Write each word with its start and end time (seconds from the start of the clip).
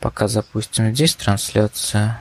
Пока 0.00 0.28
запустим 0.28 0.94
здесь 0.94 1.16
трансляцию. 1.16 2.16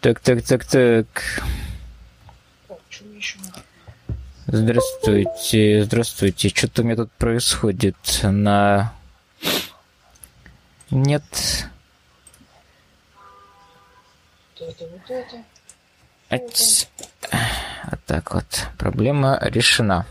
Так, 0.00 0.20
так, 0.20 0.42
так, 0.42 0.64
так. 0.66 1.06
Здравствуйте, 4.46 5.84
здравствуйте. 5.84 6.50
Что-то 6.50 6.82
у 6.82 6.84
меня 6.84 6.96
тут 6.96 7.10
происходит 7.12 7.96
на... 8.22 8.92
Нет. 10.90 11.24
Это 14.60 14.86
вот 14.86 15.10
это. 15.10 15.42
Вот 17.90 18.00
так 18.06 18.34
вот. 18.34 18.66
Проблема 18.78 19.38
решена. 19.40 20.06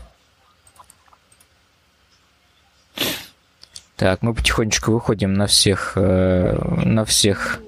Так, 3.96 4.22
мы 4.22 4.34
потихонечку 4.34 4.92
выходим 4.92 5.34
на 5.34 5.46
всех, 5.46 5.92
э, 5.96 6.58
на 6.84 7.04
всех, 7.04 7.60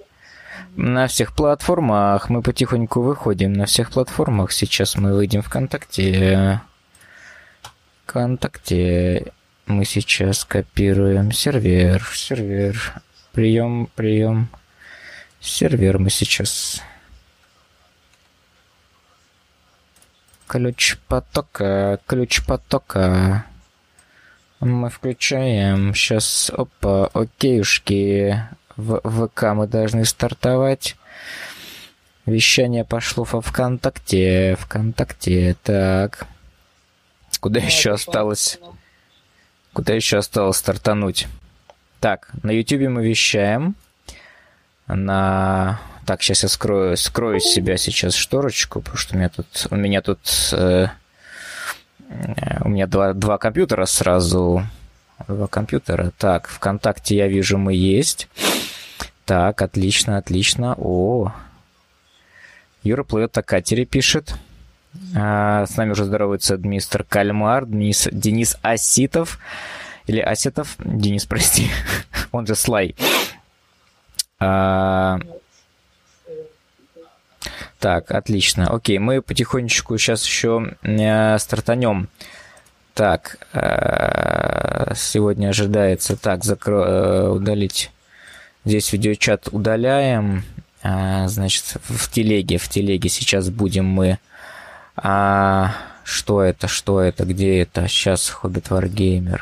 на 0.75 1.07
всех 1.07 1.35
платформах. 1.35 2.29
Мы 2.29 2.43
потихоньку 2.43 3.01
выходим 3.01 3.53
на 3.53 3.67
всех 3.67 3.91
платформах. 3.91 4.53
Сейчас 4.53 4.97
мы 4.97 5.15
выйдем 5.15 5.43
ВКонтакте. 5.43 6.61
ВКонтакте. 8.05 9.33
Мы 9.67 9.85
сейчас 9.85 10.45
копируем 10.45 11.33
сервер, 11.33 12.05
сервер, 12.15 13.03
прием, 13.33 13.89
прием. 13.95 14.49
Сервер 15.41 15.99
мы 15.99 16.11
сейчас. 16.11 16.83
Ключ 20.47 20.97
потока, 21.09 21.99
ключ 22.07 22.45
потока. 22.45 23.45
Мы 24.61 24.91
включаем. 24.91 25.95
Сейчас, 25.95 26.51
опа, 26.57 27.07
окейушки. 27.13 28.43
В 28.77 29.01
ВК 29.05 29.55
мы 29.55 29.67
должны 29.67 30.05
стартовать. 30.05 30.97
Вещание 32.27 32.85
пошло 32.85 33.25
во 33.25 33.41
ВКонтакте. 33.41 34.57
ВКонтакте. 34.61 35.57
Так. 35.63 36.27
Куда 37.41 37.61
еще 37.61 37.93
осталось? 37.93 38.59
Куда 39.73 39.95
еще 39.95 40.19
осталось 40.19 40.57
стартануть? 40.57 41.27
Так, 42.01 42.31
на 42.43 42.51
YouTube 42.51 42.89
мы 42.89 43.07
вещаем. 43.07 43.75
На... 44.87 45.81
Так, 46.07 46.23
сейчас 46.23 46.45
я 46.45 46.49
скрою, 46.49 46.97
скрою 46.97 47.41
с 47.41 47.45
себя 47.45 47.77
сейчас 47.77 48.15
шторочку, 48.15 48.81
потому 48.81 48.97
что 48.97 49.15
у 49.15 49.19
меня 49.19 49.29
тут, 49.29 49.67
у 49.71 49.77
меня 49.77 50.03
тут 50.03 50.21
э, 50.53 50.87
у 52.61 52.69
меня 52.69 52.87
два, 52.87 53.13
два 53.13 53.39
компьютера 53.39 53.87
сразу. 53.87 54.65
Два 55.29 55.47
компьютера. 55.47 56.13
Так, 56.19 56.49
ВКонтакте 56.49 57.17
я 57.17 57.27
вижу, 57.27 57.59
мы 57.59 57.75
есть. 57.75 58.29
Так, 59.25 59.63
отлично, 59.63 60.19
отлично. 60.19 60.75
О, 60.79 61.33
Юра 62.83 63.03
плывет 63.03 63.37
о 63.37 63.43
катере, 63.43 63.85
пишет. 63.85 64.35
А, 65.15 65.67
с 65.67 65.77
нами 65.77 65.91
уже 65.91 66.05
здоровается 66.05 66.57
мистер 66.57 67.03
Кальмар, 67.03 67.67
Денис, 67.67 68.09
Денис 68.13 68.57
Оситов. 68.63 69.41
Или 70.07 70.21
Осетов. 70.21 70.77
Денис, 70.79 71.27
прости. 71.27 71.69
Он 72.31 72.47
же 72.47 72.55
Слай. 72.55 72.95
А, 74.39 75.19
так, 77.79 78.11
отлично. 78.11 78.69
Окей, 78.69 78.99
мы 78.99 79.23
потихонечку 79.23 79.97
сейчас 79.99 80.25
еще 80.25 80.75
э, 80.83 81.39
стартанем. 81.39 82.09
Так, 82.95 83.39
э, 83.53 84.95
сегодня 84.95 85.49
ожидается... 85.49 86.17
Так, 86.17 86.45
закро... 86.45 86.85
э, 86.85 87.29
удалить. 87.29 87.91
Здесь 88.65 88.93
видеочат 88.93 89.49
удаляем. 89.53 90.45
Э, 90.83 91.29
значит, 91.29 91.77
в 91.85 92.11
телеге, 92.11 92.59
в 92.59 92.69
телеге 92.69 93.09
сейчас 93.09 93.51
будем 93.51 93.85
мы... 93.85 94.19
А, 94.97 95.75
что 96.05 96.43
это, 96.43 96.69
что 96.69 97.01
это, 97.01 97.27
где 97.27 97.61
это? 97.61 97.87
Сейчас 97.87 98.31
Хоббит 98.31 98.69
Wargamer. 98.69 99.41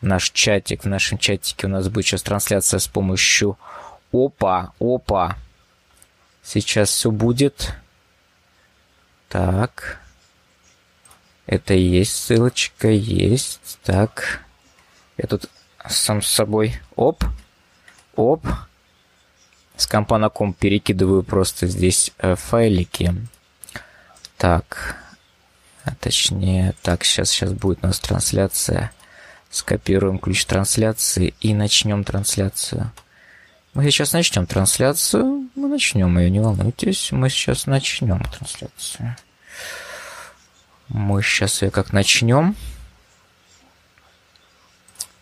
Наш 0.00 0.30
чатик, 0.30 0.84
в 0.84 0.88
нашем 0.88 1.18
чатике 1.18 1.66
у 1.66 1.70
нас 1.70 1.88
будет 1.88 2.06
сейчас 2.06 2.22
трансляция 2.22 2.78
с 2.78 2.86
помощью... 2.86 3.58
Опа, 4.12 4.70
опа, 4.78 5.36
Сейчас 6.44 6.90
все 6.90 7.10
будет. 7.10 7.72
Так. 9.28 9.98
Это 11.46 11.74
есть 11.74 12.14
ссылочка, 12.14 12.88
есть. 12.88 13.78
Так. 13.82 14.42
Я 15.16 15.26
тут 15.26 15.46
сам 15.88 16.22
с 16.22 16.28
собой. 16.28 16.80
Оп. 16.96 17.24
Оп. 18.14 18.46
С 19.76 19.86
компа 19.86 20.18
на 20.18 20.28
комп 20.28 20.56
перекидываю 20.58 21.22
просто 21.22 21.66
здесь 21.66 22.12
э, 22.18 22.36
файлики. 22.36 23.14
Так. 24.36 24.96
А 25.84 25.94
точнее, 25.96 26.74
так, 26.82 27.04
сейчас, 27.04 27.30
сейчас 27.30 27.52
будет 27.52 27.80
у 27.82 27.86
нас 27.86 27.98
трансляция. 27.98 28.92
Скопируем 29.50 30.18
ключ 30.18 30.44
трансляции 30.46 31.34
и 31.40 31.54
начнем 31.54 32.04
трансляцию. 32.04 32.92
Мы 33.74 33.82
сейчас 33.90 34.12
начнем 34.12 34.46
трансляцию. 34.46 35.48
Мы 35.56 35.66
начнем 35.66 36.16
ее, 36.16 36.30
не 36.30 36.38
волнуйтесь. 36.38 37.10
Мы 37.10 37.28
сейчас 37.28 37.66
начнем 37.66 38.22
трансляцию. 38.22 39.16
Мы 40.88 41.20
сейчас 41.22 41.60
ее 41.60 41.72
как 41.72 41.92
начнем. 41.92 42.54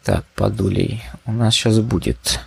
Так, 0.04 0.26
подулей. 0.34 1.02
У 1.24 1.32
нас 1.32 1.54
сейчас 1.54 1.80
будет. 1.80 2.40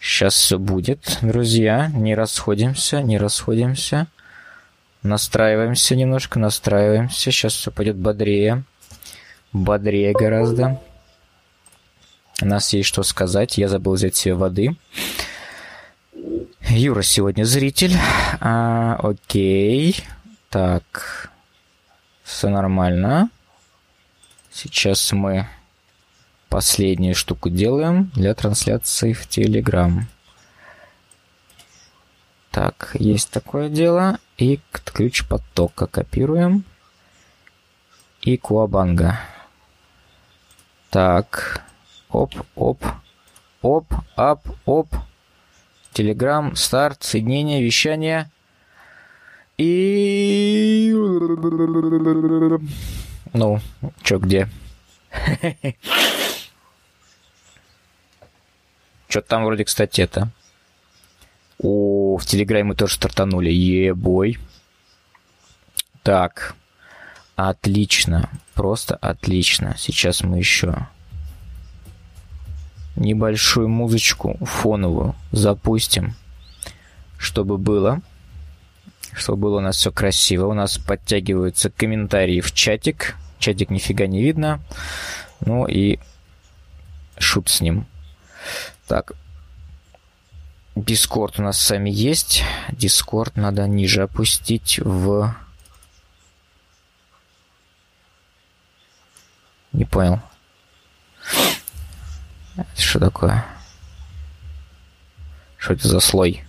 Сейчас 0.00 0.34
все 0.34 0.58
будет, 0.58 1.18
друзья. 1.22 1.88
Не 1.94 2.16
расходимся, 2.16 3.00
не 3.00 3.16
расходимся. 3.16 4.08
Настраиваемся 5.04 5.94
немножко, 5.94 6.40
настраиваемся. 6.40 7.30
Сейчас 7.30 7.52
все 7.52 7.70
пойдет 7.70 7.96
бодрее. 7.96 8.64
Бодрее 9.52 10.12
гораздо. 10.14 10.80
У 12.42 12.46
нас 12.46 12.72
есть 12.72 12.88
что 12.88 13.02
сказать. 13.02 13.56
Я 13.56 13.68
забыл 13.68 13.94
взять 13.94 14.16
себе 14.16 14.34
воды. 14.34 14.76
Юра 16.68 17.02
сегодня 17.02 17.44
зритель. 17.44 17.96
А, 18.40 18.96
окей. 19.02 20.04
Так. 20.50 21.30
Все 22.24 22.48
нормально. 22.48 23.30
Сейчас 24.52 25.12
мы 25.12 25.48
последнюю 26.48 27.14
штуку 27.14 27.48
делаем 27.48 28.10
для 28.14 28.34
трансляции 28.34 29.12
в 29.12 29.26
Телеграм. 29.28 30.06
Так, 32.50 32.90
есть 32.94 33.30
такое 33.30 33.68
дело. 33.68 34.18
И 34.36 34.60
ключ 34.72 35.26
потока 35.26 35.86
копируем. 35.86 36.64
И 38.20 38.36
Куабанга. 38.36 39.20
Так. 40.90 41.65
Оп, 42.10 42.34
оп, 42.54 42.84
оп, 43.62 43.92
ап, 44.16 44.46
оп. 44.64 44.88
Телеграм, 45.92 46.54
старт, 46.56 47.02
соединение, 47.02 47.62
вещание. 47.62 48.30
И... 49.58 50.92
Ну, 53.32 53.60
чё, 54.02 54.18
где? 54.18 54.48
Что-то 59.08 59.28
там 59.28 59.44
вроде, 59.44 59.64
кстати, 59.64 60.02
это... 60.02 60.30
О, 61.58 62.18
в 62.18 62.26
Телеграме 62.26 62.64
мы 62.64 62.74
тоже 62.74 62.94
стартанули. 62.96 63.50
Ебой. 63.50 64.38
Так. 66.02 66.54
Отлично. 67.34 68.28
Просто 68.54 68.94
отлично. 68.96 69.74
Сейчас 69.78 70.22
мы 70.22 70.36
еще 70.38 70.86
небольшую 72.96 73.68
музычку 73.68 74.36
фоновую 74.44 75.14
запустим, 75.30 76.14
чтобы 77.18 77.58
было, 77.58 78.00
чтобы 79.14 79.42
было 79.42 79.58
у 79.58 79.60
нас 79.60 79.76
все 79.76 79.90
красиво. 79.90 80.46
У 80.46 80.54
нас 80.54 80.78
подтягиваются 80.78 81.70
комментарии 81.70 82.40
в 82.40 82.52
чатик. 82.52 83.16
Чатик 83.38 83.70
нифига 83.70 84.06
не 84.06 84.22
видно. 84.22 84.60
Ну 85.40 85.66
и 85.66 85.98
шут 87.18 87.48
с 87.48 87.60
ним. 87.60 87.86
Так. 88.86 89.12
Дискорд 90.74 91.38
у 91.38 91.42
нас 91.42 91.58
сами 91.58 91.88
есть. 91.88 92.42
Дискорд 92.70 93.36
надо 93.36 93.66
ниже 93.66 94.02
опустить 94.02 94.78
в... 94.78 95.34
Не 99.72 99.84
понял. 99.84 100.20
Это 102.56 102.80
что 102.80 102.98
такое? 102.98 103.44
Что 105.58 105.74
это 105.74 105.88
за 105.88 106.00
слой? 106.00 106.42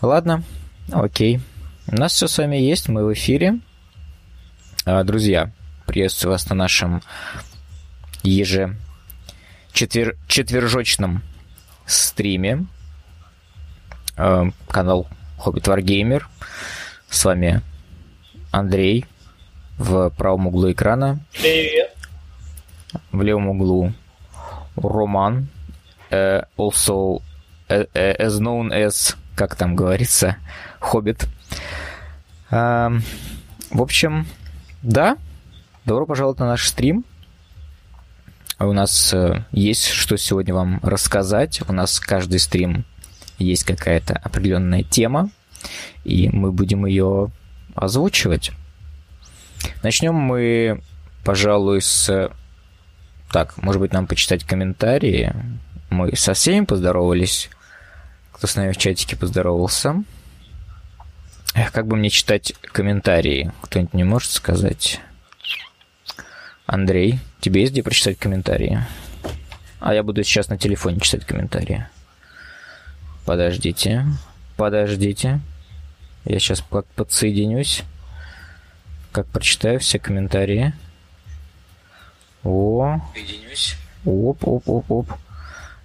Ладно, 0.00 0.42
Окей. 0.90 1.40
У 1.86 1.96
нас 1.96 2.12
все 2.12 2.26
с 2.26 2.38
вами 2.38 2.56
есть, 2.56 2.88
мы 2.88 3.04
в 3.04 3.12
эфире. 3.12 3.60
А, 4.84 5.04
друзья, 5.04 5.52
приветствую 5.86 6.32
вас 6.32 6.48
на 6.48 6.54
нашем 6.54 7.02
еже 8.22 8.76
четвер... 9.72 10.16
четвержочном 10.26 11.22
стриме. 11.86 12.66
А, 14.16 14.48
канал 14.68 15.08
Хоббит 15.38 15.66
Wargamer. 15.66 16.24
С 17.08 17.24
вами 17.24 17.62
Андрей 18.50 19.06
в 19.78 20.10
правом 20.10 20.48
углу 20.48 20.72
экрана. 20.72 21.20
Привет. 21.32 21.96
В 23.12 23.22
левом 23.22 23.48
углу 23.48 23.92
Роман. 24.76 25.48
Uh, 26.10 26.46
also 26.58 27.22
uh, 27.70 27.86
as 27.94 28.38
known 28.38 28.70
as, 28.70 29.16
как 29.34 29.56
там 29.56 29.74
говорится, 29.74 30.36
Хоббит. 30.78 31.26
Uh, 32.50 33.00
в 33.70 33.80
общем, 33.80 34.26
да, 34.82 35.16
добро 35.86 36.04
пожаловать 36.04 36.38
на 36.38 36.46
наш 36.46 36.68
стрим. 36.68 37.04
У 38.58 38.72
нас 38.72 39.14
uh, 39.14 39.42
есть 39.52 39.88
что 39.88 40.18
сегодня 40.18 40.52
вам 40.52 40.80
рассказать. 40.82 41.62
У 41.66 41.72
нас 41.72 41.98
каждый 41.98 42.38
стрим 42.38 42.84
есть 43.38 43.64
какая-то 43.64 44.14
определенная 44.14 44.82
тема, 44.82 45.30
и 46.04 46.28
мы 46.28 46.52
будем 46.52 46.84
ее 46.84 47.30
озвучивать. 47.74 48.52
Начнем 49.82 50.14
мы, 50.14 50.82
пожалуй, 51.24 51.80
с... 51.80 52.30
Так, 53.32 53.56
может 53.56 53.80
быть, 53.80 53.94
нам 53.94 54.06
почитать 54.06 54.44
комментарии. 54.44 55.34
Мы 55.88 56.14
со 56.16 56.34
всеми 56.34 56.66
поздоровались. 56.66 57.48
Кто 58.32 58.46
с 58.46 58.56
нами 58.56 58.72
в 58.72 58.76
чатике 58.76 59.16
поздоровался. 59.16 60.04
Эх, 61.54 61.72
как 61.72 61.86
бы 61.86 61.96
мне 61.96 62.10
читать 62.10 62.52
комментарии? 62.60 63.50
Кто-нибудь 63.62 63.94
не 63.94 64.04
может 64.04 64.30
сказать? 64.30 65.00
Андрей, 66.66 67.20
тебе 67.40 67.62
есть 67.62 67.72
где 67.72 67.82
прочитать 67.82 68.18
комментарии? 68.18 68.84
А 69.80 69.94
я 69.94 70.02
буду 70.02 70.22
сейчас 70.24 70.48
на 70.48 70.58
телефоне 70.58 71.00
читать 71.00 71.24
комментарии. 71.24 71.86
Подождите. 73.24 74.04
Подождите. 74.58 75.40
Я 76.26 76.38
сейчас 76.38 76.62
подсоединюсь. 76.96 77.82
Как 79.10 79.26
прочитаю 79.26 79.80
все 79.80 79.98
комментарии. 79.98 80.74
О. 82.44 83.00
Соединюсь. 83.14 83.76
Оп, 84.04 84.46
оп, 84.46 84.68
оп, 84.68 84.90
оп. 84.90 85.12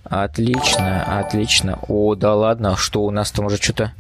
Отлично, 0.04 1.20
отлично. 1.20 1.80
О, 1.88 2.16
да 2.16 2.34
ладно, 2.34 2.78
что 2.78 3.04
у 3.04 3.12
нас 3.12 3.32
там 3.32 3.46
уже 3.46 3.58
что-то... 3.58 3.94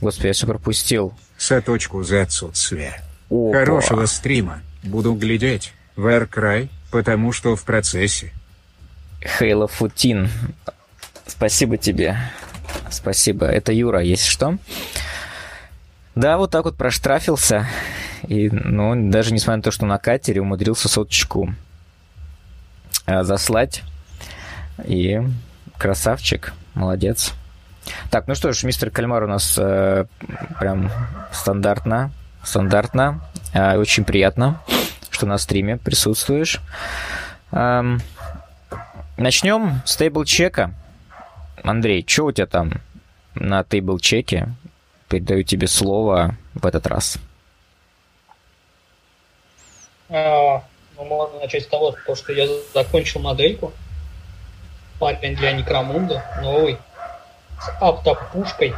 Господи, 0.00 0.28
я 0.28 0.32
все 0.32 0.46
пропустил. 0.46 1.14
Соточку 1.38 2.02
за 2.02 2.22
отсутствие. 2.22 3.00
Опа. 3.30 3.60
Хорошего 3.60 4.06
стрима. 4.06 4.60
Буду 4.82 5.14
глядеть. 5.14 5.72
Варкрай, 5.94 6.68
потому 6.90 7.32
что 7.32 7.54
в 7.54 7.64
процессе. 7.64 8.32
Хейла 9.24 9.68
Футин. 9.68 10.28
Спасибо 11.26 11.76
тебе. 11.76 12.16
Спасибо. 12.90 13.46
Это 13.46 13.72
Юра, 13.72 14.00
есть 14.00 14.24
что? 14.24 14.58
Да, 16.14 16.36
вот 16.36 16.50
так 16.50 16.64
вот 16.64 16.76
проштрафился. 16.76 17.68
И, 18.26 18.50
ну, 18.50 19.10
даже 19.10 19.32
несмотря 19.32 19.58
на 19.58 19.62
то, 19.62 19.70
что 19.70 19.86
на 19.86 19.98
катере 19.98 20.40
умудрился 20.40 20.88
соточку 20.88 21.54
заслать. 23.06 23.82
И 24.84 25.20
красавчик, 25.78 26.52
молодец. 26.74 27.34
Так, 28.10 28.28
ну 28.28 28.34
что 28.34 28.52
ж, 28.52 28.62
мистер 28.64 28.90
Кальмар 28.90 29.24
у 29.24 29.26
нас 29.26 29.56
э, 29.58 30.06
прям 30.58 30.90
стандартно, 31.32 32.12
стандартно. 32.44 33.20
Э, 33.52 33.76
очень 33.76 34.04
приятно, 34.04 34.60
что 35.10 35.26
на 35.26 35.38
стриме 35.38 35.76
присутствуешь. 35.76 36.60
Эм, 37.50 38.00
начнем 39.16 39.82
с 39.84 39.96
тейбл-чека. 39.96 40.72
Андрей, 41.64 42.04
что 42.06 42.26
у 42.26 42.32
тебя 42.32 42.46
там 42.46 42.72
на 43.34 43.62
тейбл-чеке? 43.62 44.48
Передаю 45.08 45.42
тебе 45.42 45.66
слово 45.66 46.36
в 46.54 46.64
этот 46.64 46.86
раз. 46.86 47.18
А, 50.08 50.62
ну, 51.02 51.08
можно 51.08 51.40
начать 51.40 51.64
с 51.64 51.66
того, 51.66 51.94
что 52.14 52.32
я 52.32 52.48
закончил 52.74 53.20
модельку. 53.20 53.72
Парень 54.98 55.34
для 55.36 55.52
Некромунда, 55.52 56.24
новый, 56.42 56.78
с 57.60 57.68
автопушкой 57.80 58.74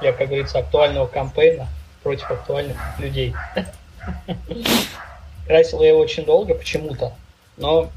для, 0.00 0.12
как 0.12 0.28
говорится, 0.28 0.58
актуального 0.58 1.06
кампейна 1.06 1.68
против 2.02 2.30
актуальных 2.30 2.76
людей. 2.98 3.34
Красил 5.46 5.82
я 5.82 5.90
его 5.90 6.00
очень 6.00 6.24
долго 6.24 6.54
почему-то, 6.54 7.12
но 7.56 7.90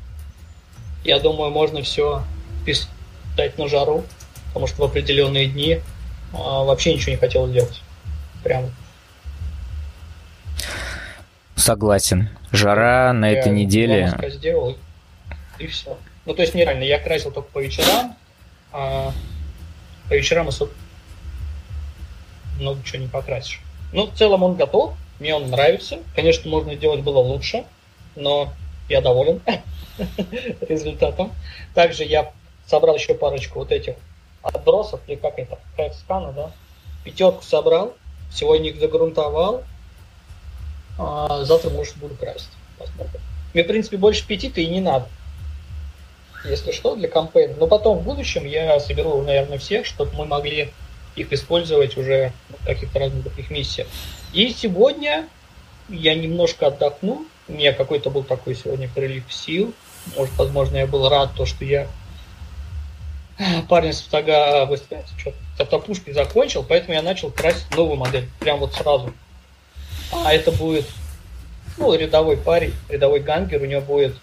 я 1.04 1.20
думаю, 1.20 1.50
можно 1.52 1.82
все 1.82 2.24
писать 2.66 3.58
на 3.58 3.68
жару, 3.68 4.04
потому 4.48 4.68
что 4.68 4.82
в 4.82 4.86
определенные 4.86 5.48
дни 5.48 5.82
а, 6.34 6.64
вообще 6.64 6.94
ничего 6.94 7.12
не 7.12 7.18
хотел 7.18 7.50
делать. 7.50 7.82
Прям 8.44 8.66
Согласен. 11.68 12.30
Жара 12.54 13.12
на 13.12 13.30
я 13.30 13.40
этой 13.40 13.52
неделе. 13.52 14.18
сделал, 14.30 14.78
и 15.60 15.68
все. 15.68 15.98
Ну, 16.26 16.34
то 16.34 16.42
есть, 16.42 16.56
нереально, 16.56 16.84
я 16.84 16.98
красил 16.98 17.30
только 17.30 17.50
по 17.50 17.60
вечерам, 17.60 18.16
а 18.72 19.12
по 20.08 20.14
вечерам 20.14 20.48
особо 20.48 20.72
много 22.58 22.82
чего 22.86 23.00
не 23.00 23.10
покрасишь. 23.10 23.60
Ну, 23.92 24.06
в 24.06 24.14
целом 24.14 24.44
он 24.44 24.56
готов, 24.56 24.94
мне 25.20 25.36
он 25.36 25.50
нравится. 25.50 26.00
Конечно, 26.16 26.50
можно 26.50 26.74
сделать 26.74 27.02
было 27.02 27.20
лучше, 27.20 27.66
но 28.16 28.54
я 28.88 29.02
доволен 29.02 29.42
результатом. 30.62 31.34
Также 31.74 32.06
я 32.06 32.32
собрал 32.66 32.96
еще 32.96 33.14
парочку 33.14 33.60
вот 33.60 33.74
этих 33.74 33.96
отбросов, 34.42 35.02
или 35.06 35.18
как 35.18 35.38
это, 35.38 35.60
скана, 35.96 36.32
да? 36.32 36.52
Пятерку 37.04 37.44
собрал, 37.44 37.94
сегодня 38.32 38.70
их 38.70 38.80
загрунтовал, 38.80 39.66
а 40.98 41.44
завтра, 41.44 41.70
может, 41.70 41.96
буду 41.98 42.16
красить. 42.16 42.50
Посмотрим. 42.78 43.22
Мне, 43.54 43.64
в 43.64 43.68
принципе, 43.68 43.98
больше 43.98 44.26
пяти-то 44.26 44.62
и 44.62 44.68
не 44.68 44.82
надо. 44.82 45.08
Если 46.46 46.72
что, 46.72 46.96
для 46.96 47.08
кампейна. 47.08 47.56
Но 47.58 47.68
потом, 47.68 48.00
в 48.00 48.04
будущем, 48.04 48.46
я 48.46 48.80
соберу, 48.80 49.22
наверное, 49.22 49.58
всех, 49.58 49.86
чтобы 49.86 50.14
мы 50.14 50.26
могли 50.26 50.72
их 51.16 51.34
использовать 51.34 51.98
уже 51.98 52.32
в 52.50 52.66
каких-то 52.66 53.00
разных 53.00 53.24
таких 53.24 53.50
миссиях. 53.50 53.88
И 54.34 54.50
сегодня 54.50 55.28
я 55.90 56.16
немножко 56.16 56.68
отдохну. 56.68 57.26
У 57.48 57.54
меня 57.54 57.74
какой-то 57.74 58.10
был 58.10 58.24
такой 58.24 58.56
сегодня 58.56 58.90
прилив 58.94 59.24
сил. 59.34 59.74
Может, 60.16 60.36
возможно, 60.38 60.78
я 60.78 60.88
был 60.88 61.10
рад, 61.10 61.32
то, 61.36 61.46
что 61.46 61.66
я 61.66 61.88
парень 63.70 63.94
с 63.94 64.02
фотога 64.02 64.70
что-то 65.18 65.38
автопушкой 65.60 66.14
закончил, 66.14 66.64
поэтому 66.68 66.94
я 66.94 67.02
начал 67.02 67.32
красить 67.32 67.76
новую 67.76 67.98
модель. 67.98 68.30
Прям 68.40 68.60
вот 68.60 68.74
сразу. 68.74 69.14
А 70.12 70.34
это 70.34 70.52
будет 70.52 70.86
ну, 71.78 71.94
рядовой 71.94 72.38
парень, 72.38 72.74
рядовой 72.90 73.20
гангер, 73.20 73.62
у 73.62 73.66
него 73.66 73.82
будет 73.82 74.16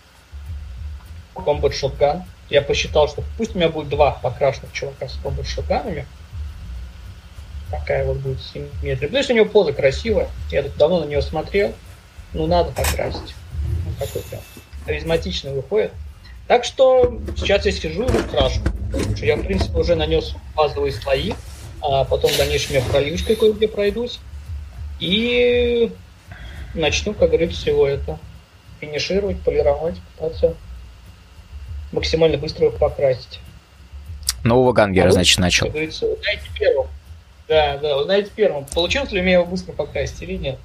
комбат 1.34 1.74
шотган. 1.74 2.24
Я 2.50 2.62
посчитал, 2.62 3.08
что 3.08 3.22
пусть 3.38 3.54
у 3.54 3.58
меня 3.58 3.68
будет 3.68 3.88
два 3.88 4.12
покрашенных 4.12 4.72
чувака 4.72 5.08
с 5.08 5.16
комбат 5.22 5.46
шотганами. 5.46 6.06
Такая 7.70 8.04
вот 8.04 8.18
будет 8.18 8.40
симметрия. 8.40 9.08
Плюс 9.08 9.30
у 9.30 9.34
него 9.34 9.46
поза 9.46 9.72
красивая. 9.72 10.28
Я 10.50 10.62
тут 10.62 10.76
давно 10.76 11.00
на 11.00 11.04
нее 11.06 11.22
смотрел. 11.22 11.72
Ну, 12.32 12.46
надо 12.46 12.70
покрасить. 12.72 13.34
Ну, 13.84 13.92
такой 13.98 14.22
прям 14.22 14.40
харизматичный 14.84 15.52
выходит. 15.52 15.92
Так 16.46 16.64
что 16.64 17.18
сейчас 17.36 17.64
я 17.64 17.72
сижу 17.72 18.04
и 18.04 18.22
крашу. 18.30 18.60
Я, 19.16 19.36
в 19.36 19.42
принципе, 19.44 19.78
уже 19.78 19.94
нанес 19.94 20.34
базовые 20.54 20.92
слои, 20.92 21.32
а 21.80 22.04
потом 22.04 22.30
в 22.30 22.36
дальнейшем 22.36 22.74
я 22.74 22.82
проливочкой 22.82 23.36
кое-где 23.36 23.66
пройдусь. 23.66 24.20
И 25.00 25.92
начну, 26.74 27.14
как 27.14 27.28
говорится, 27.28 27.60
всего 27.60 27.86
это 27.86 28.18
финишировать, 28.80 29.40
полировать, 29.40 29.96
пытаться 30.16 30.54
максимально 31.92 32.38
быстро 32.38 32.70
покрасить. 32.70 33.40
Нового 34.42 34.72
гангера, 34.72 35.08
а 35.08 35.12
значит, 35.12 35.38
начал. 35.38 35.66
Как 35.66 35.72
говорится, 35.72 36.06
узнаете 36.06 36.42
первым. 36.58 36.86
Да, 37.48 37.78
да, 37.78 37.96
узнаете 37.98 38.30
первым, 38.34 38.64
получилось 38.66 39.12
ли 39.12 39.20
у 39.20 39.22
меня 39.22 39.34
его 39.34 39.46
быстро 39.46 39.72
покрасить 39.72 40.22
или 40.22 40.36
нет. 40.36 40.58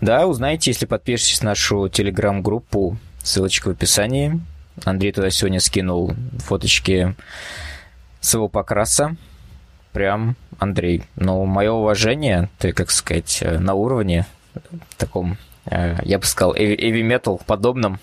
Да, 0.00 0.26
узнаете, 0.26 0.70
если 0.70 0.86
подпишетесь 0.86 1.42
на 1.42 1.50
нашу 1.50 1.88
телеграм-группу, 1.88 2.96
ссылочка 3.22 3.68
в 3.68 3.72
описании. 3.72 4.40
Андрей 4.84 5.12
туда 5.12 5.30
сегодня 5.30 5.58
скинул 5.58 6.14
фоточки 6.38 7.16
своего 8.20 8.48
покраса. 8.48 9.16
Прям 9.92 10.36
Андрей. 10.58 11.02
Но 11.16 11.44
мое 11.44 11.72
уважение, 11.72 12.48
ты, 12.58 12.72
как 12.72 12.90
сказать, 12.90 13.38
э, 13.42 13.58
на 13.58 13.74
уровне 13.74 14.26
таком, 14.96 15.36
э, 15.66 15.96
я 16.04 16.18
бы 16.18 16.24
сказал, 16.24 16.54
heavy 16.54 17.02
metal 17.02 17.40
подобном. 17.46 17.98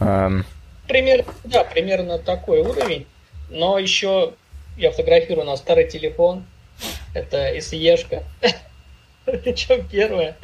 Эм. 0.00 0.44
Пример, 0.86 1.24
да, 1.44 1.64
примерно 1.64 2.18
такой 2.18 2.60
уровень. 2.60 3.06
Но 3.50 3.78
еще 3.78 4.34
я 4.76 4.90
фотографирую 4.90 5.46
на 5.46 5.56
старый 5.56 5.88
телефон. 5.88 6.44
Это 7.14 7.56
SE-шка. 7.56 8.22
Причем 9.24 9.86
первое. 9.88 10.36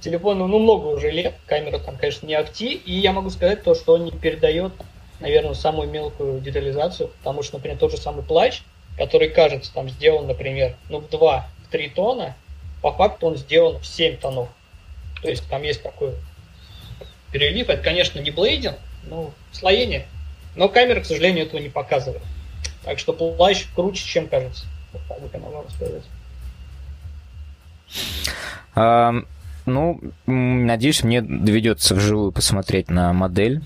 Телефону, 0.00 0.46
ну, 0.46 0.58
много 0.58 0.88
уже 0.88 1.10
лет. 1.10 1.34
Камера 1.46 1.78
там, 1.78 1.96
конечно, 1.96 2.26
не 2.26 2.34
акти. 2.34 2.74
И 2.74 2.92
я 2.92 3.12
могу 3.12 3.30
сказать 3.30 3.62
то, 3.62 3.74
что 3.74 3.94
он 3.94 4.04
не 4.04 4.10
передает, 4.10 4.72
наверное, 5.20 5.54
самую 5.54 5.88
мелкую 5.88 6.40
детализацию. 6.40 7.10
Потому 7.18 7.42
что, 7.42 7.56
например, 7.56 7.78
тот 7.78 7.92
же 7.92 7.96
самый 7.96 8.22
плащ, 8.22 8.62
который 8.96 9.28
кажется 9.28 9.72
там 9.72 9.88
сделан, 9.88 10.26
например, 10.26 10.76
ну, 10.88 11.00
в 11.00 11.06
2-3 11.06 11.44
тона, 11.94 12.34
по 12.82 12.92
факту 12.92 13.26
он 13.26 13.36
сделан 13.36 13.78
в 13.78 13.86
7 13.86 14.16
тонов. 14.16 14.48
То 15.22 15.28
есть 15.28 15.48
там 15.48 15.62
есть 15.62 15.82
такой 15.82 16.12
перелив. 17.32 17.68
Это, 17.68 17.82
конечно, 17.82 18.20
не 18.20 18.30
блейдинг, 18.30 18.76
но 19.04 19.32
слоение. 19.52 20.06
Но 20.54 20.68
камера, 20.68 21.00
к 21.00 21.06
сожалению, 21.06 21.46
этого 21.46 21.60
не 21.60 21.68
показывает. 21.68 22.22
Так 22.84 22.98
что 22.98 23.12
плащ 23.12 23.66
круче, 23.74 24.04
чем 24.04 24.28
кажется. 24.28 24.66
Вот 24.92 25.02
так 25.08 25.20
вот 25.20 25.34
я 25.34 25.40
могу 25.40 25.62
рассказать. 25.62 26.02
А, 28.74 29.12
ну, 29.64 30.00
надеюсь, 30.26 31.02
мне 31.02 31.20
доведется 31.22 31.94
вживую 31.94 32.32
посмотреть 32.32 32.88
на 32.88 33.12
модель. 33.12 33.62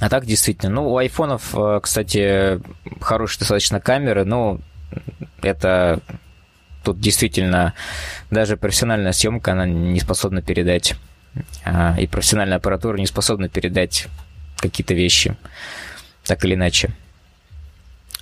А 0.00 0.08
так, 0.08 0.26
действительно, 0.26 0.72
ну, 0.72 0.90
у 0.90 0.96
айфонов, 0.96 1.54
э, 1.54 1.80
кстати, 1.82 2.60
хорошая 3.00 3.40
достаточно 3.40 3.80
камера, 3.80 4.24
но 4.24 4.60
это 5.42 6.00
тут 6.84 7.00
действительно 7.00 7.74
даже 8.30 8.56
профессиональная 8.56 9.12
съемка, 9.12 9.52
она 9.52 9.66
не 9.66 9.98
способна 9.98 10.40
передать, 10.40 10.94
а, 11.64 11.96
и 11.98 12.06
профессиональная 12.06 12.58
аппаратура 12.58 12.96
не 12.96 13.06
способна 13.06 13.48
передать 13.48 14.06
какие-то 14.58 14.94
вещи, 14.94 15.36
так 16.24 16.44
или 16.44 16.54
иначе. 16.54 16.90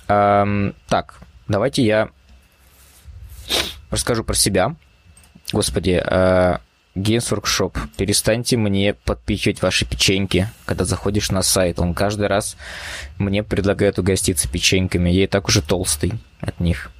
Так, 0.07 1.19
давайте 1.47 1.83
я 1.83 2.09
расскажу 3.89 4.23
про 4.23 4.35
себя. 4.35 4.75
Господи, 5.51 6.01
uh, 6.05 6.59
Games 6.97 7.31
Workshop, 7.31 7.77
перестаньте 7.95 8.57
мне 8.57 8.93
подпихивать 8.93 9.61
ваши 9.61 9.85
печеньки, 9.85 10.49
когда 10.65 10.83
заходишь 10.83 11.29
на 11.29 11.43
сайт. 11.43 11.79
Он 11.79 11.93
каждый 11.93 12.27
раз 12.27 12.57
мне 13.19 13.43
предлагает 13.43 13.99
угоститься 13.99 14.49
печеньками. 14.49 15.09
Я 15.09 15.25
и 15.25 15.27
так 15.27 15.47
уже 15.47 15.61
толстый 15.61 16.13
от 16.41 16.59
них. 16.59 16.91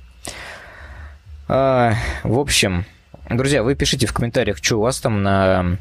Uh, 1.48 1.96
в 2.24 2.38
общем, 2.38 2.86
друзья, 3.30 3.64
вы 3.64 3.76
пишите 3.76 4.06
в 4.06 4.14
комментариях, 4.14 4.58
что 4.58 4.78
у 4.78 4.82
вас 4.82 5.00
там 5.00 5.24
на... 5.24 5.78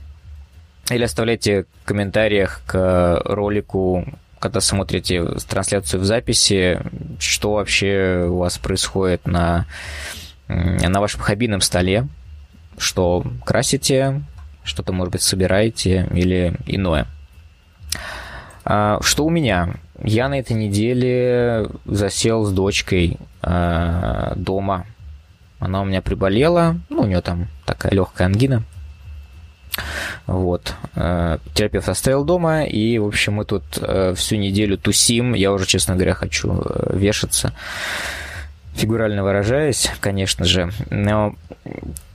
Или 0.91 1.03
оставляйте 1.03 1.67
в 1.83 1.85
комментариях 1.85 2.63
к 2.67 3.21
ролику 3.25 4.07
когда 4.39 4.61
смотрите 4.61 5.25
трансляцию 5.49 6.03
в 6.03 6.05
записи, 6.05 6.79
что 7.19 7.55
вообще 7.55 8.27
у 8.29 8.37
вас 8.37 8.59
происходит 8.59 9.27
на, 9.27 9.67
на 10.47 11.01
вашем 11.01 11.21
хоббийном 11.21 11.63
столе, 11.63 12.07
что 12.79 13.25
красите, 13.45 14.23
что-то, 14.65 14.93
может 14.93 15.13
быть, 15.13 15.23
собираете 15.23 16.09
или 16.13 16.55
иное. 16.67 17.07
А, 18.65 18.99
что 19.01 19.25
у 19.25 19.31
меня? 19.31 19.75
Я 20.03 20.29
на 20.29 20.39
этой 20.39 20.55
неделе 20.55 21.69
засел 21.85 22.45
с 22.45 22.53
дочкой 22.53 23.17
а, 23.43 24.35
дома. 24.37 24.87
Она 25.59 25.81
у 25.81 25.85
меня 25.85 26.03
приболела, 26.03 26.79
ну, 26.91 27.03
у 27.03 27.07
нее 27.07 27.23
там 27.23 27.49
такая 27.65 27.93
легкая 27.93 28.27
ангина. 28.27 28.63
Вот. 30.27 30.75
Э, 30.95 31.39
терапевт 31.55 31.89
оставил 31.89 32.25
дома, 32.25 32.65
и, 32.65 32.99
в 32.99 33.07
общем, 33.07 33.35
мы 33.35 33.45
тут 33.45 33.65
всю 34.17 34.37
неделю 34.37 34.77
тусим. 34.77 35.35
Я 35.35 35.53
уже, 35.53 35.67
честно 35.67 35.95
говоря, 35.95 36.15
хочу 36.15 36.63
вешаться. 36.91 37.53
Фигурально 38.75 39.23
выражаясь, 39.23 39.91
конечно 40.01 40.45
же. 40.45 40.71
Но 40.91 41.37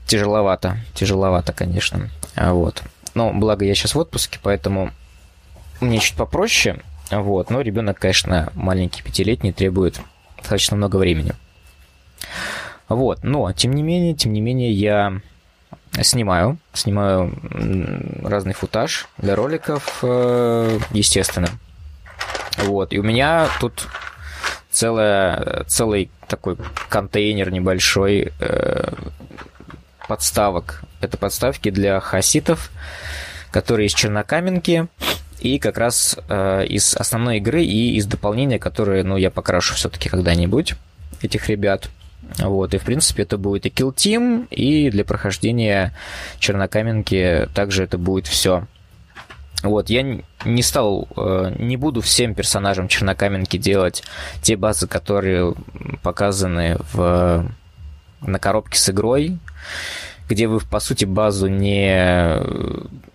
тяжеловато. 0.06 0.78
Тяжеловато, 0.94 1.54
конечно. 1.54 2.10
Вот. 2.36 2.84
Но 3.14 3.34
благо 3.34 3.66
я 3.66 3.76
сейчас 3.76 3.96
в 3.96 4.00
отпуске, 4.00 4.40
поэтому 4.42 4.92
мне 5.80 6.00
чуть 6.00 6.16
попроще. 6.16 6.80
Вот. 7.10 7.50
Но 7.50 7.62
ребенок, 7.62 8.00
конечно, 8.00 8.52
маленький, 8.56 9.04
пятилетний, 9.04 9.52
требует 9.52 10.00
достаточно 10.38 10.78
много 10.78 10.98
времени. 10.98 11.34
Вот. 12.88 13.24
Но, 13.24 13.52
тем 13.54 13.74
не 13.74 13.84
менее, 13.84 14.14
тем 14.14 14.34
не 14.34 14.42
менее, 14.42 14.72
я 14.72 15.22
Снимаю. 16.00 16.58
Снимаю 16.74 17.34
разный 18.24 18.54
футаж 18.54 19.08
для 19.18 19.36
роликов, 19.36 20.00
э, 20.04 20.80
естественно. 20.92 21.50
Вот. 22.60 22.94
И 22.94 23.00
у 23.00 23.04
меня 23.04 23.50
тут 23.60 23.88
целая, 24.70 25.66
целый 25.68 26.10
такой 26.28 26.56
контейнер 26.88 27.52
небольшой 27.52 28.32
э, 28.40 28.94
подставок. 30.12 30.82
Это 31.00 31.18
подставки 31.18 31.70
для 31.70 32.02
хаситов, 32.02 32.70
которые 33.50 33.88
из 33.88 33.94
чернокаменки 33.94 34.90
и 35.40 35.58
как 35.58 35.78
раз 35.78 36.18
э, 36.28 36.66
из 36.66 36.98
основной 36.98 37.38
игры 37.38 37.64
и 37.64 37.96
из 37.96 38.08
дополнения, 38.08 38.60
которые, 38.60 39.06
ну, 39.06 39.16
я 39.16 39.32
покрашу 39.32 39.76
все-таки 39.76 40.10
когда-нибудь 40.10 40.76
этих 41.22 41.48
ребят. 41.48 41.90
Вот, 42.40 42.74
и 42.74 42.78
в 42.78 42.84
принципе 42.84 43.24
это 43.24 43.38
будет 43.38 43.66
и 43.66 43.70
Kill 43.70 43.96
Team, 43.96 44.50
и 44.50 44.90
для 44.90 45.06
прохождения 45.06 45.94
Чернокаменки 46.40 47.48
также 47.54 47.86
это 47.86 47.98
будет 47.98 48.28
все. 48.28 48.68
Вот, 49.64 49.90
я 49.90 50.20
не 50.44 50.62
стал, 50.62 51.08
э, 51.16 51.56
не 51.58 51.78
буду 51.78 52.02
всем 52.02 52.36
персонажам 52.36 52.90
Чернокаменки 52.90 53.56
делать 53.56 54.04
те 54.42 54.58
базы, 54.58 54.88
которые 54.88 55.56
показаны 56.04 56.80
в, 56.92 57.50
на 58.20 58.40
коробке 58.40 58.78
с 58.78 58.90
игрой, 58.90 59.40
где 60.32 60.48
вы, 60.48 60.60
по 60.60 60.80
сути, 60.80 61.06
базу 61.06 61.48
не... 61.48 62.38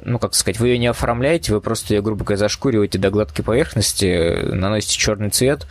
Ну, 0.04 0.18
как 0.18 0.34
сказать, 0.34 0.60
вы 0.60 0.68
ее 0.68 0.78
не 0.78 0.86
оформляете, 0.86 1.54
вы 1.54 1.60
просто 1.60 1.94
ее, 1.94 2.02
грубо 2.02 2.24
говоря, 2.24 2.38
зашкуриваете 2.38 2.98
до 2.98 3.10
гладкой 3.10 3.44
поверхности, 3.44 4.42
наносите 4.52 4.98
черный 4.98 5.30
цвет, 5.30 5.66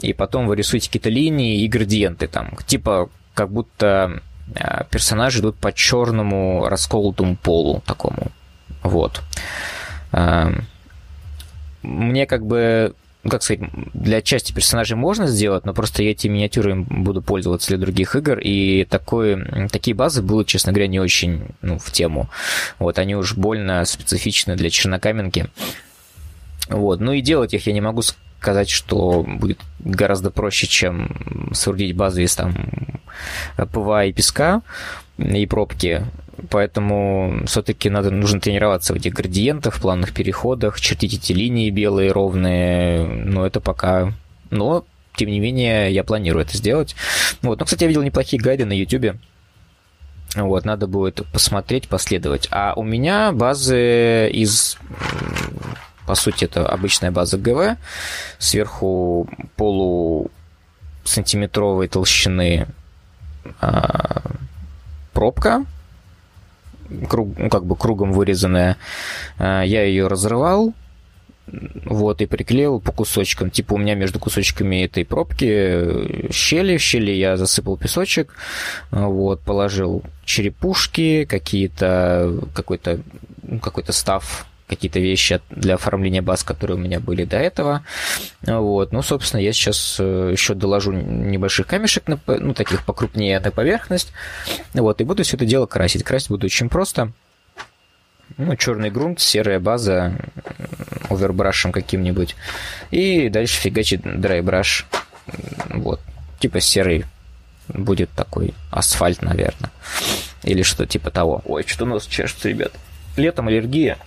и 0.00 0.12
потом 0.12 0.48
вы 0.48 0.56
рисуете 0.56 0.88
какие-то 0.88 1.08
линии 1.08 1.62
и 1.62 1.68
градиенты 1.68 2.26
там, 2.26 2.56
типа 2.66 3.08
как 3.34 3.50
будто 3.50 4.20
а, 4.56 4.84
персонажи 4.84 5.40
идут 5.40 5.56
по 5.56 5.72
черному 5.72 6.68
расколотому 6.68 7.36
полу 7.36 7.82
такому. 7.86 8.32
Вот. 8.82 9.22
А, 10.10 10.52
мне 11.82 12.26
как 12.26 12.44
бы 12.44 12.94
ну, 13.24 13.30
как 13.30 13.42
сказать, 13.42 13.62
для 13.94 14.20
части 14.20 14.52
персонажей 14.52 14.96
можно 14.96 15.26
сделать, 15.26 15.64
но 15.64 15.72
просто 15.72 16.02
я 16.02 16.10
эти 16.10 16.26
миниатюры 16.26 16.74
буду 16.74 17.22
пользоваться 17.22 17.68
для 17.68 17.78
других 17.78 18.16
игр, 18.16 18.38
и 18.38 18.84
такой, 18.84 19.68
такие 19.68 19.94
базы 19.94 20.22
будут, 20.22 20.48
честно 20.48 20.72
говоря, 20.72 20.88
не 20.88 20.98
очень 20.98 21.46
ну, 21.60 21.78
в 21.78 21.92
тему. 21.92 22.28
Вот, 22.78 22.98
они 22.98 23.14
уж 23.14 23.36
больно 23.36 23.84
специфичны 23.84 24.56
для 24.56 24.70
чернокаменки. 24.70 25.48
Вот, 26.68 27.00
ну 27.00 27.12
и 27.12 27.20
делать 27.20 27.54
их 27.54 27.66
я 27.66 27.72
не 27.72 27.80
могу 27.80 28.02
сказать, 28.02 28.68
что 28.68 29.24
будет 29.26 29.60
гораздо 29.78 30.30
проще, 30.30 30.66
чем 30.66 31.50
соорудить 31.52 31.94
базу 31.94 32.22
из 32.22 32.34
там 32.34 32.54
ПВА 33.56 34.06
и 34.06 34.12
песка 34.12 34.62
и 35.18 35.46
пробки. 35.46 36.04
Поэтому 36.50 37.42
все-таки 37.46 37.90
надо, 37.90 38.10
нужно 38.10 38.40
тренироваться 38.40 38.94
в 38.94 38.96
этих 38.96 39.12
градиентах, 39.12 39.80
плавных 39.80 40.14
переходах, 40.14 40.80
чертить 40.80 41.14
эти 41.14 41.32
линии 41.32 41.70
белые, 41.70 42.12
ровные. 42.12 43.06
Но 43.06 43.46
это 43.46 43.60
пока... 43.60 44.12
Но, 44.50 44.84
тем 45.14 45.30
не 45.30 45.40
менее, 45.40 45.92
я 45.92 46.04
планирую 46.04 46.44
это 46.44 46.56
сделать. 46.56 46.94
Вот. 47.42 47.60
Ну, 47.60 47.64
кстати, 47.64 47.82
я 47.82 47.88
видел 47.88 48.02
неплохие 48.02 48.42
гайды 48.42 48.64
на 48.64 48.72
YouTube. 48.72 49.16
Вот, 50.34 50.64
надо 50.64 50.86
будет 50.86 51.26
посмотреть, 51.32 51.88
последовать. 51.88 52.48
А 52.50 52.72
у 52.74 52.82
меня 52.82 53.32
базы 53.32 54.30
из 54.30 54.78
по 56.06 56.14
сути, 56.14 56.44
это 56.44 56.68
обычная 56.68 57.10
база 57.10 57.38
ГВ. 57.38 57.78
Сверху 58.38 59.26
полусантиметровой 59.56 61.88
толщины 61.88 62.68
а, 63.60 64.22
пробка, 65.12 65.66
круг, 67.08 67.30
ну, 67.38 67.48
как 67.48 67.64
бы 67.64 67.76
кругом 67.76 68.12
вырезанная. 68.12 68.76
А, 69.38 69.62
я 69.62 69.84
ее 69.84 70.06
разрывал, 70.06 70.74
вот, 71.84 72.20
и 72.20 72.26
приклеил 72.26 72.80
по 72.80 72.92
кусочкам. 72.92 73.50
Типа 73.50 73.74
у 73.74 73.78
меня 73.78 73.94
между 73.94 74.18
кусочками 74.18 74.84
этой 74.84 75.04
пробки 75.04 76.30
щели. 76.32 76.76
В 76.76 76.80
щели 76.80 77.12
я 77.12 77.36
засыпал 77.36 77.76
песочек, 77.76 78.34
вот, 78.90 79.40
положил 79.40 80.02
черепушки, 80.24 81.24
какие-то, 81.24 82.32
какой-то, 82.54 83.00
ну, 83.42 83.58
какой-то 83.58 83.92
став 83.92 84.46
какие-то 84.74 85.00
вещи 85.00 85.40
для 85.50 85.74
оформления 85.74 86.22
баз, 86.22 86.44
которые 86.44 86.76
у 86.76 86.80
меня 86.80 87.00
были 87.00 87.24
до 87.24 87.36
этого. 87.36 87.84
Вот. 88.42 88.92
Ну, 88.92 89.02
собственно, 89.02 89.40
я 89.40 89.52
сейчас 89.52 89.96
э, 89.98 90.30
еще 90.32 90.54
доложу 90.54 90.92
небольших 90.92 91.66
камешек, 91.66 92.08
на, 92.08 92.18
ну, 92.26 92.54
таких 92.54 92.84
покрупнее 92.84 93.38
на 93.40 93.50
поверхность. 93.50 94.12
Вот, 94.74 95.00
и 95.00 95.04
буду 95.04 95.22
все 95.22 95.36
это 95.36 95.44
дело 95.44 95.66
красить. 95.66 96.04
Красить 96.04 96.28
буду 96.28 96.46
очень 96.46 96.68
просто. 96.68 97.12
Ну, 98.38 98.56
черный 98.56 98.90
грунт, 98.90 99.20
серая 99.20 99.60
база, 99.60 100.14
овербрашем 101.10 101.72
каким-нибудь. 101.72 102.34
И 102.90 103.28
дальше 103.28 103.60
фигачить 103.60 104.02
драйбраш. 104.02 104.86
Вот. 105.68 106.00
Типа 106.38 106.60
серый 106.60 107.04
будет 107.68 108.10
такой 108.10 108.54
асфальт, 108.70 109.22
наверное. 109.22 109.70
Или 110.42 110.62
что 110.62 110.86
типа 110.86 111.10
того. 111.10 111.42
Ой, 111.44 111.64
что-то 111.66 111.84
нос 111.84 112.06
чешется, 112.06 112.48
ребят. 112.48 112.72
Летом 113.16 113.48
аллергия. 113.48 113.98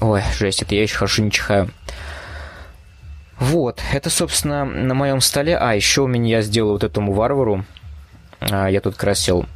Ой, 0.00 0.22
жесть, 0.38 0.62
это 0.62 0.74
я 0.74 0.82
еще 0.82 0.96
хорошо 0.96 1.22
не 1.22 1.30
чихаю. 1.30 1.70
Вот, 3.38 3.80
это, 3.92 4.10
собственно, 4.10 4.64
на 4.64 4.94
моем 4.94 5.20
столе. 5.20 5.56
А, 5.56 5.74
еще 5.74 6.02
у 6.02 6.06
меня 6.06 6.36
я 6.36 6.42
сделал 6.42 6.72
вот 6.72 6.84
этому 6.84 7.12
варвару. 7.12 7.64
А, 8.40 8.68
я 8.68 8.80
тут 8.80 8.96
красил 8.96 9.46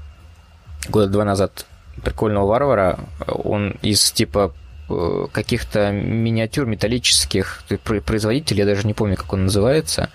года 0.88 1.06
два 1.08 1.24
назад 1.24 1.66
прикольного 2.02 2.46
варвара. 2.46 2.98
Он 3.26 3.76
из 3.82 4.10
типа 4.10 4.54
э, 4.88 5.26
каких-то 5.32 5.90
миниатюр 5.90 6.66
металлических 6.66 7.62
производителей, 8.04 8.60
я 8.60 8.66
даже 8.66 8.86
не 8.86 8.94
помню, 8.94 9.16
как 9.16 9.32
он 9.32 9.44
называется. 9.44 10.10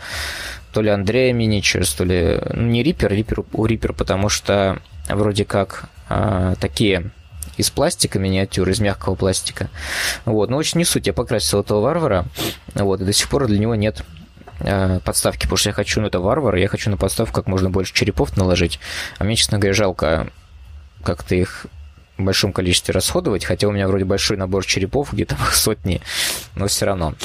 То 0.72 0.82
ли 0.82 0.90
Андрея 0.90 1.34
Миничерс, 1.34 1.94
то 1.94 2.04
ли... 2.04 2.42
Ну, 2.54 2.64
не 2.64 2.82
Риппер, 2.82 3.12
Риппер 3.12 3.44
у 3.54 3.66
Риппер, 3.66 3.94
потому 3.94 4.30
что 4.30 4.80
вроде 5.08 5.46
как 5.46 5.90
а, 6.10 6.56
такие 6.56 7.12
из 7.58 7.70
пластика 7.70 8.20
миниатюр, 8.20 8.70
из 8.70 8.80
мягкого 8.80 9.16
пластика. 9.16 9.70
Вот, 10.26 10.50
но 10.50 10.58
очень 10.58 10.80
не 10.80 10.86
суть. 10.86 11.08
Я 11.08 11.14
покрасил 11.14 11.62
этого 11.62 11.82
варвара, 11.82 12.26
вот, 12.76 13.02
и 13.02 13.06
до 13.06 13.14
сих 13.14 13.30
пор 13.30 13.48
для 13.48 13.60
него 13.60 13.76
нет 13.76 14.04
э, 14.60 15.00
подставки, 15.04 15.44
потому 15.44 15.58
что 15.58 15.70
я 15.70 15.74
хочу, 15.74 16.02
ну, 16.02 16.08
это 16.08 16.20
варвар, 16.20 16.56
я 16.56 16.68
хочу 16.68 16.90
на 16.90 16.98
подставку 16.98 17.36
как 17.36 17.48
можно 17.48 17.70
больше 17.70 17.94
черепов 17.94 18.36
наложить, 18.38 18.80
а 19.18 19.24
мне, 19.24 19.36
честно 19.36 19.60
говоря, 19.60 19.74
жалко 19.74 20.28
как-то 21.04 21.36
их 21.36 21.68
в 22.18 22.24
большом 22.24 22.54
количестве 22.54 22.94
расходовать, 22.94 23.46
хотя 23.46 23.68
у 23.68 23.72
меня 23.72 23.88
вроде 23.88 24.06
большой 24.06 24.38
набор 24.38 24.66
черепов, 24.66 25.14
где-то 25.14 25.36
сотни, 25.54 26.02
но 26.56 26.68
все 26.68 26.86
равно. 26.86 27.16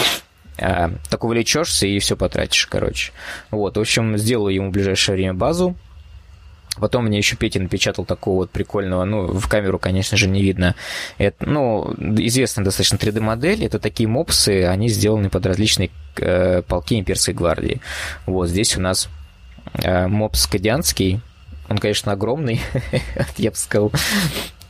А, 0.61 0.91
так 1.09 1.25
увлечешься 1.25 1.87
и 1.87 1.99
все 2.01 2.17
потратишь, 2.17 2.67
короче. 2.67 3.13
Вот, 3.51 3.77
в 3.77 3.81
общем, 3.81 4.19
сделаю 4.19 4.55
ему 4.55 4.69
в 4.71 4.73
ближайшее 4.73 5.15
время 5.15 5.35
базу, 5.35 5.77
Потом 6.79 7.07
мне 7.07 7.19
еще 7.19 7.37
Петя 7.37 7.61
напечатал 7.61 8.05
такого 8.05 8.37
вот 8.37 8.51
прикольного, 8.51 9.05
ну, 9.05 9.27
в 9.27 9.49
камеру, 9.49 9.79
конечно 9.79 10.17
же, 10.17 10.29
не 10.29 10.43
видно. 10.43 10.75
Это, 11.19 11.47
ну, 11.47 11.95
известная 11.99 12.65
достаточно 12.65 12.97
3D-модель. 12.97 13.65
Это 13.65 13.79
такие 13.79 14.09
мопсы, 14.09 14.65
они 14.65 14.89
сделаны 14.89 15.31
под 15.31 15.47
различные 15.47 15.91
э, 16.17 16.63
полки 16.63 16.99
имперской 16.99 17.35
гвардии. 17.35 17.81
Вот 18.27 18.49
здесь 18.49 18.77
у 18.77 18.81
нас 18.81 19.09
э, 19.75 20.07
мопс 20.07 20.47
кадианский. 20.47 21.21
Он, 21.69 21.79
конечно, 21.79 22.13
огромный, 22.13 22.61
я 23.37 23.51
бы 23.51 23.57
сказал. 23.57 23.93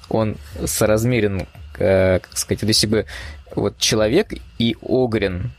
Он 0.08 0.36
соразмерен, 0.64 1.46
э, 1.78 2.18
как 2.20 2.36
сказать, 2.36 2.62
вот 2.62 2.68
если 2.68 2.86
бы 2.86 3.06
вот 3.54 3.78
человек 3.78 4.34
и 4.58 4.76
Огрин 4.82 5.52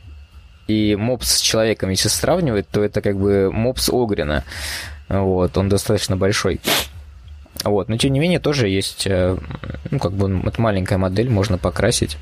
и 0.70 0.94
мопс 0.96 1.36
с 1.36 1.40
человеком, 1.40 1.90
если 1.90 2.08
сравнивать, 2.08 2.68
то 2.68 2.82
это 2.82 3.00
как 3.00 3.18
бы 3.18 3.50
мопс 3.52 3.88
Огрина. 3.88 4.44
Вот, 5.10 5.58
он 5.58 5.68
достаточно 5.68 6.16
большой. 6.16 6.60
Вот, 7.64 7.88
но 7.88 7.96
тем 7.96 8.12
не 8.12 8.20
менее 8.20 8.38
тоже 8.38 8.68
есть, 8.68 9.06
э, 9.06 9.36
ну, 9.90 9.98
как 9.98 10.12
бы, 10.12 10.40
это 10.46 10.60
маленькая 10.62 10.98
модель, 10.98 11.28
можно 11.28 11.58
покрасить. 11.58 12.16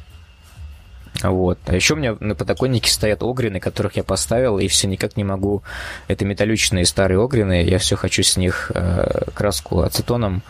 Вот. 1.23 1.59
А 1.67 1.75
еще 1.75 1.95
у 1.95 1.97
меня 1.97 2.17
на 2.21 2.35
подоконнике 2.35 2.91
стоят 2.91 3.23
огрины, 3.23 3.61
которых 3.61 3.97
я 3.97 4.05
поставил, 4.05 4.59
и 4.59 4.69
все 4.69 4.87
никак 4.87 5.17
не 5.17 5.25
могу. 5.25 5.63
Это 6.07 6.25
металличные 6.25 6.87
старые 6.87 7.23
огрины. 7.23 7.63
Я 7.63 7.79
все 7.79 7.97
хочу 7.97 8.23
с 8.23 8.37
них 8.37 8.73
э, 8.75 9.25
краску 9.35 9.81
ацетоном. 9.81 10.43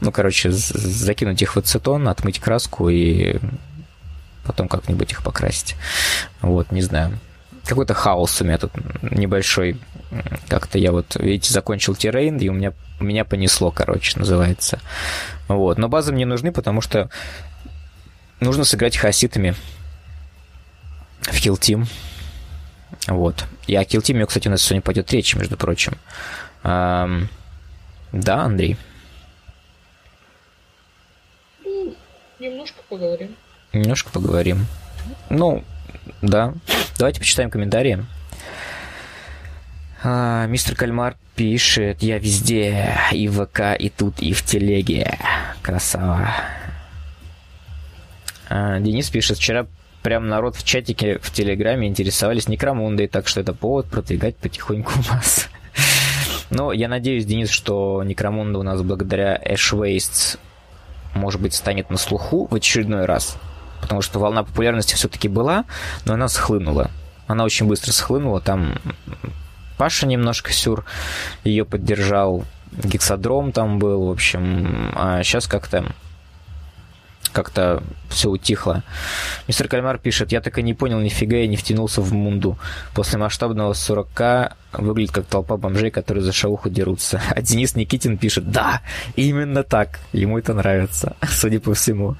Ну, 0.00 0.10
короче, 0.10 0.50
закинуть 0.50 1.42
их 1.42 1.54
в 1.54 1.58
ацетон, 1.58 2.08
отмыть 2.08 2.40
краску 2.40 2.88
и 2.88 3.38
потом 4.44 4.66
как-нибудь 4.66 5.12
их 5.12 5.22
покрасить. 5.22 5.76
Вот, 6.40 6.72
не 6.72 6.82
знаю 6.82 7.18
какой-то 7.66 7.94
хаос 7.94 8.40
у 8.40 8.44
меня 8.44 8.58
тут 8.58 8.72
небольшой. 9.02 9.78
Как-то 10.48 10.78
я 10.78 10.92
вот, 10.92 11.16
видите, 11.16 11.52
закончил 11.52 11.94
террейн, 11.94 12.38
и 12.38 12.48
у 12.48 12.52
меня, 12.52 12.72
меня 13.00 13.24
понесло, 13.24 13.70
короче, 13.70 14.18
называется. 14.18 14.80
Вот. 15.48 15.78
Но 15.78 15.88
базы 15.88 16.12
мне 16.12 16.26
нужны, 16.26 16.52
потому 16.52 16.80
что 16.80 17.10
нужно 18.40 18.64
сыграть 18.64 18.96
хаоситами 18.96 19.54
в 21.22 21.34
Kill 21.34 21.58
Team. 21.58 21.86
Вот. 23.08 23.44
И 23.66 23.74
о 23.74 23.82
Kill 23.82 24.00
Team, 24.00 24.24
кстати, 24.26 24.48
у 24.48 24.50
нас 24.50 24.62
сегодня 24.62 24.82
пойдет 24.82 25.10
речь, 25.12 25.34
между 25.34 25.56
прочим. 25.56 25.96
Эм, 26.62 27.28
да, 28.12 28.42
Андрей? 28.42 28.76
Ну, 31.64 31.94
немножко 32.38 32.78
поговорим. 32.88 33.34
Немножко 33.72 34.10
поговорим. 34.10 34.66
Ну, 35.30 35.64
да. 36.22 36.54
Давайте 36.98 37.20
почитаем 37.20 37.50
комментарии. 37.50 38.04
А, 40.02 40.46
мистер 40.46 40.76
Кальмар 40.76 41.16
пишет, 41.34 42.02
я 42.02 42.18
везде, 42.18 42.94
и 43.12 43.26
в 43.28 43.46
ВК, 43.46 43.74
и 43.78 43.88
тут, 43.88 44.20
и 44.20 44.32
в 44.32 44.42
телеге. 44.42 45.18
Красава. 45.62 46.30
А, 48.48 48.78
Денис 48.80 49.08
пишет, 49.08 49.38
вчера 49.38 49.66
прям 50.02 50.28
народ 50.28 50.56
в 50.56 50.64
чатике 50.64 51.18
в 51.18 51.30
Телеграме 51.32 51.88
интересовались 51.88 52.48
Некромундой, 52.48 53.08
так 53.08 53.26
что 53.26 53.40
это 53.40 53.54
повод 53.54 53.86
продвигать 53.86 54.36
потихоньку 54.36 54.92
нас. 55.10 55.48
Но 56.50 56.72
я 56.72 56.88
надеюсь, 56.88 57.24
Денис, 57.24 57.48
что 57.48 58.02
Некромунда 58.04 58.58
у 58.58 58.62
нас 58.62 58.82
благодаря 58.82 59.40
Wastes, 59.42 60.38
может 61.14 61.40
быть, 61.40 61.54
станет 61.54 61.88
на 61.90 61.96
слуху 61.96 62.46
в 62.50 62.54
очередной 62.54 63.06
раз 63.06 63.38
потому 63.84 64.00
что 64.00 64.18
волна 64.18 64.44
популярности 64.44 64.94
все-таки 64.94 65.28
была, 65.28 65.66
но 66.06 66.14
она 66.14 66.28
схлынула. 66.28 66.90
Она 67.26 67.44
очень 67.44 67.66
быстро 67.66 67.92
схлынула, 67.92 68.40
там 68.40 68.78
Паша 69.76 70.06
немножко 70.06 70.52
сюр 70.52 70.86
ее 71.44 71.66
поддержал, 71.66 72.44
Гексодром 72.72 73.52
там 73.52 73.78
был, 73.78 74.06
в 74.06 74.10
общем, 74.10 74.90
а 74.94 75.22
сейчас 75.22 75.46
как-то 75.46 75.84
как-то 77.34 77.82
все 78.08 78.30
утихло. 78.30 78.82
Мистер 79.48 79.68
Кальмар 79.68 79.98
пишет, 79.98 80.32
я 80.32 80.40
так 80.40 80.58
и 80.58 80.62
не 80.62 80.72
понял 80.72 81.00
нифига, 81.00 81.36
я 81.36 81.46
не 81.46 81.56
втянулся 81.56 82.00
в 82.00 82.12
мунду. 82.12 82.56
После 82.94 83.18
масштабного 83.18 83.74
40 83.74 84.56
выглядит 84.72 85.12
как 85.12 85.26
толпа 85.26 85.56
бомжей, 85.56 85.90
которые 85.90 86.22
за 86.22 86.32
шауху 86.32 86.70
дерутся. 86.70 87.20
А 87.28 87.42
Денис 87.42 87.74
Никитин 87.74 88.16
пишет, 88.16 88.50
да, 88.50 88.80
именно 89.16 89.64
так. 89.64 89.98
Ему 90.12 90.38
это 90.38 90.54
нравится, 90.54 91.16
судя 91.28 91.60
по 91.60 91.74
всему. 91.74 92.16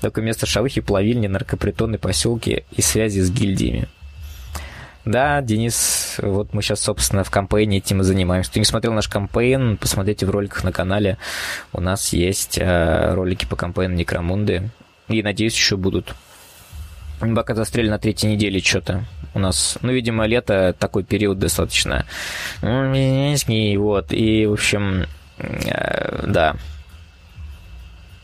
Только 0.00 0.20
вместо 0.20 0.46
шаухи 0.46 0.80
плавильни, 0.80 1.28
наркопритоны, 1.28 1.98
поселки 1.98 2.64
и 2.72 2.82
связи 2.82 3.20
с 3.20 3.30
гильдиями. 3.30 3.88
Да, 5.04 5.40
Денис, 5.42 6.07
вот 6.18 6.52
мы 6.52 6.62
сейчас, 6.62 6.80
собственно, 6.80 7.24
в 7.24 7.30
кампейне 7.30 7.78
этим 7.78 8.00
и 8.00 8.04
занимаемся. 8.04 8.50
Кто 8.50 8.58
не 8.58 8.64
смотрел 8.64 8.92
наш 8.92 9.08
кампейн, 9.08 9.76
посмотрите 9.76 10.26
в 10.26 10.30
роликах 10.30 10.64
на 10.64 10.72
канале. 10.72 11.18
У 11.72 11.80
нас 11.80 12.12
есть 12.12 12.58
э, 12.58 13.14
ролики 13.14 13.44
по 13.44 13.56
кампейну 13.56 13.94
Некромунды. 13.94 14.70
И, 15.08 15.22
надеюсь, 15.22 15.54
еще 15.54 15.76
будут. 15.76 16.14
Пока 17.20 17.54
застрели 17.54 17.88
на 17.88 17.98
третьей 17.98 18.32
неделе 18.32 18.60
что-то 18.60 19.04
у 19.34 19.38
нас. 19.38 19.78
Ну, 19.82 19.92
видимо, 19.92 20.26
лето 20.26 20.74
такой 20.78 21.04
период 21.04 21.38
достаточно. 21.38 22.04
Вот. 22.62 24.12
И, 24.12 24.46
в 24.46 24.52
общем, 24.52 25.06
э, 25.38 26.26
да. 26.26 26.56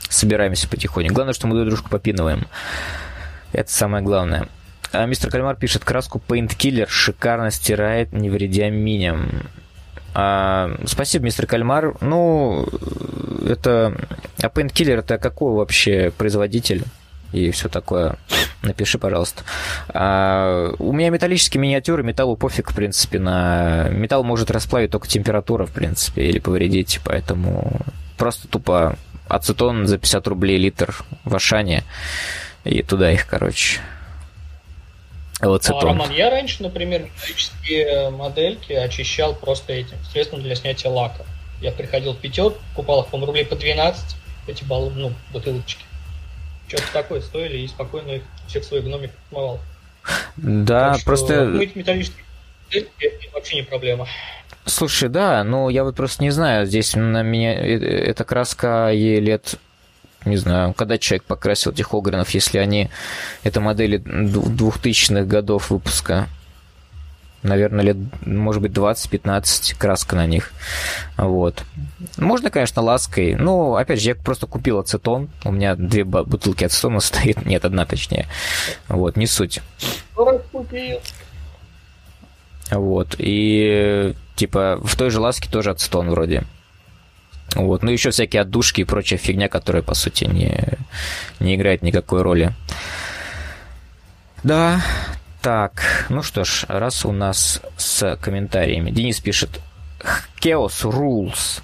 Собираемся 0.08 0.68
потихоньку. 0.68 1.14
Главное, 1.14 1.34
что 1.34 1.46
мы 1.46 1.54
друг 1.56 1.68
дружку 1.68 1.90
попинываем. 1.90 2.46
Это 3.52 3.70
самое 3.72 4.04
главное. 4.04 4.48
А 4.94 5.06
мистер 5.06 5.30
Кальмар 5.30 5.56
пишет, 5.56 5.84
краску 5.84 6.22
Paint 6.26 6.56
Killer 6.56 6.86
шикарно 6.88 7.50
стирает, 7.50 8.12
не 8.12 8.30
вредя 8.30 8.70
миням. 8.70 9.28
А, 10.14 10.70
спасибо, 10.86 11.24
мистер 11.24 11.46
Кальмар. 11.46 11.96
Ну, 12.00 12.66
это... 13.46 13.96
А 14.38 14.46
Paint 14.46 14.72
Killer 14.72 15.00
это 15.00 15.18
какой 15.18 15.52
вообще 15.52 16.12
производитель? 16.16 16.84
И 17.32 17.50
все 17.50 17.68
такое. 17.68 18.16
Напиши, 18.62 18.98
пожалуйста. 18.98 19.42
А, 19.88 20.72
у 20.78 20.92
меня 20.92 21.10
металлические 21.10 21.60
миниатюры, 21.60 22.04
металлу 22.04 22.36
пофиг, 22.36 22.70
в 22.70 22.74
принципе, 22.76 23.18
на... 23.18 23.88
Металл 23.90 24.22
может 24.22 24.52
расплавить 24.52 24.92
только 24.92 25.08
температура, 25.08 25.66
в 25.66 25.72
принципе, 25.72 26.26
или 26.26 26.38
повредить, 26.38 27.00
поэтому 27.04 27.80
просто 28.16 28.46
тупо 28.46 28.96
ацетон 29.26 29.88
за 29.88 29.98
50 29.98 30.28
рублей 30.28 30.58
литр 30.58 30.94
в 31.24 31.34
Ашане, 31.34 31.82
и 32.62 32.82
туда 32.82 33.10
их, 33.10 33.26
короче, 33.26 33.80
вот 35.48 35.68
а, 35.68 35.80
Роман, 35.80 36.10
я 36.10 36.30
раньше, 36.30 36.62
например, 36.62 37.02
металлические 37.02 38.10
модельки 38.10 38.72
очищал 38.72 39.34
просто 39.34 39.72
этим 39.72 39.96
средством 40.12 40.42
для 40.42 40.54
снятия 40.54 40.90
лака. 40.90 41.24
Я 41.60 41.72
приходил 41.72 42.12
в 42.12 42.18
пятер, 42.18 42.52
купал 42.74 43.02
их, 43.02 43.08
по 43.08 43.18
рублей 43.18 43.44
по 43.44 43.56
12, 43.56 44.16
эти 44.46 44.64
баллы, 44.64 44.92
ну, 44.94 45.12
бутылочки. 45.32 45.82
Что-то 46.68 46.92
такое 46.92 47.20
стоили, 47.20 47.58
и 47.58 47.68
спокойно 47.68 48.12
их 48.12 48.22
всех 48.48 48.64
своих 48.64 48.84
гномик 48.84 49.10
отмывал. 49.26 49.60
Да, 50.36 50.94
так 50.94 51.04
просто... 51.04 51.44
Мыть 51.44 51.76
металлические 51.76 52.24
модельки 52.66 53.30
вообще 53.32 53.56
не 53.56 53.62
проблема. 53.62 54.06
Слушай, 54.66 55.08
да, 55.08 55.44
ну 55.44 55.68
я 55.68 55.84
вот 55.84 55.94
просто 55.94 56.22
не 56.22 56.30
знаю, 56.30 56.66
здесь 56.66 56.94
на 56.94 57.22
меня 57.22 57.54
э, 57.54 57.76
эта 57.76 58.24
краска 58.24 58.90
ей 58.90 59.20
лет 59.20 59.56
не 60.24 60.36
знаю, 60.36 60.72
когда 60.74 60.98
человек 60.98 61.24
покрасил 61.24 61.72
этих 61.72 61.92
Огренов, 61.94 62.30
если 62.30 62.58
они, 62.58 62.90
это 63.42 63.60
модели 63.60 63.98
двухтысячных 63.98 65.26
годов 65.26 65.70
выпуска. 65.70 66.28
наверное, 67.42 67.84
лет, 67.84 67.96
может 68.24 68.62
быть, 68.62 68.72
20-15 68.72 69.76
краска 69.78 70.16
на 70.16 70.26
них. 70.26 70.52
Вот. 71.18 71.62
Можно, 72.16 72.50
конечно, 72.50 72.80
лаской. 72.82 73.34
Но, 73.34 73.76
опять 73.76 74.00
же, 74.00 74.08
я 74.08 74.14
просто 74.14 74.46
купил 74.46 74.78
ацетон. 74.78 75.28
У 75.44 75.52
меня 75.52 75.76
две 75.76 76.04
бутылки 76.04 76.64
ацетона 76.64 77.00
стоит. 77.00 77.44
Нет, 77.44 77.64
одна 77.64 77.84
точнее. 77.84 78.26
Вот, 78.88 79.16
не 79.16 79.26
суть. 79.26 79.60
Вот. 82.70 83.14
И, 83.18 84.14
типа, 84.36 84.80
в 84.82 84.96
той 84.96 85.10
же 85.10 85.20
ласке 85.20 85.50
тоже 85.50 85.70
ацетон 85.70 86.08
вроде. 86.10 86.44
Вот. 87.54 87.82
Ну, 87.82 87.90
еще 87.90 88.10
всякие 88.10 88.42
отдушки 88.42 88.80
и 88.82 88.84
прочая 88.84 89.18
фигня, 89.18 89.48
которая, 89.48 89.82
по 89.82 89.94
сути, 89.94 90.24
не, 90.24 90.78
не 91.40 91.54
играет 91.54 91.82
никакой 91.82 92.22
роли. 92.22 92.52
Да, 94.42 94.82
так, 95.40 96.06
ну 96.08 96.22
что 96.22 96.44
ж, 96.44 96.64
раз 96.68 97.04
у 97.04 97.12
нас 97.12 97.60
с 97.76 98.16
комментариями. 98.16 98.90
Денис 98.90 99.20
пишет 99.20 99.60
Chaos 100.40 100.84
Rules. 100.84 101.62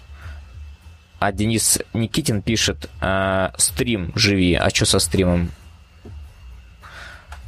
А 1.18 1.32
Денис 1.32 1.78
Никитин 1.92 2.40
пишет 2.40 2.88
э, 3.02 3.50
стрим 3.58 4.12
живи. 4.14 4.54
А 4.54 4.70
что 4.70 4.86
со 4.86 4.98
стримом? 4.98 5.50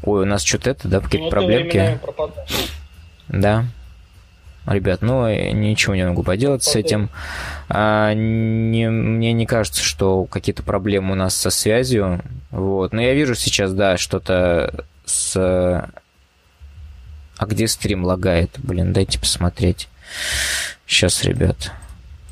Ой, 0.03 0.23
у 0.23 0.27
нас 0.27 0.43
что-то 0.43 0.71
это, 0.71 0.89
да, 0.89 1.01
какие-то 1.01 1.25
ну, 1.25 1.31
проблемки. 1.31 1.99
Да. 3.29 3.65
Ребят, 4.67 5.03
ну 5.03 5.29
ничего 5.53 5.95
не 5.95 6.07
могу 6.07 6.23
поделать 6.23 6.63
с 6.63 6.77
этим. 6.77 7.11
А, 7.69 8.15
не, 8.15 8.89
мне 8.89 9.33
не 9.33 9.47
кажется, 9.47 9.83
что 9.83 10.25
какие-то 10.25 10.63
проблемы 10.63 11.13
у 11.13 11.17
нас 11.17 11.35
со 11.35 11.51
связью. 11.51 12.23
Вот. 12.51 12.93
Но 12.93 13.01
я 13.01 13.15
вижу 13.15 13.35
сейчас, 13.35 13.73
да, 13.73 13.97
что-то 13.97 14.85
с 15.05 15.91
а 17.43 17.47
где 17.47 17.67
стрим 17.67 18.05
лагает? 18.05 18.51
Блин, 18.59 18.93
дайте 18.93 19.19
посмотреть. 19.19 19.89
Сейчас, 20.87 21.25
ребят. 21.25 21.73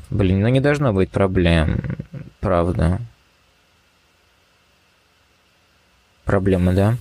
Блин, 0.09 0.39
ну 0.39 0.47
не 0.47 0.61
должно 0.61 0.93
быть 0.93 1.09
проблем. 1.09 1.97
Правда. 2.39 3.01
Проблемы, 6.23 6.71
да? 6.71 6.95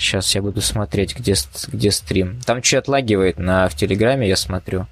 Сейчас 0.00 0.34
я 0.34 0.40
буду 0.40 0.62
смотреть, 0.62 1.14
где, 1.14 1.34
где 1.68 1.90
стрим. 1.90 2.40
Там 2.46 2.62
что 2.62 2.78
отлагивает 2.78 3.38
на, 3.38 3.68
в 3.68 3.74
Телеграме, 3.74 4.26
я 4.26 4.34
смотрю. 4.34 4.86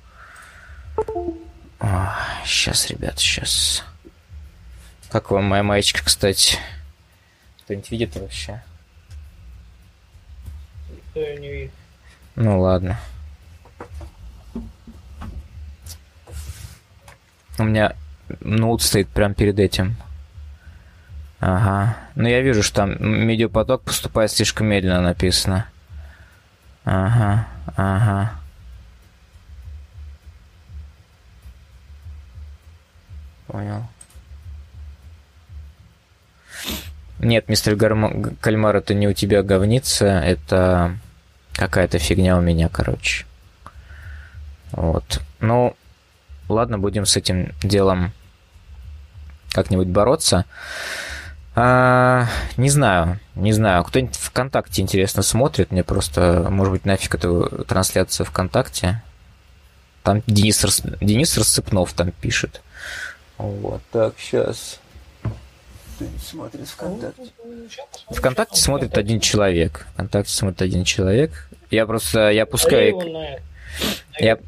О, 1.80 2.12
сейчас, 2.44 2.90
ребят, 2.90 3.18
сейчас. 3.18 3.84
Как 5.10 5.30
вам 5.30 5.46
моя 5.46 5.62
маечка, 5.62 6.04
кстати? 6.04 6.58
Кто-нибудь 7.64 7.90
видит 7.90 8.16
вообще? 8.16 8.62
Никто 10.90 11.20
ее 11.20 11.38
не 11.38 11.52
видит. 11.52 11.72
Ну 12.36 12.60
ладно. 12.60 13.00
У 17.56 17.64
меня 17.64 17.96
ноут 18.40 18.82
стоит 18.82 19.08
прямо 19.08 19.32
перед 19.32 19.58
этим. 19.58 19.96
Ага. 21.40 21.96
Ну 22.16 22.28
я 22.28 22.40
вижу, 22.40 22.62
что 22.62 22.76
там 22.76 22.96
медиапоток 23.00 23.82
поступает 23.82 24.30
слишком 24.30 24.66
медленно 24.66 25.00
написано. 25.00 25.66
Ага, 26.84 27.46
ага. 27.76 28.32
Понял. 33.46 33.86
Нет, 37.20 37.48
мистер 37.48 37.74
Гарм... 37.76 38.36
Кальмар, 38.40 38.76
это 38.76 38.94
не 38.94 39.08
у 39.08 39.12
тебя 39.12 39.42
говница, 39.42 40.06
это 40.06 40.96
какая-то 41.52 41.98
фигня 41.98 42.36
у 42.36 42.40
меня, 42.40 42.68
короче. 42.68 43.26
Вот. 44.72 45.20
Ну, 45.40 45.76
ладно, 46.48 46.78
будем 46.78 47.06
с 47.06 47.16
этим 47.16 47.52
делом 47.62 48.12
как-нибудь 49.52 49.88
бороться. 49.88 50.44
А, 51.60 52.28
не 52.56 52.70
знаю, 52.70 53.18
не 53.34 53.52
знаю. 53.52 53.82
Кто-нибудь 53.82 54.14
ВКонтакте, 54.14 54.80
интересно, 54.80 55.22
смотрит? 55.22 55.72
Мне 55.72 55.82
просто, 55.82 56.46
может 56.50 56.72
быть, 56.72 56.84
нафиг 56.84 57.16
эту 57.16 57.64
трансляцию 57.66 58.26
ВКонтакте. 58.26 59.02
Там 60.04 60.22
Денис, 60.28 60.62
Рас... 60.62 60.82
Денис 61.00 61.36
Рассыпнов 61.36 61.92
там 61.94 62.12
пишет. 62.12 62.62
Вот, 63.38 63.82
так, 63.90 64.14
сейчас 64.20 64.78
кто-нибудь 65.96 66.22
смотрит 66.22 66.68
ВКонтакте? 66.68 67.22
ВКонтакте 68.08 68.60
смотрит 68.60 68.96
один 68.96 69.18
человек. 69.18 69.88
ВКонтакте 69.94 70.32
смотрит 70.32 70.62
один 70.62 70.84
человек. 70.84 71.48
Я 71.72 71.86
просто, 71.86 72.30
я 72.30 72.46
пускаю... 72.46 73.00
Я... 74.20 74.38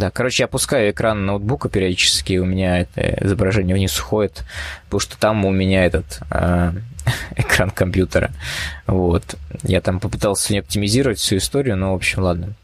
Да, 0.00 0.10
короче, 0.10 0.44
я 0.44 0.46
опускаю 0.46 0.92
экран 0.92 1.26
ноутбука 1.26 1.68
периодически, 1.68 2.38
у 2.38 2.46
меня 2.46 2.78
это 2.78 3.18
изображение 3.22 3.76
вниз 3.76 4.00
уходит, 4.00 4.44
потому 4.84 4.98
что 4.98 5.18
там 5.18 5.44
у 5.44 5.50
меня 5.50 5.84
этот 5.84 6.20
э, 6.30 6.72
экран 7.36 7.70
компьютера. 7.70 8.30
Вот. 8.86 9.34
Я 9.62 9.82
там 9.82 10.00
попытался 10.00 10.54
не 10.54 10.60
оптимизировать 10.60 11.18
всю 11.18 11.36
историю, 11.36 11.76
но, 11.76 11.92
в 11.92 11.96
общем, 11.96 12.22
ладно. 12.22 12.54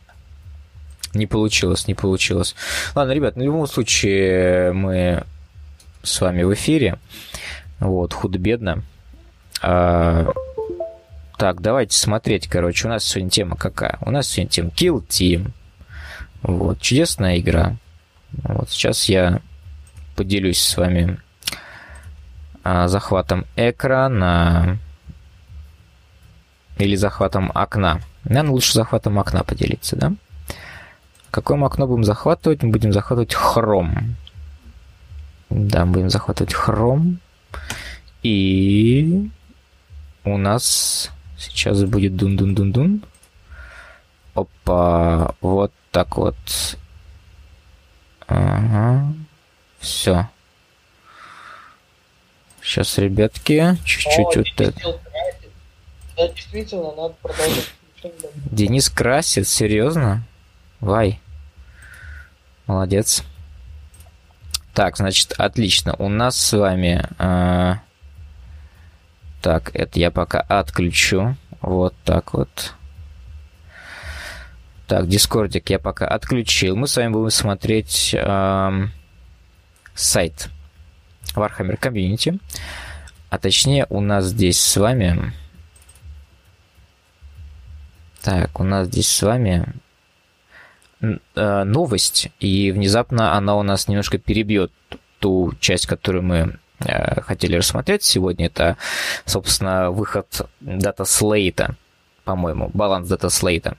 Не 1.13 1.27
получилось, 1.27 1.87
не 1.87 1.93
получилось. 1.93 2.55
Ладно, 2.95 3.13
ребят, 3.13 3.37
ну, 3.37 3.43
в 3.43 3.45
любом 3.45 3.67
случае 3.67 4.73
мы 4.73 5.23
с 6.03 6.19
вами 6.23 6.43
в 6.43 6.55
эфире. 6.55 6.97
Вот, 7.81 8.15
худо-бедно. 8.15 8.83
А, 9.61 10.33
так, 11.37 11.61
давайте 11.61 11.99
смотреть, 11.99 12.49
короче, 12.49 12.89
у 12.89 12.91
нас 12.91 13.05
сегодня 13.05 13.29
тема 13.29 13.57
какая? 13.57 13.99
У 14.01 14.11
нас 14.11 14.27
сегодня 14.27 14.51
тема 14.51 14.71
Kill 14.71 15.07
Team. 15.07 15.51
Вот, 16.43 16.81
чудесная 16.81 17.39
игра. 17.39 17.77
Вот, 18.33 18.71
сейчас 18.71 19.09
я 19.09 19.41
поделюсь 20.15 20.63
с 20.63 20.77
вами 20.77 21.19
а, 22.65 22.89
захватом 22.89 23.47
экрана 23.57 24.79
или 26.79 26.97
захватом 26.97 27.51
окна. 27.55 28.01
Наверное, 28.25 28.53
лучше 28.53 28.75
захватом 28.75 29.19
окна 29.19 29.45
поделиться, 29.45 29.97
да? 29.97 30.13
Какое 31.31 31.57
мы 31.57 31.67
окно 31.67 31.87
будем 31.87 32.05
захватывать? 32.05 32.63
Мы 32.63 32.71
будем 32.71 32.93
захватывать 32.93 33.35
хром. 33.35 34.17
Да, 35.51 35.87
будем 35.87 36.11
захватывать 36.11 36.55
хром. 36.55 37.21
И 38.23 39.31
у 40.25 40.37
нас 40.39 41.11
сейчас 41.39 41.85
будет 41.85 42.17
дун-дун-дун-дун. 42.17 43.03
Опа, 44.37 45.35
вот 45.41 45.73
так 45.91 46.17
вот. 46.17 46.37
Ага. 48.27 49.15
Все. 49.79 50.29
Сейчас, 52.61 52.99
ребятки, 52.99 53.79
чуть-чуть 53.85 54.37
вот 54.37 54.61
это. 54.61 55.01
Да, 56.17 56.29
действительно, 56.29 56.93
надо 56.95 57.15
продолжать. 57.23 57.73
Денис 58.35 58.91
красит, 58.91 59.49
серьезно? 59.49 60.23
Вай. 60.81 61.21
Молодец. 62.67 63.23
Так, 64.75 64.97
значит, 64.99 65.33
отлично. 65.39 65.95
У 65.99 66.09
нас 66.09 66.37
с 66.37 66.53
вами... 66.57 67.09
Э, 67.19 67.77
так, 69.41 69.75
это 69.75 69.99
я 69.99 70.11
пока 70.11 70.41
отключу. 70.41 71.37
Вот 71.63 71.95
так 72.05 72.35
вот. 72.35 72.75
Так, 74.87 75.09
дискордик 75.09 75.71
я 75.71 75.79
пока 75.79 76.07
отключил. 76.07 76.77
Мы 76.77 76.87
с 76.87 76.97
вами 76.97 77.13
будем 77.13 77.31
смотреть 77.31 78.15
э, 78.15 78.87
сайт 79.95 80.49
Warhammer 81.35 81.79
Community. 81.79 82.41
А 83.31 83.39
точнее, 83.39 83.87
у 83.91 84.01
нас 84.01 84.27
здесь 84.27 84.61
с 84.61 84.77
вами... 84.77 85.33
Так, 88.23 88.59
у 88.61 88.65
нас 88.65 88.87
здесь 88.89 89.09
с 89.09 89.23
вами 89.23 89.67
Э, 91.35 91.65
новость, 91.65 92.31
и 92.41 92.73
внезапно 92.73 93.35
она 93.35 93.57
у 93.57 93.63
нас 93.63 93.87
немножко 93.87 94.17
перебьет 94.17 94.73
ту 95.19 95.53
часть, 95.61 95.87
которую 95.87 96.23
мы 96.23 96.59
э, 96.81 97.21
хотели 97.21 97.57
рассмотреть 97.57 98.03
сегодня. 98.03 98.47
Это, 98.47 98.79
собственно, 99.27 99.91
выход 99.91 100.49
дата 100.61 101.05
слейта, 101.05 101.77
по-моему, 102.25 102.71
баланс 102.73 103.09
дата 103.09 103.29
слейта 103.29 103.77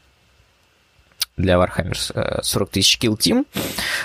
для 1.38 1.56
Warhammer 1.56 2.42
40 2.44 2.70
тысяч 2.70 2.98
Kill 3.00 3.18
Team, 3.18 3.46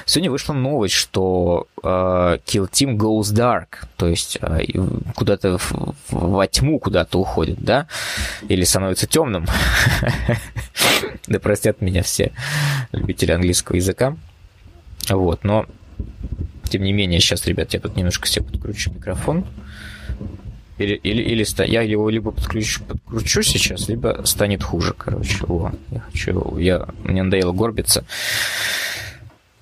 сегодня 0.04 0.30
вышла 0.30 0.52
новость, 0.52 0.94
что 0.94 1.66
э, 1.82 1.86
Kill 1.86 2.70
Team 2.70 2.96
goes 2.96 3.32
dark, 3.34 3.86
то 3.96 4.06
есть 4.06 4.38
э, 4.40 4.64
куда-то 5.14 5.58
во 6.10 6.46
тьму 6.46 6.78
куда-то 6.78 7.18
уходит, 7.18 7.58
да, 7.60 7.88
или 8.48 8.64
становится 8.64 9.06
темным. 9.06 9.46
Да 11.28 11.38
простят 11.38 11.80
меня 11.80 12.02
все 12.02 12.32
любители 12.90 13.30
английского 13.30 13.76
языка. 13.76 14.16
Вот, 15.08 15.44
но 15.44 15.66
тем 16.68 16.82
не 16.82 16.92
менее, 16.92 17.20
сейчас, 17.20 17.46
ребят, 17.46 17.74
я 17.74 17.80
тут 17.80 17.96
немножко 17.96 18.26
себе 18.26 18.46
подкручу 18.46 18.90
микрофон. 18.92 19.44
Или, 20.78 20.94
или, 20.94 21.22
или 21.22 21.70
я 21.70 21.82
его 21.82 22.08
либо 22.08 22.30
подключу, 22.30 22.82
подкручу 22.84 23.42
сейчас, 23.42 23.88
либо 23.88 24.22
станет 24.24 24.62
хуже, 24.62 24.94
короче. 24.96 25.44
О, 25.46 25.70
я 25.90 26.00
хочу, 26.00 26.56
я, 26.56 26.88
мне 27.04 27.22
надоело 27.22 27.52
горбиться. 27.52 28.04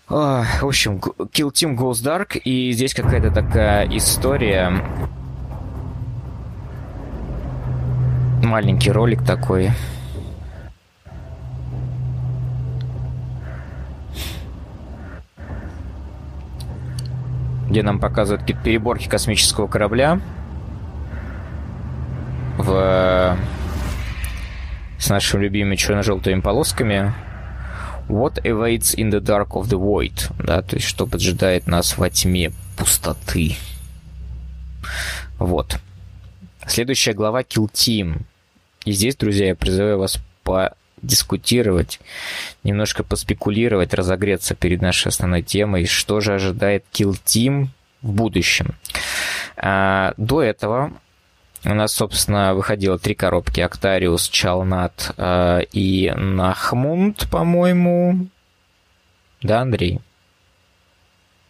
В 0.09 0.47
общем, 0.63 0.99
Kill 0.99 1.53
Team 1.53 1.77
Goes 1.77 2.03
Dark, 2.03 2.37
и 2.39 2.73
здесь 2.73 2.95
какая-то 2.95 3.31
такая 3.31 3.87
история. 3.97 4.83
Маленький 8.43 8.91
ролик 8.91 9.25
такой. 9.25 9.71
Где 17.69 17.85
нам 17.85 18.01
показывают 18.01 18.41
какие-то 18.41 18.65
переборки 18.65 19.09
космического 19.09 19.69
корабля. 19.69 20.21
В... 22.63 23.39
С 24.99 25.09
нашими 25.09 25.45
любимыми 25.45 25.77
черно-желтыми 25.77 26.41
полосками. 26.41 27.15
What 28.07 28.43
awaits 28.43 28.95
in 28.97 29.11
the 29.11 29.21
dark 29.21 29.51
of 29.53 29.69
the 29.69 29.79
void? 29.79 30.31
Да, 30.45 30.61
то 30.63 30.77
есть 30.77 30.87
что 30.87 31.07
поджидает 31.07 31.67
нас 31.67 31.97
во 31.97 32.11
тьме 32.11 32.53
пустоты. 32.77 33.57
Вот. 35.39 35.79
Следующая 36.67 37.15
глава 37.15 37.43
Kill 37.43 37.71
Team. 37.73 38.23
И 38.85 38.93
здесь, 38.93 39.17
друзья, 39.17 39.49
я 39.49 39.55
призываю 39.55 39.99
вас 39.99 40.19
подискутировать, 40.43 42.01
немножко 42.63 43.05
поспекулировать, 43.05 43.95
разогреться 43.95 44.55
перед 44.55 44.83
нашей 44.83 45.09
основной 45.09 45.43
темой, 45.43 45.87
что 45.87 46.21
же 46.21 46.35
ожидает 46.35 46.85
Kill 46.93 47.19
Team 47.25 47.69
в 48.03 48.13
будущем. 48.13 48.75
А, 49.57 50.13
до 50.19 50.43
этого 50.43 50.93
у 51.65 51.75
нас, 51.75 51.93
собственно, 51.93 52.55
выходило 52.55 52.99
три 52.99 53.15
коробки. 53.15 53.61
Актариус, 53.61 54.29
Чалнат 54.29 55.13
э, 55.17 55.63
и 55.73 56.11
Нахмунд, 56.17 57.29
по-моему. 57.31 58.29
Да, 59.43 59.61
Андрей? 59.61 60.01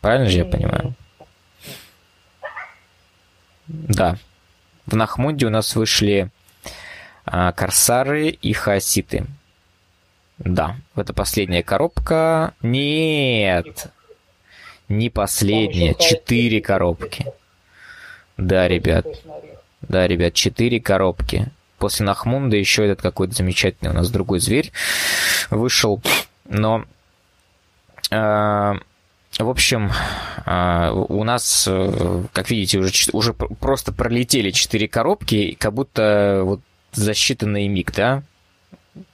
Правильно 0.01 0.29
же 0.29 0.39
я 0.39 0.45
понимаю? 0.45 0.95
Да. 3.69 4.17
В 4.87 4.97
Нахмунде 4.97 5.47
у 5.47 5.51
нас 5.51 5.77
вышли 5.77 6.31
э, 7.27 7.53
Корсары 7.55 8.29
и 8.31 8.53
Хаоситы. 8.53 9.27
Да, 10.39 10.77
это 10.97 11.13
последняя 11.13 11.63
коробка. 11.63 12.55
Нет! 12.63 13.93
Не 14.89 15.09
последняя, 15.09 15.95
четыре 15.95 16.61
коробки. 16.61 17.27
Да, 18.37 18.67
ребят. 18.67 19.07
Да, 19.83 20.07
ребят, 20.07 20.35
четыре 20.35 20.81
коробки. 20.81 21.49
После 21.79 22.05
Нахмунда 22.05 22.57
еще 22.57 22.85
этот 22.85 23.01
какой-то 23.01 23.35
замечательный 23.35 23.91
у 23.91 23.95
нас 23.95 24.11
другой 24.11 24.41
зверь 24.41 24.71
вышел. 25.49 26.03
Но, 26.45 26.85
э, 28.11 28.15
в 28.15 29.49
общем, 29.49 29.91
э, 30.45 30.91
у 30.91 31.25
нас, 31.25 31.67
э, 31.67 32.25
как 32.33 32.51
видите, 32.51 32.79
уже, 32.79 32.93
уже 33.13 33.33
просто 33.33 33.93
пролетели 33.93 34.51
четыре 34.51 34.89
коробки, 34.89 35.57
как 35.59 35.73
будто 35.73 36.43
вот 36.45 36.61
за 36.93 37.13
считанный 37.13 37.67
миг, 37.69 37.93
да? 37.93 38.23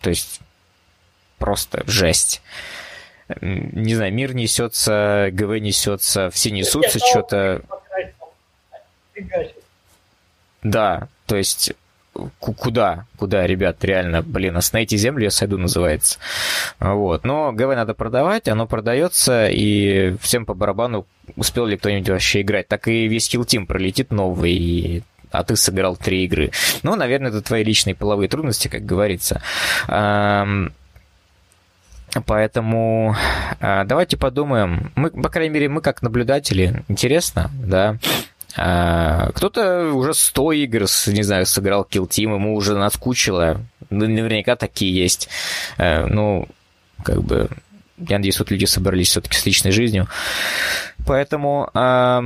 То 0.00 0.10
есть 0.10 0.40
просто 1.38 1.84
жесть. 1.86 2.42
Не 3.40 3.94
знаю, 3.94 4.12
мир 4.12 4.34
несется, 4.34 5.28
ГВ 5.32 5.58
несется, 5.60 6.30
все 6.30 6.50
несутся 6.50 6.98
что-то. 6.98 7.62
Да, 10.70 11.08
то 11.26 11.36
есть 11.36 11.72
куда, 12.38 13.04
куда, 13.18 13.46
ребят, 13.46 13.84
реально, 13.84 14.22
блин, 14.22 14.56
остановите 14.56 14.96
землю, 14.96 15.24
я 15.24 15.30
сойду, 15.30 15.58
называется. 15.58 16.18
Вот. 16.80 17.24
Но 17.24 17.52
ГВ 17.52 17.74
надо 17.74 17.94
продавать, 17.94 18.48
оно 18.48 18.66
продается, 18.66 19.48
и 19.48 20.16
всем 20.20 20.46
по 20.46 20.54
барабану, 20.54 21.06
успел 21.36 21.66
ли 21.66 21.76
кто-нибудь 21.76 22.08
вообще 22.08 22.40
играть. 22.40 22.68
Так 22.68 22.88
и 22.88 23.06
весь 23.06 23.32
Kill 23.32 23.44
Team 23.44 23.66
пролетит 23.66 24.10
новый, 24.10 24.52
и 24.52 25.02
а 25.30 25.44
ты 25.44 25.56
сыграл 25.56 25.96
три 25.96 26.24
игры. 26.24 26.50
Ну, 26.82 26.96
наверное, 26.96 27.30
это 27.30 27.42
твои 27.42 27.62
личные 27.62 27.94
половые 27.94 28.28
трудности, 28.28 28.68
как 28.68 28.86
говорится. 28.86 29.42
Поэтому 32.24 33.14
а, 33.60 33.84
давайте 33.84 34.16
подумаем. 34.16 34.90
Мы, 34.94 35.10
по 35.10 35.28
крайней 35.28 35.52
мере, 35.52 35.68
мы 35.68 35.82
как 35.82 36.00
наблюдатели, 36.00 36.82
интересно, 36.88 37.50
да, 37.62 37.98
а, 38.56 39.30
кто-то 39.32 39.92
уже 39.92 40.14
100 40.14 40.52
игр, 40.52 40.86
не 41.08 41.22
знаю, 41.22 41.46
сыграл 41.46 41.86
Kill 41.90 42.08
Team, 42.08 42.34
ему 42.34 42.54
уже 42.54 42.76
наскучило. 42.76 43.60
Ну, 43.90 44.08
наверняка 44.08 44.56
такие 44.56 44.94
есть. 44.94 45.28
А, 45.76 46.06
ну, 46.06 46.48
как 47.02 47.22
бы, 47.22 47.50
я 47.98 48.16
надеюсь, 48.16 48.38
вот 48.38 48.50
люди 48.50 48.64
собрались 48.64 49.10
все-таки 49.10 49.36
с 49.36 49.44
личной 49.44 49.72
жизнью. 49.72 50.08
Поэтому, 51.06 51.70
а, 51.74 52.22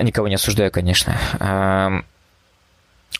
никого 0.00 0.28
не 0.28 0.36
осуждаю, 0.36 0.70
конечно. 0.70 1.18
А, 1.40 2.02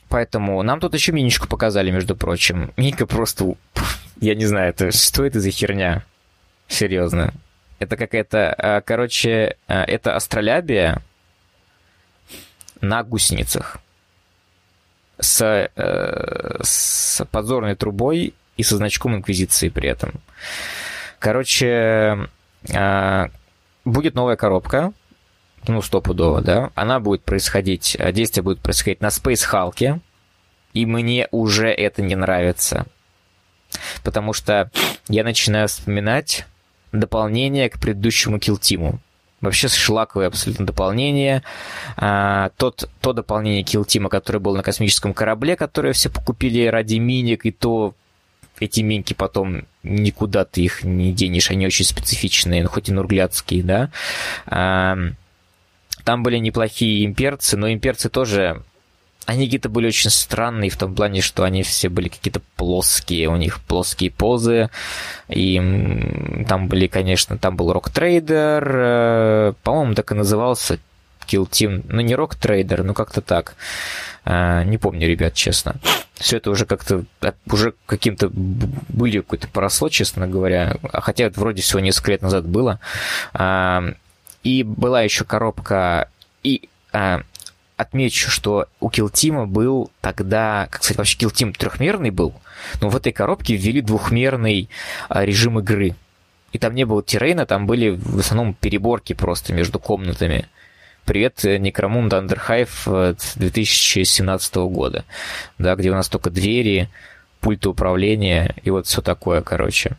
поэтому 0.08 0.62
нам 0.62 0.78
тут 0.80 0.94
еще 0.94 1.12
миничку 1.12 1.48
показали, 1.48 1.90
между 1.90 2.14
прочим. 2.14 2.72
Минька 2.76 3.06
просто, 3.06 3.54
я 4.20 4.34
не 4.34 4.46
знаю, 4.46 4.70
это 4.70 4.92
что 4.92 5.24
это 5.24 5.40
за 5.40 5.50
херня? 5.50 6.04
Серьезно. 6.68 7.34
Это 7.78 7.96
какая-то, 7.96 8.82
короче, 8.86 9.56
это 9.66 10.16
астролябия, 10.16 11.02
на 12.88 13.02
гусеницах 13.02 13.78
с, 15.18 15.42
э, 15.74 16.58
с 16.62 17.24
подзорной 17.30 17.74
трубой 17.74 18.34
и 18.56 18.62
со 18.62 18.76
значком 18.76 19.16
Инквизиции 19.16 19.68
при 19.68 19.88
этом. 19.88 20.14
Короче, 21.18 22.28
э, 22.68 23.28
будет 23.84 24.14
новая 24.14 24.36
коробка, 24.36 24.92
ну, 25.66 25.82
стопудово, 25.82 26.42
да, 26.42 26.70
она 26.74 27.00
будет 27.00 27.24
происходить, 27.24 27.96
э, 27.98 28.12
действие 28.12 28.44
будет 28.44 28.60
происходить 28.60 29.00
на 29.00 29.08
Space 29.08 29.44
Hulk, 29.50 30.00
и 30.74 30.86
мне 30.86 31.28
уже 31.30 31.68
это 31.68 32.02
не 32.02 32.14
нравится. 32.14 32.86
Потому 34.04 34.32
что 34.32 34.70
я 35.08 35.24
начинаю 35.24 35.68
вспоминать 35.68 36.46
дополнение 36.92 37.68
к 37.68 37.80
предыдущему 37.80 38.38
килтиму. 38.38 39.00
Вообще 39.40 39.68
шлаковое 39.68 40.28
абсолютно 40.28 40.66
дополнение. 40.66 41.42
А, 41.96 42.50
тот, 42.56 42.88
то 43.00 43.12
дополнение 43.12 43.62
Kill 43.62 43.84
Team, 43.84 44.08
которое 44.08 44.38
было 44.38 44.56
на 44.56 44.62
космическом 44.62 45.12
корабле, 45.12 45.56
которое 45.56 45.92
все 45.92 46.08
покупили 46.08 46.66
ради 46.66 46.96
миник, 46.96 47.44
и 47.44 47.50
то 47.50 47.94
эти 48.58 48.80
минки 48.80 49.12
потом 49.12 49.64
никуда 49.82 50.46
ты 50.46 50.62
их 50.62 50.82
не 50.82 51.12
денешь, 51.12 51.50
они 51.50 51.66
очень 51.66 51.84
специфичные, 51.84 52.62
ну, 52.62 52.68
хоть 52.70 52.88
и 52.88 52.92
нурглядские, 52.92 53.62
да. 53.62 53.90
А, 54.46 54.96
там 56.04 56.22
были 56.22 56.38
неплохие 56.38 57.04
имперцы, 57.04 57.56
но 57.56 57.70
имперцы 57.70 58.08
тоже 58.08 58.62
они 59.26 59.46
какие-то 59.46 59.68
были 59.68 59.88
очень 59.88 60.10
странные 60.10 60.70
в 60.70 60.76
том 60.76 60.94
плане, 60.94 61.20
что 61.20 61.42
они 61.42 61.64
все 61.64 61.88
были 61.88 62.08
какие-то 62.08 62.40
плоские, 62.56 63.28
у 63.28 63.36
них 63.36 63.60
плоские 63.60 64.10
позы, 64.12 64.70
и 65.28 65.56
там 66.48 66.68
были, 66.68 66.86
конечно, 66.86 67.36
там 67.36 67.56
был 67.56 67.72
Trader, 67.72 68.62
э, 68.64 69.52
по-моему, 69.64 69.94
так 69.94 70.12
и 70.12 70.14
назывался 70.14 70.78
Kill 71.26 71.50
Team, 71.50 71.84
ну 71.88 72.00
не 72.02 72.14
Trader, 72.14 72.84
ну 72.84 72.94
как-то 72.94 73.20
так, 73.20 73.56
э, 74.24 74.62
не 74.64 74.78
помню, 74.78 75.08
ребят, 75.08 75.34
честно. 75.34 75.74
Все 76.14 76.36
это 76.36 76.50
уже 76.50 76.64
как-то, 76.64 77.04
э, 77.20 77.32
уже 77.50 77.74
каким-то 77.86 78.30
были 78.32 79.18
какой-то 79.18 79.48
поросло, 79.48 79.88
честно 79.88 80.28
говоря, 80.28 80.76
а 80.92 81.00
хотя 81.00 81.24
это 81.24 81.40
вроде 81.40 81.62
всего 81.62 81.80
несколько 81.80 82.12
лет 82.12 82.22
назад 82.22 82.46
было. 82.46 82.78
И 84.44 84.62
была 84.62 85.02
еще 85.02 85.24
коробка, 85.24 86.08
и 86.44 86.68
отмечу, 87.76 88.30
что 88.30 88.68
у 88.80 88.88
Килтима 88.88 89.46
был 89.46 89.90
тогда, 90.00 90.68
как 90.70 90.82
сказать, 90.82 90.98
вообще 90.98 91.18
Килтим 91.18 91.52
трехмерный 91.52 92.10
был, 92.10 92.34
но 92.80 92.88
в 92.88 92.96
этой 92.96 93.12
коробке 93.12 93.54
ввели 93.54 93.80
двухмерный 93.80 94.70
а, 95.08 95.24
режим 95.24 95.58
игры. 95.58 95.94
И 96.52 96.58
там 96.58 96.74
не 96.74 96.84
было 96.84 97.02
террейна, 97.02 97.44
там 97.44 97.66
были 97.66 97.90
в 97.90 98.18
основном 98.18 98.54
переборки 98.54 99.12
просто 99.12 99.52
между 99.52 99.78
комнатами. 99.78 100.48
Привет, 101.04 101.44
Некромунд 101.44 102.12
Андерхайв 102.14 102.88
2017 103.36 104.54
года, 104.56 105.04
да, 105.58 105.76
где 105.76 105.90
у 105.90 105.94
нас 105.94 106.08
только 106.08 106.30
двери, 106.30 106.88
пульты 107.40 107.68
управления 107.68 108.56
и 108.64 108.70
вот 108.70 108.86
все 108.86 109.02
такое, 109.02 109.42
короче. 109.42 109.96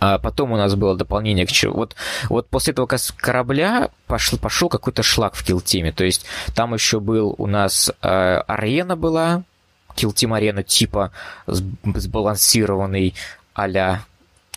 А 0.00 0.18
потом 0.18 0.52
у 0.52 0.56
нас 0.56 0.74
было 0.74 0.96
дополнение 0.96 1.46
к 1.46 1.50
вот 1.68 1.94
вот 2.28 2.48
после 2.48 2.72
этого 2.72 2.88
корабля 3.16 3.90
пошел 4.06 4.38
пошел 4.38 4.68
какой-то 4.68 5.02
шлак 5.02 5.34
в 5.34 5.44
килтиме. 5.44 5.92
То 5.92 6.04
есть 6.04 6.26
там 6.54 6.74
еще 6.74 7.00
был 7.00 7.34
у 7.36 7.46
нас 7.46 7.92
э, 8.02 8.42
арена 8.46 8.96
была, 8.96 9.44
килтим 9.94 10.32
арена 10.32 10.62
типа 10.62 11.12
сбалансированный 11.46 13.14
а 13.54 14.00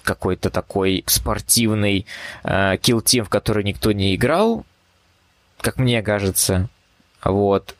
какой-то 0.03 0.49
такой 0.49 1.03
спортивный 1.07 2.05
э, 2.43 2.77
килтим, 2.77 3.25
в 3.25 3.29
который 3.29 3.63
никто 3.63 3.91
не 3.91 4.15
играл, 4.15 4.65
как 5.59 5.77
мне 5.77 6.01
кажется. 6.01 6.69
Вот. 7.23 7.75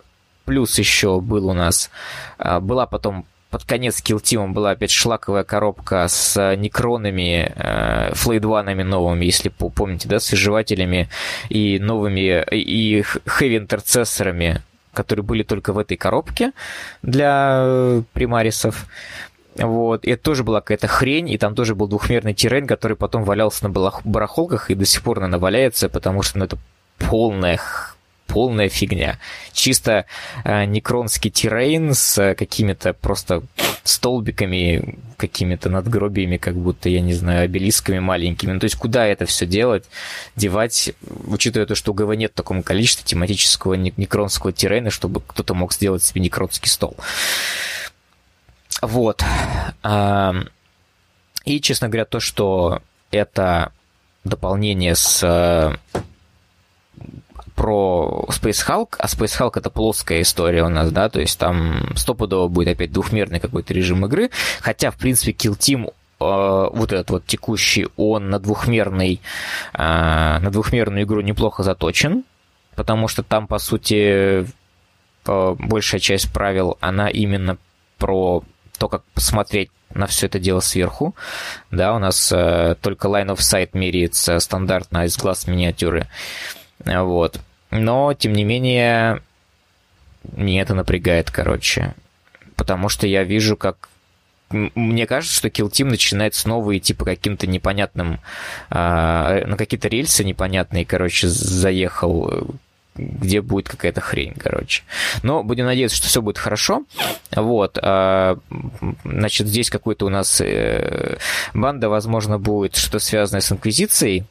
Плюс 0.46 0.78
еще 0.78 1.22
был 1.22 1.48
у 1.48 1.54
нас... 1.54 1.90
А, 2.38 2.60
была 2.60 2.86
потом 2.86 3.26
под 3.54 3.66
конец 3.66 4.02
килтима 4.02 4.48
была 4.48 4.72
опять 4.72 4.90
шлаковая 4.90 5.44
коробка 5.44 6.08
с 6.08 6.56
некронами, 6.56 7.54
э, 7.56 8.16
флейдванами 8.16 8.82
новыми, 8.82 9.26
если 9.26 9.50
помните, 9.50 10.10
да, 10.10 10.20
с 10.20 10.34
изживателями 10.34 11.08
и 11.50 11.78
новыми, 11.78 12.44
и 12.52 13.04
хэви-интерцессорами, 13.04 14.64
которые 14.92 15.24
были 15.24 15.44
только 15.44 15.72
в 15.72 15.78
этой 15.78 15.98
коробке 15.98 16.52
для 17.04 17.60
э, 17.64 18.02
примарисов. 18.14 18.88
Вот, 19.56 20.04
и 20.04 20.10
это 20.10 20.24
тоже 20.24 20.44
была 20.44 20.62
какая-то 20.62 20.88
хрень, 20.88 21.30
и 21.30 21.38
там 21.38 21.54
тоже 21.54 21.76
был 21.76 21.88
двухмерный 21.88 22.34
террейн, 22.34 22.66
который 22.66 22.98
потом 22.98 23.24
валялся 23.24 23.68
на 23.68 23.70
барахолках 23.70 24.72
и 24.72 24.76
до 24.76 24.86
сих 24.86 25.04
пор, 25.04 25.20
наверное, 25.20 25.40
валяется, 25.40 25.90
потому 25.90 26.24
что 26.24 26.40
ну, 26.40 26.46
это 26.46 26.58
полная 26.98 27.60
полная 28.28 28.70
фигня. 28.70 29.20
Чисто 29.52 30.06
э, 30.44 30.66
некронский 30.66 31.30
террейн 31.30 31.94
с 31.94 32.18
э, 32.18 32.36
какими-то 32.36 32.94
просто 32.94 33.44
столбиками, 33.84 34.98
какими-то 35.18 35.70
надгробиями, 35.70 36.38
как 36.38 36.56
будто, 36.56 36.90
я 36.90 37.02
не 37.02 37.14
знаю, 37.14 37.46
обелисками 37.46 38.00
маленькими. 38.00 38.54
Ну, 38.54 38.60
то 38.60 38.66
есть 38.66 38.76
куда 38.76 39.06
это 39.06 39.26
все 39.26 39.46
делать, 39.46 39.86
девать, 40.36 40.94
учитывая 41.28 41.68
то, 41.68 41.76
что 41.76 41.92
у 41.92 41.96
ГВ 41.96 42.16
нет 42.16 42.32
в 42.32 42.36
таком 42.36 42.64
количестве 42.64 43.06
тематического 43.06 43.74
некронского 43.74 44.52
террейна, 44.52 44.90
чтобы 44.90 45.22
кто-то 45.22 45.54
мог 45.54 45.74
сделать 45.74 46.04
себе 46.04 46.22
некронский 46.22 46.70
стол. 46.70 46.96
Вот. 48.82 49.24
И, 51.46 51.60
честно 51.62 51.90
говоря, 51.90 52.06
то, 52.06 52.20
что 52.20 52.82
это 53.12 53.72
дополнение 54.24 54.96
с 54.96 55.22
э, 55.24 55.76
про 57.56 58.26
Space 58.30 58.68
Hulk, 58.68 58.96
а 58.98 59.06
Space 59.06 59.40
Hulk 59.40 59.54
это 59.56 59.70
плоская 59.70 60.22
история 60.22 60.64
у 60.64 60.70
нас, 60.70 60.92
да, 60.92 61.10
то 61.10 61.20
есть 61.20 61.38
там 61.40 61.96
стопудово 61.96 62.48
будет 62.48 62.70
опять 62.70 62.92
двухмерный 62.92 63.40
какой-то 63.40 63.74
режим 63.74 64.06
игры, 64.06 64.30
хотя, 64.62 64.92
в 64.92 64.98
принципе, 64.98 65.32
Kill 65.32 65.58
Team 65.58 65.88
э, 65.88 65.92
вот 66.20 66.92
этот 66.92 67.10
вот 67.12 67.26
текущий, 67.26 67.88
он 67.96 68.30
на 68.30 68.40
двухмерный, 68.40 69.22
э, 69.74 69.78
на 69.78 70.50
двухмерную 70.52 71.04
игру 71.04 71.22
неплохо 71.22 71.64
заточен, 71.64 72.24
потому 72.76 73.08
что 73.08 73.24
там, 73.24 73.48
по 73.48 73.60
сути, 73.60 74.48
большая 75.26 76.02
часть 76.02 76.34
правил, 76.34 76.78
она 76.82 77.10
именно 77.10 77.58
про 77.98 78.44
то, 78.78 78.90
как 78.90 79.04
посмотреть 79.14 79.70
на 79.94 80.08
все 80.08 80.26
это 80.26 80.40
дело 80.40 80.60
сверху. 80.60 81.16
Да, 81.72 81.94
у 81.96 82.00
нас 82.00 82.32
э, 82.32 82.76
только 82.82 83.08
line 83.08 83.28
of 83.28 83.38
sight 83.38 83.70
меряется 83.74 84.40
стандартно 84.40 85.06
из 85.06 85.18
глаз 85.18 85.48
миниатюры. 85.48 86.08
Вот. 86.86 87.40
Но, 87.72 88.14
тем 88.14 88.34
не 88.34 88.44
менее, 88.44 89.22
мне 90.24 90.62
это 90.62 90.74
напрягает, 90.74 91.32
короче. 91.32 91.96
Потому 92.56 92.90
что 92.90 93.08
я 93.08 93.24
вижу, 93.24 93.58
как 93.58 93.90
мне 94.52 95.08
кажется, 95.08 95.36
что 95.36 95.48
Kill 95.48 95.70
Team 95.72 95.86
начинает 95.86 96.36
снова 96.36 96.78
идти 96.78 96.94
по 96.94 97.06
каким-то 97.06 97.48
непонятным, 97.48 98.20
э, 98.70 99.46
на 99.46 99.58
какие-то 99.58 99.88
рельсы 99.88 100.24
непонятные, 100.24 100.86
короче, 100.86 101.28
заехал 101.28 102.56
где 102.96 103.42
будет 103.42 103.70
какая-то 103.70 104.02
хрень, 104.02 104.36
короче. 104.36 104.84
Но 105.24 105.44
будем 105.44 105.66
надеяться, 105.66 105.98
что 105.98 106.08
все 106.08 106.22
будет 106.22 106.38
хорошо. 106.38 106.84
Вот. 107.32 107.80
А, 107.82 108.38
значит, 109.04 109.48
здесь 109.48 109.70
какой-то 109.70 110.06
у 110.06 110.10
нас 110.10 110.42
э, 110.42 111.18
банда, 111.54 111.90
возможно, 111.90 112.38
будет 112.38 112.76
что-то 112.76 113.00
связанное 113.00 113.42
с 113.42 113.52
Инквизицией, 113.52 114.26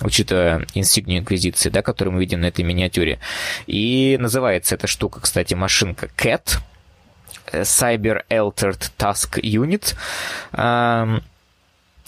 учитывая 0.00 0.66
инсигнию 0.74 1.20
Инквизиции, 1.20 1.70
да, 1.70 1.82
которую 1.82 2.14
мы 2.14 2.20
видим 2.20 2.40
на 2.40 2.46
этой 2.46 2.64
миниатюре. 2.64 3.18
И 3.66 4.16
называется 4.20 4.74
эта 4.74 4.86
штука, 4.86 5.20
кстати, 5.20 5.54
машинка 5.54 6.08
CAT, 6.16 6.58
э, 7.52 7.62
Cyber 7.62 8.22
Altered 8.30 8.90
Task 8.98 9.40
Unit. 9.40 9.94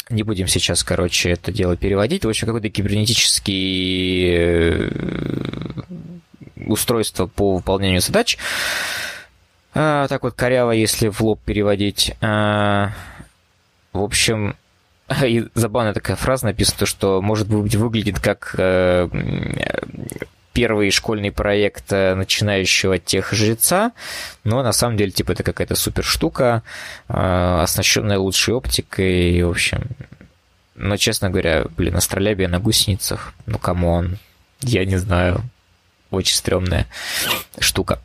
Не 0.09 0.23
будем 0.23 0.47
сейчас, 0.47 0.85
короче, 0.85 1.31
это 1.31 1.51
дело 1.51 1.77
переводить. 1.77 2.25
В 2.25 2.29
общем, 2.29 2.47
какой-то 2.47 2.71
кибернетический 2.71 4.37
э, 4.37 4.91
устройство 6.65 7.27
по 7.27 7.57
выполнению 7.57 8.01
задач. 8.01 8.39
А, 9.75 10.07
так 10.07 10.23
вот, 10.23 10.35
коряво, 10.35 10.71
если 10.71 11.09
в 11.09 11.21
лоб 11.23 11.41
переводить. 11.45 12.15
А, 12.21 12.93
в 13.93 14.01
общем, 14.01 14.55
и 15.25 15.49
забавная 15.55 15.95
такая 15.95 16.17
фраза 16.17 16.47
написана, 16.47 16.87
что, 16.87 17.23
может 17.23 17.49
быть, 17.49 17.75
выглядит 17.75 18.19
как 18.19 18.55
э, 18.59 19.09
первый 20.53 20.91
школьный 20.91 21.31
проект 21.31 21.93
э, 21.93 22.15
начинающего 22.15 22.99
тех 22.99 23.33
жреца, 23.33 23.93
но 24.43 24.63
на 24.63 24.73
самом 24.73 24.97
деле, 24.97 25.13
типа, 25.13 25.33
это 25.33 25.43
какая-то 25.43 25.77
супер 25.77 26.03
штука, 26.03 26.63
э, 27.09 27.13
оснащенная 27.63 28.19
лучшей 28.19 28.55
оптикой, 28.55 29.33
и, 29.33 29.43
в 29.43 29.51
общем... 29.51 29.83
Но, 30.75 30.97
честно 30.99 31.31
говоря, 31.31 31.65
блин, 31.77 31.97
астролябия 31.97 32.49
на 32.49 32.59
гусеницах, 32.59 33.33
ну, 33.47 33.59
come 33.59 33.93
on, 33.93 34.19
я 34.61 34.85
не 34.85 34.97
знаю, 34.97 35.43
очень 36.11 36.37
стрёмная 36.37 36.87
штука. 37.59 37.99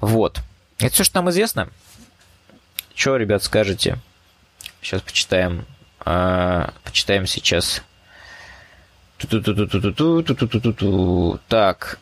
Вот. 0.00 0.40
Это 0.78 0.92
все, 0.92 1.04
что 1.04 1.16
нам 1.16 1.30
известно. 1.30 1.68
Что, 2.94 3.16
ребят, 3.16 3.42
скажете? 3.42 3.98
Сейчас 4.80 5.00
почитаем. 5.02 5.66
А, 6.04 6.72
почитаем 6.84 7.26
сейчас 7.26 7.82
так. 11.48 11.98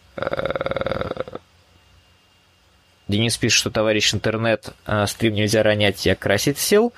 Денис 3.09 3.37
пишет, 3.37 3.59
что 3.59 3.71
товарищ 3.71 4.15
интернет, 4.15 4.73
стрим 5.07 5.35
нельзя 5.35 5.63
ронять, 5.63 6.07
я 6.07 6.15
красить 6.15 6.59
сел. 6.59 6.93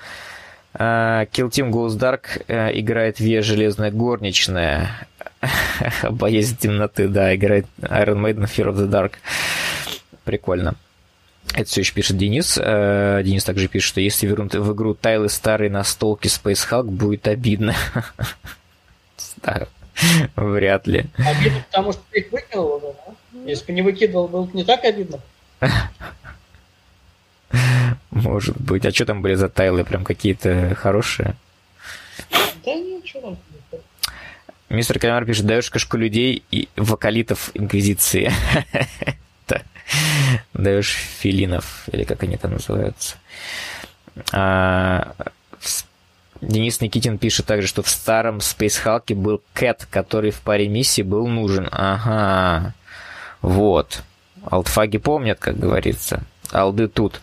Kill 0.73 1.49
Team 1.49 1.71
Goes 1.71 1.97
Dark 1.97 2.43
играет 2.77 3.19
Вия 3.19 3.41
Железная 3.41 3.91
Горничная. 3.91 5.07
Боязнь 6.09 6.57
темноты, 6.57 7.07
да, 7.07 7.35
играет 7.35 7.65
Iron 7.79 8.19
Maiden 8.21 8.45
Fear 8.45 8.71
of 8.71 8.75
the 8.75 8.89
Dark. 8.89 9.13
Прикольно. 10.23 10.75
Это 11.53 11.65
все 11.65 11.81
еще 11.81 11.93
пишет 11.93 12.17
Денис. 12.17 12.55
Денис 12.55 13.43
также 13.43 13.67
пишет, 13.67 13.89
что 13.89 14.01
если 14.01 14.27
вернут 14.27 14.55
в 14.55 14.73
игру 14.73 14.93
тайлы 14.93 15.29
старые 15.29 15.69
настолки 15.69 16.27
Space 16.27 16.67
Hulk, 16.69 16.85
будет 16.85 17.27
обидно. 17.27 17.75
Вряд 20.35 20.87
ли. 20.87 21.05
Обидно, 21.17 21.63
потому 21.71 21.93
что 21.93 22.01
ты 22.11 22.19
их 22.19 22.31
выкинул 22.31 22.75
уже, 22.75 22.87
да? 22.87 23.15
Если 23.45 23.65
бы 23.67 23.73
не 23.73 23.81
выкидывал, 23.81 24.27
было 24.27 24.43
бы 24.43 24.57
не 24.57 24.63
так 24.63 24.83
обидно. 24.83 25.19
Может 28.11 28.59
быть. 28.59 28.85
А 28.85 28.91
что 28.91 29.05
там 29.05 29.21
были 29.21 29.35
за 29.35 29.49
тайлы? 29.49 29.83
Прям 29.83 30.03
какие-то 30.03 30.75
хорошие? 30.75 31.35
Да 32.65 32.73
ничего 32.73 33.21
там. 33.21 33.37
Мистер 34.69 34.99
Кальмар 34.99 35.25
пишет, 35.25 35.45
даешь 35.45 35.69
кашку 35.69 35.95
людей 35.95 36.43
и 36.49 36.67
вокалитов 36.75 37.51
Инквизиции. 37.53 38.31
Даешь 40.53 40.95
филинов, 41.19 41.87
или 41.91 42.03
как 42.03 42.23
они 42.23 42.37
там 42.37 42.53
называются. 42.53 43.17
А, 44.31 45.13
Денис 46.41 46.81
Никитин 46.81 47.17
пишет 47.17 47.45
также, 47.45 47.67
что 47.67 47.81
в 47.81 47.89
старом 47.89 48.37
Space 48.37 48.83
Hulk 48.83 49.15
был 49.15 49.41
Кэт, 49.53 49.87
который 49.89 50.31
в 50.31 50.41
паре 50.41 50.67
миссий 50.67 51.03
был 51.03 51.27
нужен. 51.27 51.67
Ага. 51.71 52.73
Вот. 53.41 54.03
Алтфаги 54.43 54.97
помнят, 54.97 55.39
как 55.39 55.57
говорится. 55.57 56.23
Алды 56.51 56.87
тут. 56.87 57.21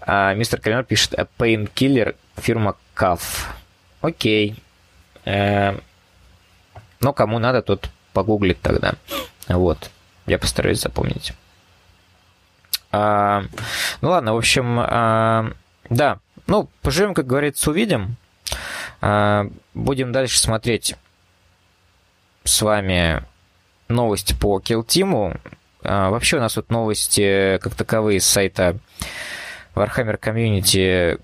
А 0.00 0.32
мистер 0.34 0.60
Калинор 0.60 0.84
пишет 0.84 1.18
a 1.18 1.26
Painkiller 1.38 2.16
фирма 2.36 2.76
CAF. 2.94 3.20
Окей. 4.00 4.56
Э, 5.24 5.78
но 7.00 7.12
кому 7.12 7.38
надо, 7.38 7.62
тот 7.62 7.90
погуглит 8.12 8.60
тогда. 8.62 8.94
Вот. 9.48 9.90
Я 10.26 10.38
постараюсь 10.38 10.80
запомнить. 10.80 11.32
А, 12.92 13.44
ну 14.00 14.10
ладно, 14.10 14.34
в 14.34 14.38
общем, 14.38 14.78
а, 14.80 15.52
да. 15.90 16.18
Ну, 16.46 16.68
поживем, 16.82 17.14
как 17.14 17.26
говорится, 17.26 17.70
увидим. 17.70 18.16
А, 19.00 19.46
будем 19.74 20.12
дальше 20.12 20.38
смотреть 20.38 20.96
с 22.44 22.62
вами 22.62 23.22
новости 23.88 24.34
по 24.34 24.58
Team. 24.58 25.38
А, 25.82 26.10
вообще 26.10 26.38
у 26.38 26.40
нас 26.40 26.56
вот 26.56 26.70
новости 26.70 27.58
как 27.58 27.74
таковые 27.74 28.20
с 28.20 28.26
сайта 28.26 28.78
Warhammer 29.74 30.18
Community 30.18 31.20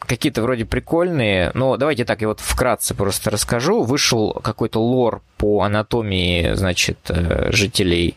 какие-то 0.00 0.42
вроде 0.42 0.64
прикольные, 0.64 1.50
но 1.54 1.76
давайте 1.76 2.04
так, 2.04 2.20
я 2.20 2.28
вот 2.28 2.40
вкратце 2.40 2.94
просто 2.94 3.30
расскажу. 3.30 3.82
Вышел 3.82 4.32
какой-то 4.32 4.80
лор 4.80 5.22
по 5.36 5.62
анатомии, 5.62 6.54
значит, 6.54 6.98
э, 7.08 7.50
жителей 7.52 8.16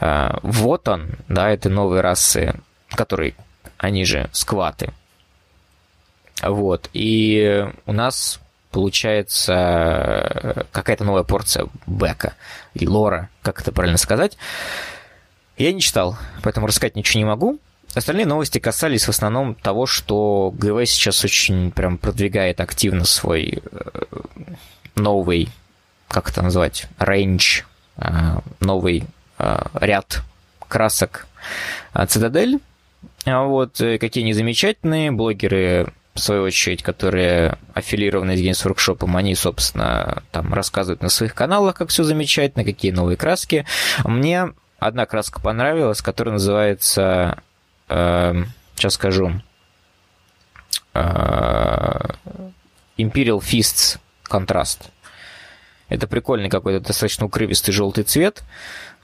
э, 0.00 0.38
вот 0.42 0.88
он, 0.88 1.10
да, 1.28 1.50
этой 1.50 1.70
новой 1.70 2.00
расы, 2.00 2.54
которые, 2.90 3.34
они 3.78 4.04
же 4.04 4.28
скваты, 4.32 4.92
вот. 6.42 6.90
И 6.92 7.66
у 7.86 7.92
нас 7.92 8.40
получается 8.70 10.66
какая-то 10.72 11.04
новая 11.04 11.22
порция 11.22 11.66
бэка 11.86 12.34
и 12.74 12.86
лора, 12.86 13.30
как 13.42 13.60
это 13.60 13.72
правильно 13.72 13.98
сказать. 13.98 14.36
Я 15.56 15.72
не 15.72 15.80
читал, 15.80 16.18
поэтому 16.42 16.66
рассказать 16.66 16.96
ничего 16.96 17.20
не 17.20 17.24
могу. 17.24 17.58
Остальные 17.96 18.26
новости 18.26 18.58
касались 18.58 19.06
в 19.06 19.08
основном 19.08 19.54
того, 19.54 19.86
что 19.86 20.52
ГВ 20.54 20.84
сейчас 20.84 21.24
очень 21.24 21.70
прям 21.70 21.96
продвигает 21.96 22.60
активно 22.60 23.06
свой 23.06 23.62
э, 23.72 24.02
новый, 24.96 25.48
как 26.06 26.28
это 26.28 26.42
назвать, 26.42 26.88
range, 26.98 27.64
э, 27.96 28.40
новый 28.60 29.04
э, 29.38 29.58
ряд 29.80 30.20
красок 30.68 31.26
Цитадель. 32.06 32.58
А 33.24 33.44
вот 33.44 33.78
какие 33.78 34.24
они 34.24 34.34
замечательные, 34.34 35.10
блогеры 35.10 35.90
в 36.12 36.18
свою 36.18 36.42
очередь, 36.42 36.82
которые 36.82 37.56
аффилированы 37.72 38.36
с 38.36 38.40
Games 38.40 38.70
Workshop, 38.70 39.10
они, 39.16 39.34
собственно, 39.34 40.22
там 40.32 40.52
рассказывают 40.52 41.00
на 41.00 41.08
своих 41.08 41.34
каналах, 41.34 41.76
как 41.76 41.88
все 41.88 42.04
замечательно, 42.04 42.62
какие 42.62 42.90
новые 42.92 43.16
краски. 43.16 43.64
Мне 44.04 44.52
одна 44.78 45.06
краска 45.06 45.40
понравилась, 45.40 46.02
которая 46.02 46.34
называется 46.34 47.38
сейчас 47.88 48.94
скажу, 48.94 49.40
э, 50.94 52.00
Imperial 52.98 53.40
Fists 53.40 53.98
контраст. 54.22 54.90
Это 55.88 56.08
прикольный 56.08 56.48
какой-то 56.48 56.84
достаточно 56.84 57.26
укрывистый 57.26 57.72
желтый 57.72 58.04
цвет. 58.04 58.42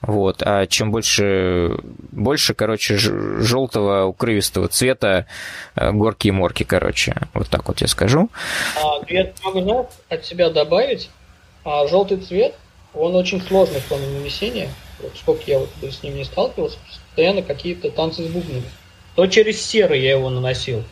Вот. 0.01 0.43
А 0.43 0.67
чем 0.67 0.91
больше, 0.91 1.77
больше, 2.11 2.53
короче, 2.53 2.97
желтого 2.97 4.03
укрывистого 4.05 4.67
цвета 4.67 5.27
э, 5.75 5.91
горки 5.91 6.27
и 6.27 6.31
морки, 6.31 6.63
короче. 6.63 7.15
Вот 7.33 7.47
так 7.47 7.67
вот 7.69 7.79
я 7.79 7.87
скажу. 7.87 8.29
А, 8.75 8.99
я 9.07 9.31
могу 9.45 9.89
от 10.09 10.25
себя 10.25 10.49
добавить. 10.49 11.09
А, 11.63 11.87
желтый 11.87 12.17
цвет, 12.17 12.53
он 12.93 13.15
очень 13.15 13.41
сложный 13.41 13.79
в 13.79 13.85
плане 13.85 14.07
нанесения. 14.07 14.69
Вот 14.99 15.13
сколько 15.15 15.43
я 15.47 15.59
вот 15.59 15.69
с 15.81 16.03
ним 16.03 16.15
не 16.15 16.25
сталкивался, 16.25 16.77
постоянно 17.13 17.43
какие-то 17.43 17.91
танцы 17.91 18.23
с 18.23 18.27
бубнами. 18.27 18.63
То 19.15 19.27
через 19.27 19.63
серый 19.63 20.01
я 20.01 20.11
его 20.11 20.31
наносил, 20.31 20.83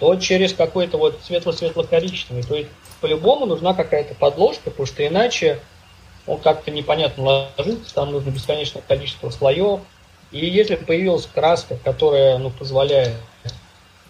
то 0.00 0.16
через 0.16 0.52
какой-то 0.52 0.98
вот 0.98 1.20
светло-светло-коричневый. 1.22 2.42
То 2.42 2.56
есть 2.56 2.70
по-любому 3.00 3.46
нужна 3.46 3.74
какая-то 3.74 4.16
подложка, 4.16 4.70
потому 4.70 4.86
что 4.86 5.06
иначе 5.06 5.60
он 6.26 6.40
как-то 6.40 6.72
непонятно 6.72 7.52
ложится, 7.56 7.94
там 7.94 8.10
нужно 8.10 8.30
бесконечное 8.30 8.82
количество 8.82 9.30
слоев. 9.30 9.80
И 10.32 10.44
если 10.44 10.74
появилась 10.74 11.28
краска, 11.32 11.76
которая 11.84 12.38
ну, 12.38 12.50
позволяет 12.50 13.14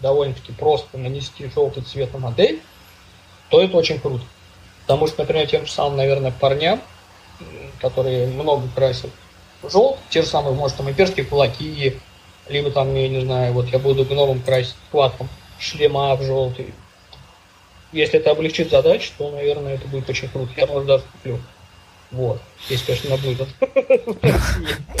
довольно-таки 0.01 0.51
просто 0.53 0.97
нанести 0.97 1.49
желтый 1.53 1.83
цвет 1.83 2.11
на 2.13 2.19
модель, 2.19 2.61
то 3.49 3.61
это 3.61 3.77
очень 3.77 3.99
круто. 3.99 4.23
Потому 4.81 5.05
что, 5.05 5.19
например, 5.19 5.45
тем 5.45 5.67
же 5.67 5.71
самым, 5.71 5.97
наверное, 5.97 6.31
парням, 6.31 6.81
которые 7.79 8.25
много 8.27 8.67
красят 8.75 9.11
желтый, 9.63 10.01
те 10.09 10.21
же 10.21 10.27
самые, 10.27 10.53
может, 10.53 10.77
там 10.77 10.89
имперские 10.89 11.25
кулаки, 11.25 11.97
либо 12.47 12.71
там, 12.71 12.95
я 12.95 13.07
не 13.09 13.21
знаю, 13.21 13.53
вот 13.53 13.67
я 13.67 13.79
буду 13.79 14.05
гномом 14.05 14.41
красить 14.41 14.75
вкладком 14.87 15.29
шлема 15.59 16.15
в 16.15 16.23
желтый. 16.23 16.73
Если 17.91 18.19
это 18.19 18.31
облегчит 18.31 18.69
задачу, 18.69 19.11
то, 19.17 19.31
наверное, 19.31 19.75
это 19.75 19.87
будет 19.87 20.09
очень 20.09 20.29
круто. 20.29 20.51
Я, 20.55 20.67
может, 20.67 20.87
даже 20.87 21.03
куплю. 21.11 21.39
Вот. 22.11 22.41
Если, 22.69 22.93
конечно, 22.93 23.17
будет. 23.17 23.47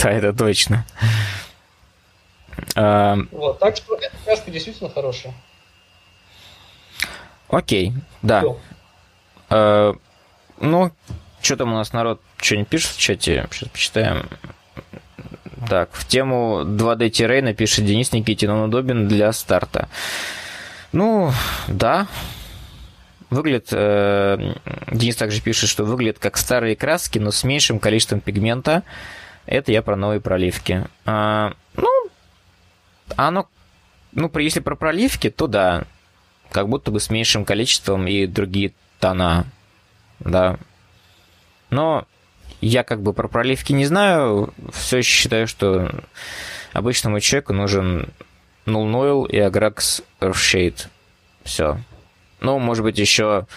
Да, 0.01 0.11
это 0.11 0.33
точно. 0.33 0.85
Вот, 3.31 3.59
так 3.59 3.77
что 3.77 3.95
эта 3.95 4.15
краска 4.25 4.51
действительно 4.51 4.89
хорошая. 4.89 5.33
Окей, 7.47 7.93
да. 8.21 8.43
А, 9.49 9.95
ну, 10.59 10.91
что 11.49 11.57
там 11.57 11.73
у 11.73 11.77
нас 11.77 11.93
народ 11.93 12.21
что-нибудь 12.39 12.67
пишет 12.67 12.91
в 12.91 12.99
чате? 12.99 13.47
Сейчас 13.49 13.69
почитаем. 13.69 14.29
Так, 15.67 15.89
в 15.93 16.05
тему 16.05 16.61
2D 16.63 17.09
Террейна 17.09 17.55
пишет 17.55 17.85
Денис 17.85 18.11
Никитин, 18.11 18.51
он 18.51 18.69
удобен 18.69 19.07
для 19.07 19.31
старта. 19.33 19.89
Ну, 20.91 21.31
да. 21.67 22.05
Выглядит, 23.31 23.69
э, 23.71 24.53
Денис 24.91 25.15
также 25.15 25.41
пишет, 25.41 25.71
что 25.71 25.85
выглядит 25.85 26.19
как 26.19 26.37
старые 26.37 26.75
краски, 26.75 27.17
но 27.17 27.31
с 27.31 27.43
меньшим 27.43 27.79
количеством 27.79 28.19
пигмента. 28.19 28.83
Это 29.47 29.71
я 29.71 29.81
про 29.81 29.95
новые 29.95 30.21
проливки. 30.21 30.85
А, 31.07 31.53
ну, 31.75 31.89
оно, 33.15 33.49
ну, 34.11 34.31
если 34.37 34.59
про 34.59 34.75
проливки, 34.75 35.31
то 35.31 35.47
да, 35.47 35.85
как 36.51 36.69
будто 36.69 36.91
бы 36.91 36.99
с 36.99 37.09
меньшим 37.09 37.43
количеством 37.43 38.05
и 38.05 38.27
другие 38.27 38.73
тона, 38.99 39.47
да. 40.19 40.59
Но 41.69 42.05
я 42.61 42.83
как 42.83 43.01
бы 43.01 43.13
про 43.13 43.27
проливки 43.27 43.73
не 43.73 43.85
знаю. 43.85 44.53
Все 44.73 44.97
еще 44.97 45.11
считаю, 45.11 45.47
что 45.47 45.91
обычному 46.73 47.19
человеку 47.19 47.53
нужен 47.53 48.09
Null 48.65 48.91
Noil 48.91 49.29
и 49.29 49.37
Agrax 49.37 50.03
Earthshade. 50.19 50.87
Все. 51.43 51.79
Ну, 52.41 52.59
может 52.59 52.83
быть, 52.83 52.97
еще 52.97 53.47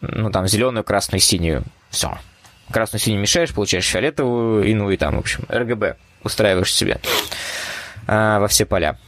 ну, 0.00 0.30
там, 0.30 0.46
зеленую, 0.46 0.84
красную, 0.84 1.20
синюю. 1.20 1.64
Все. 1.90 2.18
Красную, 2.70 3.00
синюю 3.00 3.20
мешаешь, 3.20 3.52
получаешь 3.52 3.86
фиолетовую, 3.86 4.64
и 4.64 4.74
ну 4.74 4.90
и 4.90 4.96
там, 4.96 5.16
в 5.16 5.20
общем, 5.20 5.44
РГБ 5.48 5.96
устраиваешь 6.22 6.74
себе 6.74 6.98
а, 8.06 8.38
во 8.40 8.48
все 8.48 8.64
поля, 8.64 8.98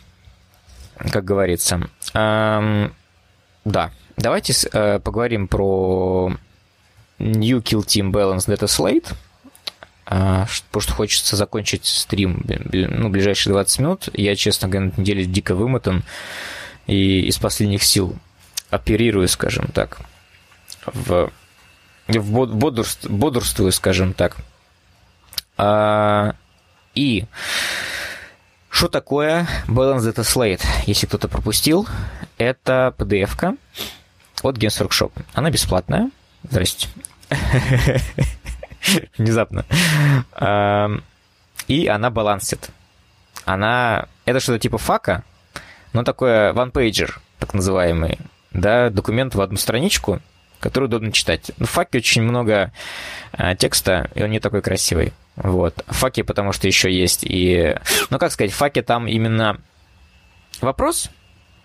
как 1.11 1.25
говорится. 1.25 1.81
А, 2.15 2.91
да, 3.65 3.91
давайте 4.17 4.53
а, 4.73 4.99
поговорим 5.01 5.49
про 5.49 6.33
New 7.19 7.61
Kill 7.61 7.85
Team 7.85 8.11
Balance 8.11 8.47
Data 8.47 8.67
Slate, 8.67 9.15
а, 10.05 10.47
потому 10.69 10.83
что 10.83 10.93
хочется 10.93 11.37
закончить 11.37 11.87
стрим 11.87 12.45
ну, 12.73 13.09
ближайшие 13.09 13.53
20 13.53 13.79
минут. 13.81 14.09
Я, 14.13 14.37
честно 14.37 14.69
говоря, 14.69 14.93
на 14.95 15.01
неделе 15.01 15.25
дико 15.25 15.55
вымотан 15.55 16.05
и 16.87 17.23
из 17.23 17.39
последних 17.39 17.83
сил 17.83 18.17
оперирую, 18.71 19.29
скажем 19.29 19.69
так, 19.69 19.99
в, 20.87 21.33
в 22.07 22.31
бодрств, 22.47 23.09
бодрствую, 23.09 23.73
скажем 23.73 24.13
так. 24.13 24.37
А, 25.57 26.35
и 26.95 27.25
что 28.69 28.89
такое 28.89 29.49
Balance 29.67 30.13
Data 30.13 30.23
Slate? 30.23 30.65
Если 30.87 31.07
кто-то 31.07 31.29
пропустил, 31.29 31.89
это 32.37 32.95
PDF-ка 32.99 33.57
от 34.43 34.59
Games 34.59 34.87
Workshop. 34.87 35.13
Она 35.33 35.51
бесплатная, 35.51 36.11
Здрасте. 36.51 36.89
Внезапно. 39.19 39.65
И 41.69 41.87
она 41.87 42.11
балансит. 42.11 42.71
Она... 43.45 44.07
Это 44.25 44.41
что-то 44.41 44.59
типа 44.59 44.79
фака, 44.79 45.25
но 45.93 46.03
такое 46.03 46.53
one-pager, 46.53 47.15
так 47.39 47.55
называемый. 47.55 48.19
Да, 48.53 48.91
документ 48.91 49.35
в 49.35 49.41
одну 49.41 49.57
страничку, 49.57 50.21
который 50.61 50.87
удобно 50.87 51.13
читать. 51.13 51.53
В 51.59 51.67
факе 51.67 51.99
очень 51.99 52.23
много 52.23 52.73
а, 53.33 53.55
текста, 53.55 54.11
и 54.15 54.23
он 54.23 54.31
не 54.31 54.41
такой 54.41 54.63
красивый. 54.63 55.13
Вот. 55.37 55.85
В 55.87 55.95
факе, 55.95 56.25
потому 56.25 56.53
что 56.53 56.67
еще 56.67 56.91
есть 56.91 57.25
и... 57.25 57.77
Ну, 58.11 58.19
как 58.19 58.33
сказать, 58.33 58.53
в 58.53 58.57
факе 58.57 58.83
там 58.83 59.07
именно 59.07 59.61
вопрос 60.61 61.11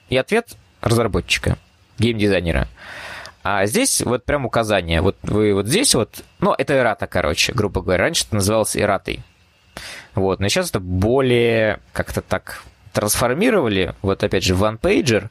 и 0.09 0.17
ответ 0.17 0.55
разработчика, 0.81 1.57
геймдизайнера. 1.97 2.67
А 3.43 3.65
здесь 3.65 4.01
вот 4.01 4.23
прям 4.23 4.45
указание. 4.45 5.01
Вот 5.01 5.17
вы 5.23 5.53
вот 5.53 5.67
здесь 5.67 5.95
вот... 5.95 6.23
Ну, 6.39 6.53
это 6.57 6.75
эрата, 6.77 7.07
короче, 7.07 7.53
грубо 7.53 7.81
говоря. 7.81 8.03
Раньше 8.03 8.25
это 8.25 8.35
называлось 8.35 8.75
эратой. 8.75 9.21
Вот, 10.15 10.39
но 10.39 10.47
сейчас 10.49 10.69
это 10.69 10.79
более 10.79 11.79
как-то 11.93 12.21
так 12.21 12.63
трансформировали, 12.93 13.95
вот 14.01 14.23
опять 14.23 14.43
же, 14.43 14.53
в 14.53 14.63
OnePager, 14.63 15.29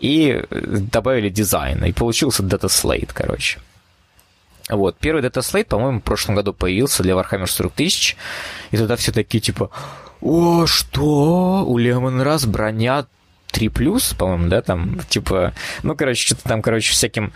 и 0.00 0.42
добавили 0.50 1.28
дизайн, 1.28 1.84
и 1.84 1.92
получился 1.92 2.42
Data 2.42 2.68
Slate, 2.68 3.10
короче. 3.12 3.60
Вот, 4.70 4.96
первый 4.98 5.22
Data 5.22 5.40
Slate, 5.40 5.66
по-моему, 5.66 6.00
в 6.00 6.02
прошлом 6.02 6.34
году 6.34 6.54
появился 6.54 7.02
для 7.02 7.14
Warhammer 7.14 7.46
40 7.46 7.72
тысяч, 7.72 8.16
и 8.70 8.78
тогда 8.78 8.96
все 8.96 9.12
такие, 9.12 9.40
типа, 9.40 9.70
о, 10.22 10.64
что? 10.66 11.64
У 11.66 11.76
Лемон 11.76 12.22
раз 12.22 12.46
броня 12.46 13.06
3 13.54 13.68
плюс, 13.68 14.12
по-моему, 14.14 14.48
да, 14.48 14.60
там, 14.60 15.00
типа, 15.08 15.54
ну, 15.82 15.96
короче, 15.96 16.26
что-то 16.26 16.42
там, 16.42 16.60
короче, 16.60 16.92
всяким 16.92 17.32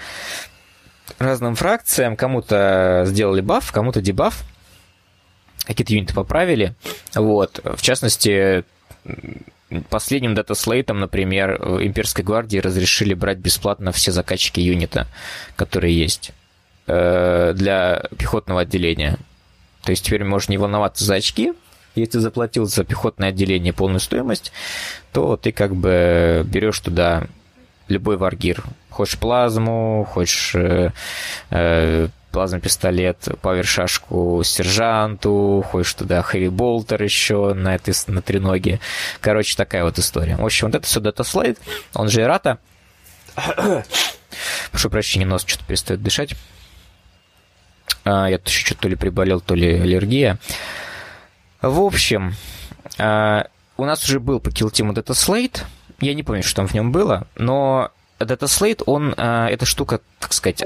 разным 1.18 1.54
фракциям, 1.54 2.16
кому-то 2.16 3.04
сделали 3.06 3.40
баф, 3.40 3.72
кому-то 3.72 4.02
дебаф, 4.02 4.42
какие-то 5.64 5.94
юниты 5.94 6.14
поправили, 6.14 6.74
вот, 7.14 7.60
в 7.64 7.80
частности, 7.80 8.64
последним 9.88 10.34
датаслейтом, 10.34 10.98
например, 10.98 11.56
Имперской 11.82 12.24
гвардии 12.24 12.58
разрешили 12.58 13.14
брать 13.14 13.38
бесплатно 13.38 13.92
все 13.92 14.10
закачки 14.10 14.60
юнита, 14.60 15.06
которые 15.56 15.96
есть 15.96 16.32
э, 16.86 17.52
для 17.54 18.02
пехотного 18.18 18.62
отделения. 18.62 19.18
То 19.84 19.90
есть 19.90 20.04
теперь 20.04 20.24
можно 20.24 20.50
не 20.50 20.58
волноваться 20.58 21.04
за 21.04 21.14
очки, 21.14 21.52
если 22.00 22.18
заплатил 22.18 22.66
за 22.66 22.84
пехотное 22.84 23.30
отделение 23.30 23.72
полную 23.72 24.00
стоимость, 24.00 24.52
то 25.12 25.36
ты 25.36 25.52
как 25.52 25.74
бы 25.74 26.44
берешь 26.46 26.78
туда 26.80 27.26
любой 27.88 28.16
варгир. 28.16 28.62
Хочешь 28.90 29.18
плазму, 29.18 30.06
хочешь 30.10 30.54
э, 30.54 30.90
э, 31.50 32.08
плазмый 32.30 32.60
пистолет, 32.60 33.16
сержанту, 34.44 35.64
хочешь 35.66 35.94
туда 35.94 36.22
хэви-болтер 36.22 37.02
еще 37.02 37.54
на, 37.54 37.74
этой, 37.74 37.94
на 38.06 38.22
треноге. 38.22 38.80
Короче, 39.20 39.56
такая 39.56 39.84
вот 39.84 39.98
история. 39.98 40.36
В 40.36 40.44
общем, 40.44 40.68
вот 40.68 40.76
это 40.76 40.86
все 40.86 41.00
Data 41.00 41.22
Slate, 41.22 41.58
он 41.94 42.08
же 42.08 42.20
Эрата. 42.22 42.58
Прошу 44.70 44.90
прощения, 44.90 45.26
нос 45.26 45.44
что-то 45.46 45.64
перестает 45.64 46.02
дышать. 46.02 46.34
А, 48.04 48.28
я 48.28 48.38
еще 48.44 48.64
что-то 48.64 48.82
то 48.82 48.88
ли 48.88 48.96
приболел, 48.96 49.40
то 49.40 49.54
ли 49.54 49.78
аллергия. 49.78 50.38
В 51.60 51.80
общем, 51.80 52.34
а, 52.98 53.46
у 53.76 53.84
нас 53.84 54.04
уже 54.04 54.20
был 54.20 54.38
по 54.38 54.48
Kill 54.48 54.70
Team 54.70 54.92
Data 54.92 55.12
Slate. 55.12 55.64
Я 56.00 56.14
не 56.14 56.22
помню, 56.22 56.42
что 56.42 56.56
там 56.56 56.68
в 56.68 56.74
нем 56.74 56.92
было, 56.92 57.26
но 57.34 57.90
Data 58.20 58.44
Slate, 58.44 58.82
он, 58.86 59.14
а, 59.16 59.48
эта 59.48 59.66
штука, 59.66 60.00
так 60.20 60.32
сказать... 60.32 60.62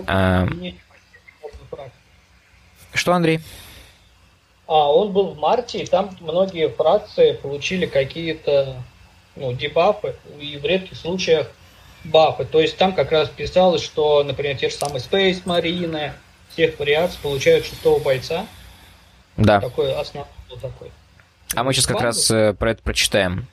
Что, 2.94 3.14
Андрей? 3.14 3.40
А, 4.66 4.92
он 4.92 5.12
был 5.12 5.28
в 5.28 5.38
марте, 5.38 5.82
и 5.82 5.86
там 5.86 6.14
многие 6.20 6.68
фракции 6.68 7.32
получили 7.32 7.86
какие-то 7.86 8.76
ну, 9.34 9.54
дебафы, 9.54 10.14
и 10.38 10.58
в 10.58 10.64
редких 10.64 10.98
случаях 10.98 11.46
бафы. 12.04 12.44
То 12.44 12.60
есть 12.60 12.76
там 12.76 12.92
как 12.92 13.12
раз 13.12 13.30
писалось, 13.30 13.82
что, 13.82 14.22
например, 14.24 14.58
те 14.58 14.68
же 14.68 14.76
самые 14.76 15.00
Space 15.00 15.44
Marine, 15.44 16.12
всех 16.50 16.78
вариаций 16.78 17.18
получают 17.22 17.64
шестого 17.64 17.98
бойца. 17.98 18.46
Да. 19.38 19.60
Такой 19.60 19.94
основной 19.94 20.28
такой. 20.56 20.90
А 21.54 21.64
мы 21.64 21.72
сейчас 21.72 21.86
как 21.86 22.00
раз 22.00 22.30
э, 22.30 22.54
про 22.54 22.70
это 22.70 22.82
прочитаем. 22.82 23.46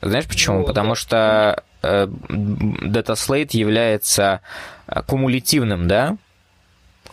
Знаешь 0.00 0.26
почему? 0.26 0.60
Ну, 0.60 0.64
Потому 0.64 0.90
да. 0.90 0.94
что 0.94 1.64
э, 1.82 2.06
Data 2.06 3.14
Slate 3.14 3.56
является 3.56 4.40
э, 4.86 5.02
кумулятивным, 5.02 5.88
да? 5.88 6.16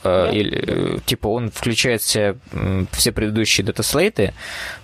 Э, 0.03 0.29
или, 0.33 0.99
типа 1.05 1.27
он 1.27 1.51
включает 1.51 2.01
все, 2.01 2.37
все 2.91 3.11
предыдущие 3.11 3.65
датаслейты. 3.65 4.33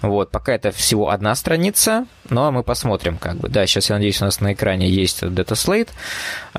Вот, 0.02 0.32
пока 0.32 0.54
это 0.54 0.72
всего 0.72 1.10
одна 1.10 1.36
страница, 1.36 2.06
но 2.30 2.52
мы 2.52 2.64
посмотрим, 2.64 3.18
как 3.18 3.36
бы. 3.38 3.50
Да, 3.50 3.68
сейчас, 3.68 3.90
я 3.90 3.96
надеюсь, 3.96 4.22
у 4.22 4.26
нас 4.26 4.40
на 4.40 4.54
экране 4.54 4.90
есть 4.90 5.28
датаслейт. 5.28 5.90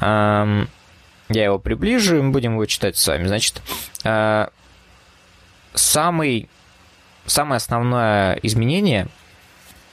Я 0.01 0.67
его 1.29 1.59
приближу, 1.59 2.19
и 2.19 2.21
мы 2.21 2.31
будем 2.31 2.53
его 2.53 2.67
читать 2.67 2.99
сами. 2.99 3.27
Значит, 3.27 3.63
самый, 5.73 6.49
самое 7.27 7.57
основное 7.57 8.35
изменение, 8.43 9.09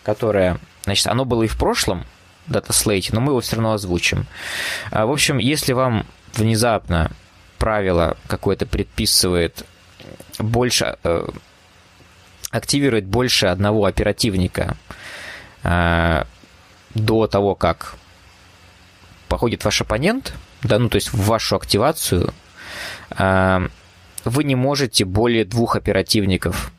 которое, 0.03 0.59
значит, 0.83 1.07
оно 1.07 1.25
было 1.25 1.43
и 1.43 1.47
в 1.47 1.57
прошлом, 1.57 2.05
датаслейте, 2.47 3.13
но 3.13 3.21
мы 3.21 3.31
его 3.31 3.41
все 3.41 3.55
равно 3.55 3.73
озвучим. 3.73 4.25
В 4.91 5.11
общем, 5.11 5.37
если 5.37 5.73
вам 5.73 6.05
внезапно 6.33 7.11
правило 7.59 8.17
какое-то 8.27 8.65
предписывает 8.65 9.65
больше 10.39 10.97
э, 11.03 11.27
активировать 12.51 13.05
больше 13.05 13.47
одного 13.47 13.85
оперативника 13.85 14.77
э, 15.63 16.23
до 16.95 17.27
того, 17.27 17.55
как 17.55 17.95
походит 19.27 19.63
ваш 19.65 19.81
оппонент, 19.81 20.33
да, 20.63 20.79
ну 20.79 20.89
то 20.89 20.95
есть 20.95 21.13
в 21.13 21.23
вашу 21.25 21.57
активацию, 21.57 22.33
э, 23.11 23.67
вы 24.25 24.43
не 24.43 24.55
можете 24.55 25.05
более 25.05 25.45
двух 25.45 25.75
оперативников 25.75 26.71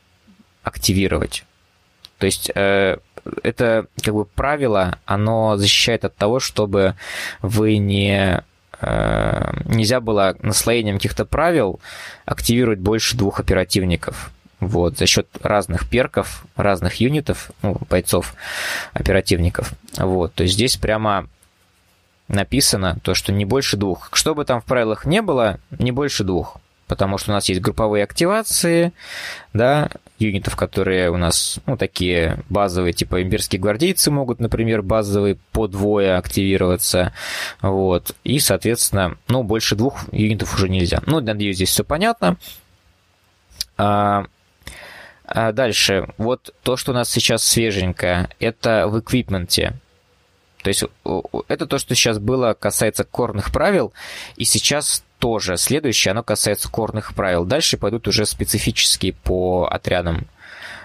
активировать. 0.63 1.45
То 2.19 2.27
есть 2.27 2.51
э, 2.55 2.99
это 3.43 3.87
как 4.03 4.15
бы 4.15 4.25
правило, 4.25 4.99
оно 5.07 5.57
защищает 5.57 6.05
от 6.05 6.17
того, 6.17 6.41
чтобы 6.41 6.95
вы 7.41 7.79
не 7.79 8.43
Э, 8.81 9.53
нельзя 9.67 10.01
было 10.01 10.37
наслоением 10.41 10.97
каких-то 10.97 11.25
правил 11.25 11.81
активировать 12.25 12.79
больше 12.79 13.17
двух 13.17 13.41
оперативников. 13.41 14.31
Вот, 14.59 14.99
за 14.99 15.07
счет 15.07 15.27
разных 15.43 15.89
перков, 15.89 16.45
разных 16.55 16.97
юнитов, 16.97 17.51
ну, 17.63 17.79
бойцов, 17.89 18.35
оперативников. 18.93 19.73
Вот, 19.97 20.35
то 20.35 20.43
есть 20.43 20.55
здесь 20.55 20.77
прямо 20.77 21.29
написано 22.29 22.99
то, 23.03 23.15
что 23.15 23.33
не 23.33 23.45
больше 23.45 23.77
двух. 23.77 24.11
Что 24.13 24.35
бы 24.35 24.45
там 24.45 24.61
в 24.61 24.65
правилах 24.65 25.07
не 25.07 25.23
было, 25.23 25.59
не 25.79 25.93
больше 25.93 26.25
двух 26.25 26.59
потому 26.91 27.19
что 27.19 27.31
у 27.31 27.35
нас 27.35 27.49
есть 27.49 27.61
групповые 27.61 28.03
активации, 28.03 28.93
да, 29.53 29.91
юнитов, 30.21 30.57
которые 30.57 31.11
у 31.11 31.17
нас, 31.17 31.59
ну, 31.67 31.77
такие 31.77 32.39
базовые, 32.49 32.93
типа 32.93 33.23
имперские 33.23 33.61
гвардейцы 33.61 34.11
могут, 34.11 34.41
например, 34.41 34.83
базовые 34.83 35.37
по 35.53 35.67
двое 35.67 36.17
активироваться, 36.17 37.13
вот, 37.63 38.15
и, 38.25 38.39
соответственно, 38.39 39.17
ну, 39.29 39.43
больше 39.43 39.77
двух 39.77 40.13
юнитов 40.13 40.55
уже 40.55 40.69
нельзя. 40.69 41.03
Ну, 41.07 41.21
надеюсь, 41.21 41.57
здесь 41.57 41.71
все 41.71 41.85
понятно. 41.85 42.37
А, 43.77 44.27
а 45.25 45.53
дальше, 45.53 46.09
вот 46.19 46.55
то, 46.63 46.77
что 46.77 46.93
у 46.93 46.95
нас 46.95 47.11
сейчас 47.11 47.43
свеженькое, 47.45 48.29
это 48.39 48.89
в 48.89 49.01
эквипменте. 49.01 49.75
То 50.63 50.69
есть 50.69 50.85
это 51.49 51.67
то, 51.67 51.79
что 51.79 51.95
сейчас 51.95 52.19
было, 52.19 52.53
касается 52.53 53.05
корных 53.05 53.51
правил, 53.53 53.93
и 54.37 54.45
сейчас 54.45 55.05
тоже 55.21 55.59
следующее, 55.59 56.13
оно 56.13 56.23
касается 56.23 56.69
корных 56.69 57.15
правил. 57.15 57.45
Дальше 57.45 57.77
пойдут 57.77 58.09
уже 58.09 58.27
специфические 58.27 59.13
по 59.13 59.69
отрядам 59.71 60.27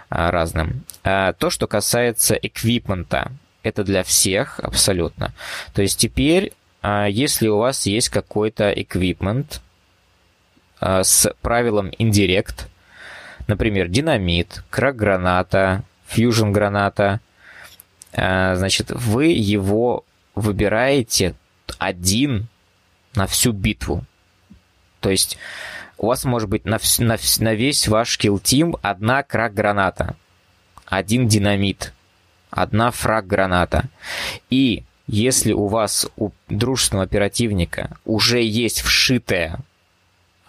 а, 0.10 0.30
разным. 0.30 0.84
А, 1.04 1.34
то, 1.34 1.50
что 1.50 1.68
касается 1.68 2.36
эквипмента, 2.36 3.32
это 3.64 3.84
для 3.84 4.04
всех 4.04 4.60
абсолютно. 4.60 5.34
То 5.74 5.82
есть 5.82 5.98
теперь, 5.98 6.54
а, 6.82 7.08
если 7.08 7.48
у 7.48 7.58
вас 7.58 7.86
есть 7.88 8.10
какой-то 8.10 8.70
эквипмент 8.72 9.62
с 10.82 11.34
правилом 11.42 11.90
Indirect, 11.98 12.68
например, 13.48 13.88
динамит, 13.88 14.64
крак-граната, 14.70 15.84
фьюжн-граната, 16.08 17.22
значит, 18.12 18.92
вы 18.92 19.28
его 19.28 20.04
выбираете 20.36 21.34
один 21.80 22.48
на 23.16 23.26
всю 23.26 23.54
битву. 23.54 24.06
То 25.06 25.12
есть 25.12 25.38
у 26.00 26.08
вас 26.08 26.26
может 26.26 26.50
быть 26.50 26.66
на, 26.66 26.80
на, 26.98 27.18
на 27.40 27.54
весь 27.54 27.88
ваш 27.88 28.18
килл-тим 28.18 28.76
одна 28.82 29.22
крак-граната, 29.22 30.16
один 30.88 31.28
динамит, 31.28 31.94
одна 32.50 32.90
фраг-граната. 32.90 33.84
И 34.50 34.84
если 35.06 35.54
у 35.54 35.68
вас 35.68 36.08
у 36.18 36.32
дружественного 36.50 37.06
оперативника 37.06 37.92
уже 38.04 38.42
есть 38.42 38.82
вшитые, 38.82 39.60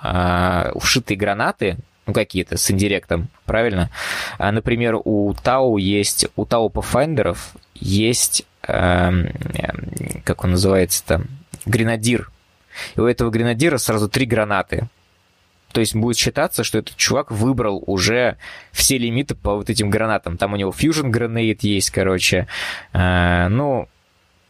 э, 0.03 0.73
вшитые 0.81 1.19
гранаты, 1.19 1.77
ну, 2.07 2.15
какие-то 2.15 2.57
с 2.57 2.71
индиректом, 2.71 3.29
правильно? 3.45 3.91
А, 4.39 4.51
например, 4.53 4.97
у 5.05 5.35
Тау 5.35 5.77
есть, 5.77 6.29
у 6.35 6.47
Тау 6.47 6.71
Pathfinder 6.71 7.37
есть, 7.75 8.47
э, 8.67 10.23
как 10.25 10.45
он 10.45 10.53
называется-то, 10.53 11.27
гренадир 11.67 12.31
и 12.95 13.01
у 13.01 13.07
этого 13.07 13.31
гренадира 13.31 13.79
сразу 13.79 14.09
три 14.09 14.27
гранаты. 14.27 14.89
То 15.72 15.81
есть 15.81 15.95
будет 15.95 16.16
считаться, 16.16 16.64
что 16.64 16.79
этот 16.79 16.97
чувак 16.97 17.31
выбрал 17.31 17.83
уже 17.87 18.39
все 18.72 18.97
лимиты 18.97 19.35
по 19.35 19.57
вот 19.57 19.68
этим 19.68 19.91
гранатам. 19.91 20.39
Там 20.39 20.55
у 20.55 20.57
него 20.57 20.70
Fusion 20.70 21.11
Grenade 21.11 21.59
есть, 21.62 21.91
короче. 21.91 22.47
Э, 22.95 23.49
ну, 23.49 23.89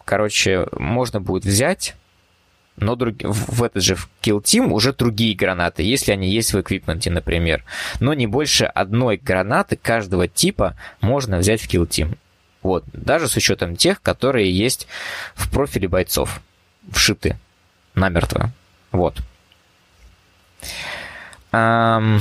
короче, 0.05 0.69
можно 0.79 1.21
будет 1.21 1.45
взять, 1.45 1.97
но 2.77 2.95
друг... 2.95 3.17
в 3.23 3.63
этот 3.63 3.83
же 3.83 3.97
Kill 4.23 4.43
Team 4.43 4.71
уже 4.71 4.93
другие 4.93 5.35
гранаты, 5.35 5.83
если 5.83 6.13
они 6.13 6.31
есть 6.31 6.53
в 6.53 6.61
эквипменте, 6.61 7.11
например. 7.11 7.65
Но 7.99 8.15
не 8.15 8.27
больше 8.27 8.67
одной 8.67 9.17
гранаты 9.17 9.77
каждого 9.77 10.29
типа 10.29 10.77
можно 11.01 11.39
взять 11.39 11.61
в 11.61 11.69
Kill 11.69 11.89
Team. 11.89 12.19
Вот, 12.63 12.85
даже 12.93 13.29
с 13.29 13.37
учетом 13.37 13.77
тех, 13.77 14.03
которые 14.03 14.51
есть 14.51 14.87
в 15.35 15.51
профиле 15.51 15.89
бойцов, 15.89 16.41
вшиты 16.91 17.37
намертво. 17.97 18.51
Вот. 18.93 19.17
Эм... 21.53 22.21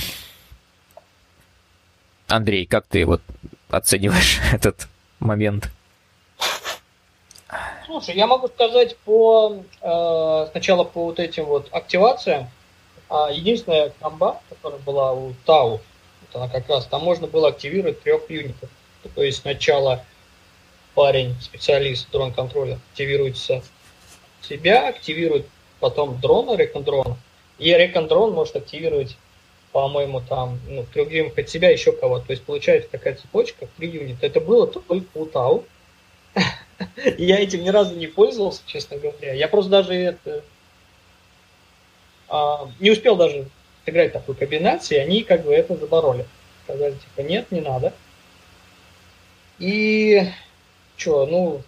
Андрей, 2.27 2.65
как 2.65 2.87
ты 2.87 3.05
вот 3.05 3.21
оцениваешь 3.69 4.39
этот 4.51 4.87
момент? 5.19 5.69
Слушай, 7.85 8.15
я 8.15 8.25
могу 8.25 8.47
сказать 8.47 8.97
по 9.05 9.63
э, 9.81 10.47
сначала 10.51 10.83
по 10.83 11.05
вот 11.05 11.19
этим 11.19 11.45
вот 11.45 11.69
активациям. 11.71 12.49
А, 13.07 13.29
единственная 13.31 13.91
комба, 13.99 14.41
которая 14.49 14.79
была 14.79 15.13
у 15.13 15.33
Тау, 15.45 15.79
вот 16.21 16.41
она 16.41 16.49
как 16.49 16.67
раз, 16.67 16.87
там 16.87 17.03
можно 17.03 17.27
было 17.27 17.49
активировать 17.49 18.01
трех 18.01 18.29
юнитов. 18.29 18.69
То 19.13 19.21
есть 19.21 19.41
сначала 19.41 20.03
парень, 20.95 21.35
специалист 21.39 22.09
дрон 22.09 22.33
контроля, 22.33 22.79
активируется 22.91 23.61
себя, 24.41 24.89
активирует 24.89 25.47
потом 25.79 26.19
дрона, 26.19 26.55
рекондрон, 26.55 27.15
и 27.57 27.73
рекондрон 27.73 28.33
может 28.33 28.55
активировать, 28.55 29.17
по-моему, 29.71 30.21
там, 30.21 30.59
ну, 30.67 30.85
другим 30.93 31.33
хоть 31.33 31.49
себя, 31.49 31.69
еще 31.69 31.91
кого-то. 31.91 32.27
То 32.27 32.31
есть 32.31 32.43
получается 32.43 32.89
такая 32.89 33.15
цепочка, 33.15 33.67
три 33.77 33.89
юнита. 33.89 34.25
Это 34.25 34.39
было 34.39 34.67
только 34.67 35.01
у 35.15 35.25
Тау. 35.25 35.65
Я 37.17 37.39
этим 37.39 37.63
ни 37.63 37.69
разу 37.69 37.95
не 37.95 38.07
пользовался, 38.07 38.61
честно 38.65 38.97
говоря. 38.97 39.33
Я 39.33 39.47
просто 39.47 39.71
даже 39.71 39.93
это... 39.93 40.43
А, 42.27 42.69
не 42.79 42.91
успел 42.91 43.15
даже 43.15 43.47
играть 43.85 44.13
такой 44.13 44.35
комбинации, 44.35 44.97
они 44.97 45.23
как 45.23 45.43
бы 45.43 45.53
это 45.53 45.75
забороли. 45.75 46.25
Сказали, 46.63 46.93
типа, 46.93 47.21
нет, 47.21 47.51
не 47.51 47.61
надо. 47.61 47.93
И 49.59 50.23
что, 50.97 51.25
ну, 51.25 51.61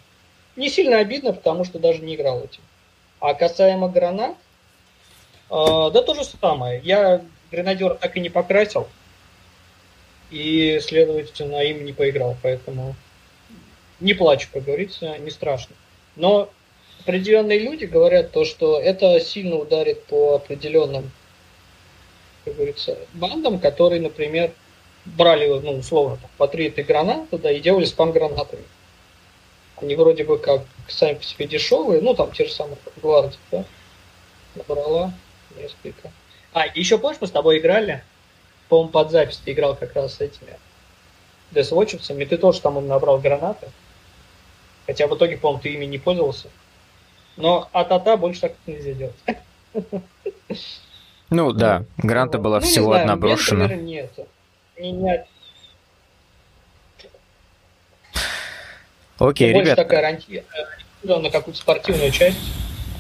не 0.55 0.69
сильно 0.69 0.99
обидно, 0.99 1.33
потому 1.33 1.63
что 1.63 1.79
даже 1.79 1.99
не 1.99 2.15
играл 2.15 2.43
этим. 2.43 2.61
А 3.20 3.34
касаемо 3.34 3.89
гранат, 3.89 4.36
э, 5.49 5.91
да 5.93 6.01
то 6.01 6.13
же 6.13 6.24
самое. 6.24 6.82
Я 6.84 7.22
гренадер 7.51 7.95
так 7.95 8.15
и 8.18 8.20
не 8.20 8.30
покрасил. 8.30 8.88
И, 10.30 10.80
следовательно, 10.82 11.61
им 11.61 11.86
не 11.86 11.93
поиграл. 11.93 12.36
Поэтому 12.43 12.95
не 13.99 14.13
плачу, 14.13 14.49
как 14.53 14.65
говорится, 14.65 15.18
не 15.18 15.32
страшно. 15.32 15.76
Но 16.15 16.49
определенные 17.01 17.59
люди 17.59 17.86
говорят 17.86 18.32
то, 18.32 18.43
что 18.43 18.80
это 18.80 19.20
сильно 19.20 19.55
ударит 19.55 20.03
по 20.05 20.36
определенным, 20.36 21.11
как 22.45 22.55
говорится, 22.55 22.97
бандам, 23.13 23.59
которые, 23.59 24.01
например, 24.01 24.51
брали, 25.05 25.47
ну, 25.47 25.78
условно, 25.78 26.20
по 26.38 26.47
три 26.47 26.68
этой 26.68 26.84
гранаты, 26.84 27.38
да, 27.38 27.51
и 27.51 27.59
делали 27.59 27.86
спам 27.86 28.11
гранатами. 28.11 28.63
Они 29.80 29.95
вроде 29.95 30.23
бы 30.23 30.38
как 30.38 30.61
сами 30.88 31.15
по 31.15 31.23
себе 31.23 31.47
дешевые, 31.47 32.01
ну, 32.01 32.13
там 32.15 32.32
те 32.32 32.45
же 32.45 32.51
самые, 32.51 32.78
как 32.84 32.93
гвардия, 33.01 33.38
да, 33.51 33.65
набрала 34.55 35.13
несколько. 35.55 36.11
А, 36.53 36.65
еще 36.73 36.97
помнишь, 36.97 37.19
мы 37.21 37.28
с 37.28 37.32
тобой 37.32 37.59
играли, 37.59 38.03
по-моему, 38.69 38.89
под 38.91 39.11
запись 39.11 39.39
ты 39.43 39.51
играл 39.51 39.75
как 39.75 39.95
раз 39.95 40.15
с 40.15 40.21
этими 40.21 40.57
десвотчерцами, 41.51 42.25
ты 42.25 42.38
тоже 42.38 42.61
там 42.61 42.86
набрал 42.88 43.19
гранаты. 43.19 43.67
Хотя 44.86 45.07
в 45.07 45.15
итоге, 45.15 45.38
по-моему, 45.38 45.61
ты 45.61 45.73
ими 45.73 45.86
не 45.86 45.97
пользовался. 45.97 46.49
Но 47.36 47.69
от 47.71 47.91
ата 47.91 48.17
больше 48.17 48.41
так 48.41 48.53
нельзя 48.65 48.93
делать. 48.93 49.15
Ну 51.30 51.51
да, 51.51 51.84
гранта 51.97 52.39
была 52.39 52.61
ну, 52.61 52.65
всего 52.65 52.93
одна 52.93 53.17
брошена. 53.17 53.67
Нет, 53.67 54.11
не, 54.78 54.91
не... 54.91 55.25
Окей, 59.20 59.53
ребят. 59.53 59.76
такая 59.76 60.07
ориентирована 60.07 61.24
на 61.24 61.30
какую-то 61.30 61.59
спортивную 61.59 62.11
часть, 62.11 62.38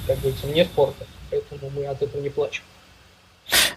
как 0.07 0.19
говорится, 0.19 0.47
не 0.47 0.65
спорта, 0.65 1.05
поэтому 1.29 1.71
мы 1.75 1.85
от 1.85 2.01
этого 2.01 2.21
не 2.21 2.29
плачем. 2.29 2.63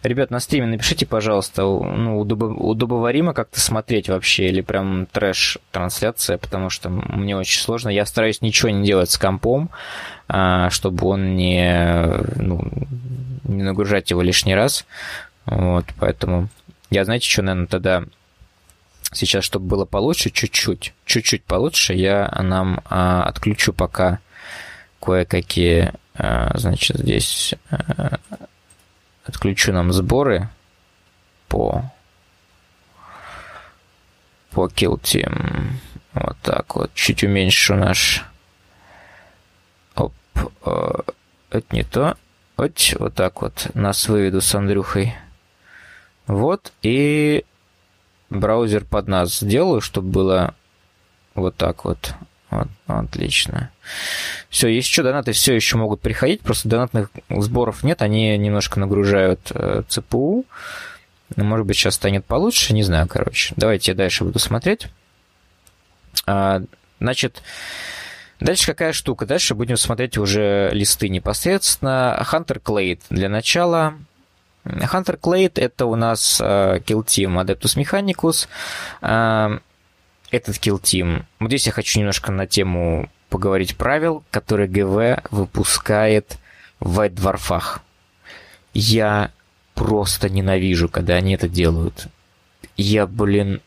Ребят, 0.03 0.30
на 0.30 0.41
стриме 0.41 0.66
напишите, 0.66 1.07
пожалуйста, 1.07 1.62
ну, 1.62 2.18
удобоваримо 2.18 3.34
как-то 3.34 3.61
смотреть 3.61 4.09
вообще, 4.09 4.47
или 4.47 4.62
прям 4.62 5.07
трэш-трансляция, 5.07 6.38
потому 6.38 6.70
что 6.70 6.88
мне 6.88 7.36
очень 7.36 7.61
сложно. 7.61 7.91
Я 7.91 8.07
стараюсь 8.07 8.41
ничего 8.41 8.70
не 8.70 8.84
делать 8.84 9.11
с 9.11 9.18
компом, 9.18 9.70
а, 10.26 10.70
чтобы 10.70 11.07
он 11.07 11.36
не, 11.36 12.03
ну, 12.36 12.62
не 13.45 13.62
нагружать 13.62 14.11
его 14.11 14.22
лишний 14.22 14.55
раз. 14.55 14.86
Вот, 15.45 15.84
поэтому 15.99 16.49
я, 16.91 17.05
знаете, 17.05 17.28
что, 17.28 17.43
наверное, 17.43 17.66
тогда 17.66 18.05
сейчас, 19.12 19.44
чтобы 19.44 19.66
было 19.66 19.84
получше, 19.84 20.30
чуть-чуть, 20.30 20.94
чуть-чуть 21.04 21.44
получше, 21.44 21.94
я 21.94 22.28
нам 22.42 22.80
а, 22.84 23.24
отключу 23.24 23.72
пока 23.72 24.20
кое-какие, 25.00 25.92
а, 26.14 26.56
значит, 26.58 26.98
здесь 26.98 27.54
а, 27.70 28.18
отключу 29.24 29.72
нам 29.72 29.92
сборы 29.92 30.48
по 31.48 31.84
по 34.50 34.66
Kill 34.66 35.00
Team. 35.00 35.70
Вот 36.12 36.36
так 36.42 36.74
вот. 36.74 36.92
Чуть 36.94 37.22
уменьшу 37.22 37.76
наш... 37.76 38.24
Оп. 39.94 40.12
Э, 40.66 41.02
это 41.50 41.76
не 41.76 41.84
то. 41.84 42.16
Вот, 42.56 42.78
вот 42.98 43.14
так 43.14 43.42
вот. 43.42 43.70
Нас 43.74 44.08
выведу 44.08 44.40
с 44.40 44.54
Андрюхой. 44.54 45.14
Вот. 46.26 46.72
И 46.82 47.44
браузер 48.30 48.84
под 48.84 49.08
нас 49.08 49.40
сделаю, 49.40 49.80
чтобы 49.80 50.10
было 50.10 50.54
вот 51.34 51.56
так 51.56 51.84
вот. 51.84 52.14
Вот, 52.50 52.66
отлично. 52.88 53.70
Все, 54.48 54.66
есть 54.68 54.88
еще 54.88 55.04
донаты 55.04 55.30
все 55.32 55.54
еще 55.54 55.76
могут 55.76 56.00
приходить, 56.00 56.40
просто 56.40 56.68
донатных 56.68 57.10
сборов 57.28 57.84
нет, 57.84 58.02
они 58.02 58.36
немножко 58.38 58.80
нагружают 58.80 59.52
э, 59.54 59.82
ЦПУ. 59.86 60.44
Может 61.36 61.66
быть, 61.66 61.76
сейчас 61.76 61.94
станет 61.94 62.24
получше, 62.24 62.74
не 62.74 62.82
знаю, 62.82 63.06
короче. 63.06 63.54
Давайте 63.56 63.92
я 63.92 63.96
дальше 63.96 64.24
буду 64.24 64.40
смотреть. 64.40 64.88
А, 66.26 66.62
значит, 66.98 67.40
дальше 68.40 68.66
какая 68.66 68.92
штука? 68.92 69.26
Дальше 69.26 69.54
будем 69.54 69.76
смотреть 69.76 70.18
уже 70.18 70.70
листы 70.72 71.08
непосредственно. 71.08 72.20
Hunter 72.32 72.60
Clade 72.60 73.00
для 73.10 73.28
начала. 73.28 73.94
Hunter 74.64 75.18
Clade 75.18 75.61
это 75.61 75.86
у 75.86 75.96
нас 75.96 76.40
uh, 76.40 76.82
Kill 76.84 77.04
Team 77.04 77.42
Adeptus 77.42 77.76
Mechanicus. 77.76 78.48
Uh, 79.00 79.61
этот 80.30 80.56
Kill 80.56 80.80
Team. 80.80 81.24
Вот 81.38 81.48
здесь 81.48 81.66
я 81.66 81.72
хочу 81.72 81.98
немножко 81.98 82.30
на 82.32 82.46
тему 82.46 83.08
поговорить 83.28 83.76
правил, 83.76 84.24
которые 84.30 84.68
ГВ 84.68 85.24
выпускает 85.30 86.38
в 86.78 87.00
Dwarf'ах. 87.00 87.80
Я 88.74 89.32
просто 89.74 90.28
ненавижу, 90.28 90.88
когда 90.88 91.14
они 91.14 91.34
это 91.34 91.48
делают. 91.48 92.08
Я, 92.76 93.06
блин, 93.06 93.61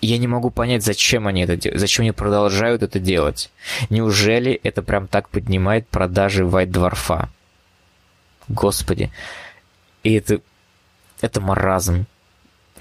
я 0.00 0.18
не 0.18 0.26
могу 0.26 0.50
понять, 0.50 0.82
зачем 0.82 1.26
они 1.26 1.42
это 1.42 1.56
делают, 1.56 1.80
зачем 1.80 2.02
они 2.02 2.12
продолжают 2.12 2.82
это 2.82 2.98
делать. 2.98 3.50
Неужели 3.88 4.52
это 4.64 4.82
прям 4.82 5.06
так 5.06 5.28
поднимает 5.28 5.88
продажи 5.88 6.44
White 6.44 6.70
Dwarf'а? 6.70 7.28
Господи. 8.48 9.10
И 10.02 10.14
это, 10.14 10.40
это 11.20 11.40
маразм 11.40 12.06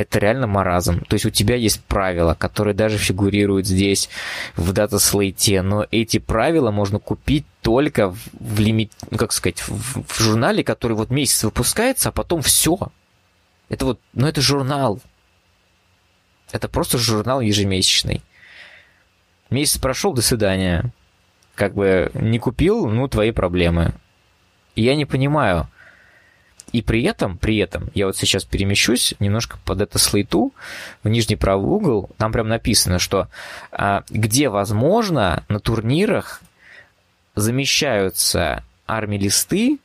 это 0.02 0.20
реально 0.20 0.48
маразм. 0.48 1.02
То 1.02 1.16
есть 1.16 1.26
у 1.26 1.30
тебя 1.30 1.56
есть 1.56 1.84
правила, 1.84 2.34
которые 2.34 2.74
даже 2.74 2.98
фигурируют 2.98 3.68
здесь 3.68 4.10
в 4.56 4.74
дата-слейте, 4.74 5.62
но 5.62 5.86
эти 5.92 6.18
правила 6.18 6.72
можно 6.72 7.00
купить 7.00 7.46
только 7.62 8.10
в, 8.10 8.18
в 8.34 8.60
лимит, 8.60 8.92
ну, 9.10 9.18
как 9.18 9.32
сказать, 9.32 9.62
в, 9.68 10.04
в 10.04 10.20
журнале, 10.20 10.64
который 10.64 10.94
вот 10.94 11.10
месяц 11.10 11.44
выпускается, 11.44 12.10
а 12.10 12.12
потом 12.12 12.42
все. 12.42 12.78
Это 13.70 13.86
вот, 13.86 14.00
ну 14.14 14.28
это 14.28 14.42
журнал. 14.42 15.00
Это 16.52 16.68
просто 16.68 16.98
журнал 16.98 17.42
ежемесячный. 17.42 18.22
Месяц 19.50 19.78
прошел, 19.78 20.14
до 20.14 20.22
свидания. 20.22 20.92
Как 21.56 21.74
бы 21.74 22.12
не 22.14 22.40
купил, 22.40 22.88
ну 22.88 23.08
твои 23.08 23.32
проблемы. 23.32 23.94
И 24.76 24.84
я 24.84 24.96
не 24.96 25.06
понимаю, 25.06 25.68
и 26.72 26.82
при 26.82 27.04
этом, 27.04 27.38
при 27.38 27.58
этом, 27.58 27.90
я 27.94 28.06
вот 28.06 28.18
сейчас 28.18 28.46
перемещусь 28.46 29.14
немножко 29.20 29.58
под 29.66 29.82
это 29.82 30.00
слейту, 30.00 30.54
в 31.04 31.10
нижний 31.10 31.36
правый 31.36 31.70
угол, 31.70 32.10
там 32.18 32.32
прям 32.32 32.48
написано, 32.48 33.00
что 33.00 33.28
а, 33.72 34.04
где 34.10 34.50
возможно 34.50 35.44
на 35.50 35.60
турнирах 35.60 36.42
замещаются 37.36 38.64
арми-листы, 38.88 39.80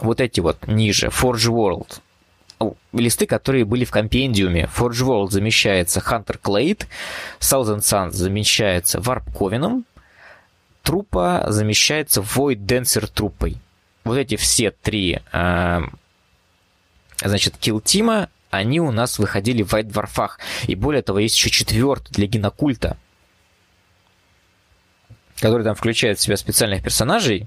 вот 0.00 0.20
эти 0.20 0.40
вот 0.40 0.66
ниже, 0.66 1.08
Forge 1.08 1.50
World, 1.50 2.00
листы, 2.92 3.26
которые 3.26 3.64
были 3.64 3.84
в 3.84 3.90
компендиуме. 3.90 4.68
Forge 4.74 5.04
World 5.06 5.30
замещается 5.30 6.00
Hunter 6.00 6.40
Clade, 6.40 6.86
Thousand 7.38 7.80
Suns 7.80 8.12
замещается 8.12 8.98
Warp 8.98 9.24
Coven'ом, 9.32 9.84
трупа 10.82 11.44
замещается 11.48 12.20
Void 12.22 12.64
Dancer 12.64 13.08
трупой 13.12 13.58
вот 14.04 14.16
эти 14.16 14.36
все 14.36 14.70
три, 14.70 15.20
э, 15.32 15.80
значит, 17.22 17.56
килл-тима, 17.58 18.28
они 18.50 18.80
у 18.80 18.90
нас 18.90 19.18
выходили 19.18 19.62
в 19.62 19.72
Dwarf'ах. 19.72 20.38
И 20.66 20.74
более 20.74 21.02
того, 21.02 21.18
есть 21.18 21.36
еще 21.36 21.50
четвертый 21.50 22.12
для 22.12 22.26
генокульта, 22.26 22.96
который 25.40 25.62
там 25.62 25.74
включает 25.74 26.18
в 26.18 26.22
себя 26.22 26.36
специальных 26.36 26.82
персонажей. 26.82 27.46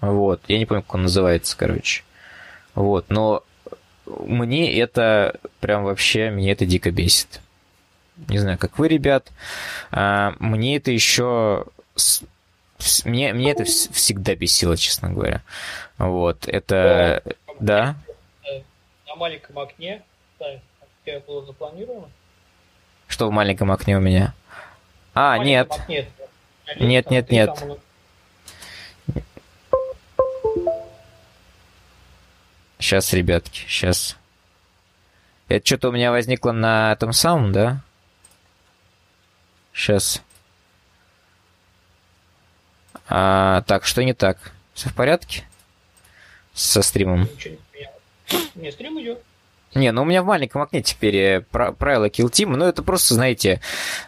Вот, 0.00 0.42
я 0.48 0.58
не 0.58 0.66
помню, 0.66 0.82
как 0.82 0.94
он 0.96 1.02
называется, 1.02 1.56
короче. 1.56 2.02
Вот, 2.74 3.08
но 3.08 3.44
мне 4.06 4.78
это 4.78 5.38
прям 5.60 5.84
вообще, 5.84 6.30
меня 6.30 6.52
это 6.52 6.66
дико 6.66 6.90
бесит. 6.90 7.40
Не 8.28 8.38
знаю, 8.38 8.58
как 8.58 8.78
вы, 8.78 8.88
ребят. 8.88 9.30
А, 9.90 10.34
мне 10.38 10.76
это 10.76 10.90
еще 10.90 11.66
мне, 13.04 13.32
мне 13.32 13.52
это 13.52 13.64
всегда 13.64 14.34
бесило, 14.34 14.76
честно 14.76 15.10
говоря. 15.10 15.42
Вот, 15.98 16.48
это... 16.48 17.22
Да? 17.60 17.96
На 19.06 19.16
маленьком 19.16 19.58
окне, 19.58 20.02
я 21.06 21.20
было 21.20 21.44
запланировано. 21.44 22.08
Что 23.08 23.28
в 23.28 23.32
маленьком 23.32 23.70
окне 23.70 23.96
у 23.96 24.00
меня? 24.00 24.34
А, 25.14 25.36
нет. 25.38 25.70
Окне, 25.70 26.08
нет, 26.78 27.10
нет, 27.10 27.30
нет. 27.30 27.50
Сейчас, 32.78 33.12
ребятки, 33.12 33.60
сейчас. 33.68 34.16
Это 35.48 35.64
что-то 35.64 35.90
у 35.90 35.92
меня 35.92 36.10
возникло 36.10 36.52
на 36.52 36.92
этом 36.92 37.12
самом, 37.12 37.52
да? 37.52 37.80
Сейчас. 39.72 40.22
А, 43.14 43.62
так, 43.62 43.84
что 43.84 44.02
не 44.02 44.14
так? 44.14 44.52
Все 44.74 44.88
в 44.88 44.94
порядке? 44.94 45.44
со 46.54 46.82
стримом? 46.82 47.22
Ничего 47.22 47.56
не 48.54 48.72
стрим 48.72 49.00
идет. 49.00 49.18
Не, 49.74 49.90
ну 49.92 50.02
у 50.02 50.04
меня 50.04 50.22
в 50.22 50.26
маленьком 50.26 50.62
окне 50.62 50.82
теперь 50.82 51.16
э, 51.16 51.40
правила 51.40 52.06
Kill 52.06 52.30
Team, 52.30 52.56
но 52.56 52.66
это 52.66 52.82
просто, 52.82 53.14
знаете, 53.14 53.60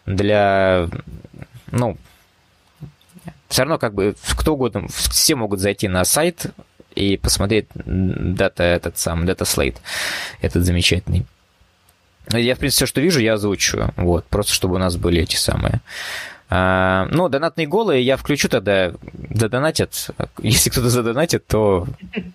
для, 0.04 0.88
ну, 1.70 1.96
все 3.48 3.62
равно 3.62 3.78
как 3.78 3.94
бы 3.94 4.14
кто 4.36 4.54
угодно, 4.54 4.88
все 4.88 5.34
могут 5.34 5.60
зайти 5.60 5.88
на 5.88 6.04
сайт 6.04 6.46
и 6.94 7.16
посмотреть 7.16 7.66
дата 7.74 8.62
этот 8.62 8.98
сам, 8.98 9.26
дата 9.26 9.44
слейт, 9.44 9.78
этот 10.40 10.64
замечательный. 10.64 11.24
Я, 12.30 12.54
в 12.54 12.58
принципе, 12.58 12.84
все, 12.84 12.86
что 12.86 13.00
вижу, 13.00 13.20
я 13.20 13.34
озвучиваю, 13.34 13.92
вот, 13.96 14.26
просто 14.26 14.52
чтобы 14.52 14.76
у 14.76 14.78
нас 14.78 14.96
были 14.96 15.22
эти 15.22 15.36
самые 15.36 15.80
ну, 16.50 17.28
донатные 17.28 17.66
голы 17.66 17.98
я 17.98 18.16
включу 18.16 18.48
тогда, 18.48 18.92
задонатят. 19.30 20.10
Если 20.42 20.70
кто-то 20.70 20.90
задонатит, 20.90 21.46
то 21.46 21.86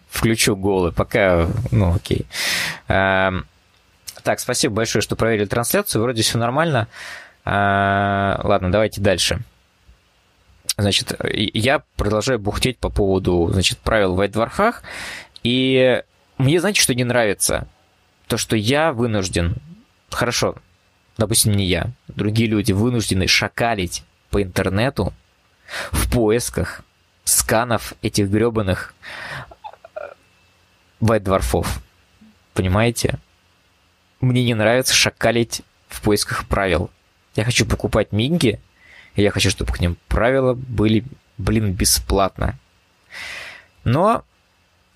включу 0.09 0.55
голы. 0.55 0.91
Пока, 0.91 1.47
ну, 1.71 1.93
окей. 1.93 2.25
А, 2.87 3.31
так, 4.23 4.39
спасибо 4.39 4.75
большое, 4.75 5.01
что 5.01 5.15
проверили 5.15 5.45
трансляцию. 5.45 6.01
Вроде 6.01 6.23
все 6.23 6.37
нормально. 6.37 6.87
А, 7.45 8.41
ладно, 8.43 8.71
давайте 8.71 8.99
дальше. 8.99 9.39
Значит, 10.77 11.13
я 11.33 11.83
продолжаю 11.95 12.39
бухтеть 12.39 12.79
по 12.79 12.89
поводу, 12.89 13.49
значит, 13.51 13.79
правил 13.79 14.15
в 14.15 14.21
Айдвархах. 14.21 14.83
И 15.43 16.03
мне, 16.37 16.59
знаете, 16.59 16.81
что 16.81 16.95
не 16.95 17.03
нравится? 17.03 17.67
То, 18.27 18.37
что 18.37 18.55
я 18.55 18.93
вынужден... 18.93 19.55
Хорошо, 20.09 20.55
допустим, 21.19 21.53
не 21.53 21.65
я, 21.65 21.91
другие 22.07 22.49
люди 22.49 22.71
вынуждены 22.71 23.27
шакалить 23.27 24.03
по 24.29 24.41
интернету 24.41 25.13
в 25.91 26.09
поисках 26.11 26.81
сканов 27.23 27.93
этих 28.01 28.29
гребаных 28.29 28.93
вайт-дворфов. 30.99 31.77
Э, 31.77 31.79
Понимаете? 32.53 33.19
Мне 34.21 34.43
не 34.43 34.53
нравится 34.53 34.93
шакалить 34.93 35.61
в 35.87 36.01
поисках 36.01 36.47
правил. 36.47 36.89
Я 37.35 37.45
хочу 37.45 37.65
покупать 37.65 38.11
минги, 38.11 38.59
и 39.15 39.21
я 39.21 39.31
хочу, 39.31 39.49
чтобы 39.49 39.71
к 39.71 39.79
ним 39.79 39.97
правила 40.07 40.53
были, 40.53 41.05
блин, 41.37 41.73
бесплатно. 41.73 42.57
Но, 43.83 44.25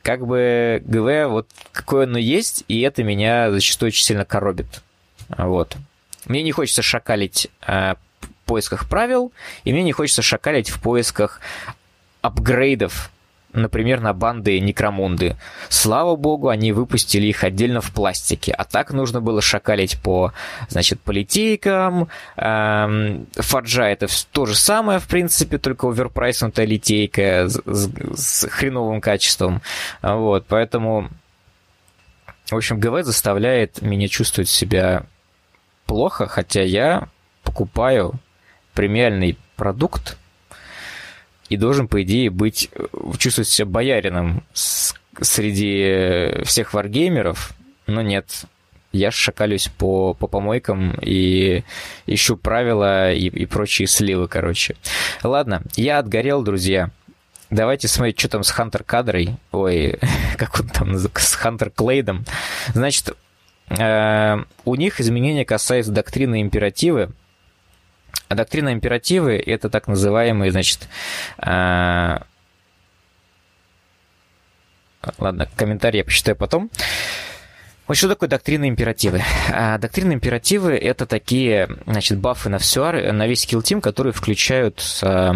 как 0.01 0.25
бы, 0.25 0.81
ГВ 0.85 1.29
вот 1.29 1.49
какое 1.71 2.05
оно 2.05 2.17
есть, 2.17 2.65
и 2.67 2.81
это 2.81 3.03
меня 3.03 3.51
зачастую 3.51 3.87
очень 3.87 4.03
сильно 4.03 4.25
коробит. 4.25 4.81
Вот. 5.29 5.77
Мне 6.25 6.43
не 6.43 6.51
хочется 6.51 6.81
шакалить 6.81 7.49
э, 7.65 7.95
в 8.21 8.27
поисках 8.45 8.89
правил, 8.89 9.31
и 9.63 9.73
мне 9.73 9.83
не 9.83 9.91
хочется 9.91 10.21
шакалить 10.21 10.69
в 10.69 10.81
поисках 10.81 11.39
апгрейдов, 12.21 13.11
например, 13.53 14.01
на 14.01 14.13
банды 14.13 14.59
Некромунды. 14.59 15.37
Слава 15.69 16.15
богу, 16.15 16.49
они 16.49 16.71
выпустили 16.71 17.27
их 17.27 17.43
отдельно 17.43 17.81
в 17.81 17.91
пластике, 17.91 18.51
а 18.51 18.63
так 18.65 18.91
нужно 18.91 19.21
было 19.21 19.41
шакалить 19.41 20.01
по, 20.01 20.33
значит, 20.69 20.99
политейкам. 21.01 22.09
Эм, 22.35 23.27
Фаджа 23.35 23.85
это 23.85 24.07
то 24.31 24.45
же 24.45 24.55
самое, 24.55 24.99
в 24.99 25.07
принципе, 25.07 25.57
только 25.57 25.87
оверпрайснутая 25.87 26.65
литейка 26.65 27.47
с, 27.47 27.61
с, 27.65 27.89
с 28.15 28.47
хреновым 28.49 29.01
качеством. 29.01 29.61
Вот, 30.01 30.45
поэтому... 30.47 31.09
В 32.49 32.57
общем, 32.57 32.77
ГВ 32.77 33.05
заставляет 33.05 33.81
меня 33.81 34.09
чувствовать 34.09 34.49
себя 34.49 35.05
плохо, 35.85 36.27
хотя 36.27 36.61
я 36.61 37.07
покупаю 37.43 38.19
премиальный 38.73 39.37
продукт 39.55 40.17
и 41.49 41.57
должен, 41.57 41.87
по 41.87 42.01
идее, 42.01 42.29
быть, 42.29 42.69
чувствовать 43.17 43.47
себя 43.47 43.65
боярином 43.67 44.43
среди 44.53 46.43
всех 46.43 46.73
варгеймеров, 46.73 47.53
но 47.85 48.01
нет. 48.01 48.45
Я 48.91 49.11
шакалюсь 49.11 49.69
по, 49.69 50.13
по 50.13 50.27
помойкам 50.27 50.95
и 51.01 51.63
ищу 52.05 52.37
правила 52.37 53.11
и, 53.11 53.27
и 53.27 53.45
прочие 53.45 53.87
сливы, 53.87 54.27
короче. 54.27 54.75
Ладно, 55.23 55.63
я 55.75 55.99
отгорел, 55.99 56.43
друзья. 56.43 56.91
Давайте 57.49 57.87
смотреть, 57.87 58.19
что 58.19 58.29
там 58.29 58.43
с 58.43 58.51
Хантер 58.51 58.83
кадрой. 58.83 59.35
Ой, 59.51 59.99
как 60.37 60.59
он 60.59 60.67
там, 60.67 60.95
с 60.95 61.33
Хантер 61.33 61.71
Клейдом. 61.71 62.25
Значит, 62.73 63.13
Э, 63.13 63.32
у 63.69 64.75
них 64.75 64.99
изменения 64.99 65.45
касаются 65.45 65.91
доктрины 65.91 66.41
императивы. 66.41 67.11
А 68.27 68.35
доктрина 68.35 68.73
императивы– 68.73 69.37
это 69.45 69.69
так 69.69 69.87
называемые, 69.87 70.51
значит, 70.51 70.87
э, 71.37 72.17
ладно, 75.17 75.47
комментарий 75.55 75.99
я 75.99 76.03
почитаю 76.03 76.35
потом. 76.35 76.69
Вот 77.87 77.97
что 77.97 78.07
такое 78.07 78.29
доктрина 78.29 78.67
императивы? 78.69 79.21
А, 79.51 79.77
доктрина 79.77 80.13
императивы– 80.13 80.73
это 80.77 81.05
такие, 81.05 81.69
значит, 81.85 82.17
бафы 82.17 82.49
на, 82.49 82.57
всю, 82.57 82.83
на 82.83 83.27
весь 83.27 83.45
килл-тим, 83.45 83.81
которые 83.81 84.13
включают, 84.13 84.81
э, 85.03 85.33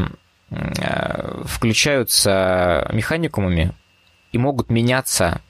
включаются 1.45 2.89
механикумами 2.93 3.73
и 4.31 4.37
могут 4.37 4.69
меняться 4.69 5.41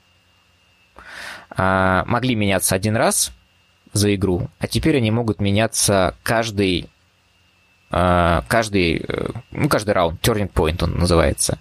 а, 1.57 2.05
могли 2.05 2.35
меняться 2.35 2.75
один 2.75 2.95
раз 2.95 3.31
за 3.93 4.13
игру, 4.15 4.49
а 4.59 4.67
теперь 4.67 4.97
они 4.97 5.11
могут 5.11 5.41
меняться 5.41 6.15
каждый 6.23 6.89
а, 7.89 8.43
каждый, 8.47 9.05
э, 9.07 9.29
ну, 9.51 9.69
каждый 9.69 9.91
раунд, 9.91 10.19
turning 10.21 10.51
point 10.51 10.83
он 10.83 10.97
называется. 10.97 11.57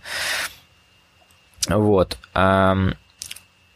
Вот. 1.69 2.19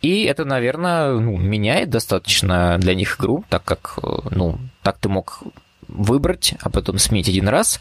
И 0.02 0.22
это, 0.24 0.44
наверное, 0.44 1.12
ну, 1.12 1.36
меняет 1.36 1.90
достаточно 1.90 2.78
для 2.78 2.94
них 2.94 3.18
игру, 3.18 3.44
так 3.48 3.64
как, 3.64 3.98
э, 4.02 4.08
ну, 4.30 4.58
так 4.82 4.98
ты 4.98 5.08
мог 5.08 5.42
выбрать, 5.86 6.54
а 6.60 6.70
потом 6.70 6.98
сменить 6.98 7.28
один 7.28 7.48
раз, 7.48 7.80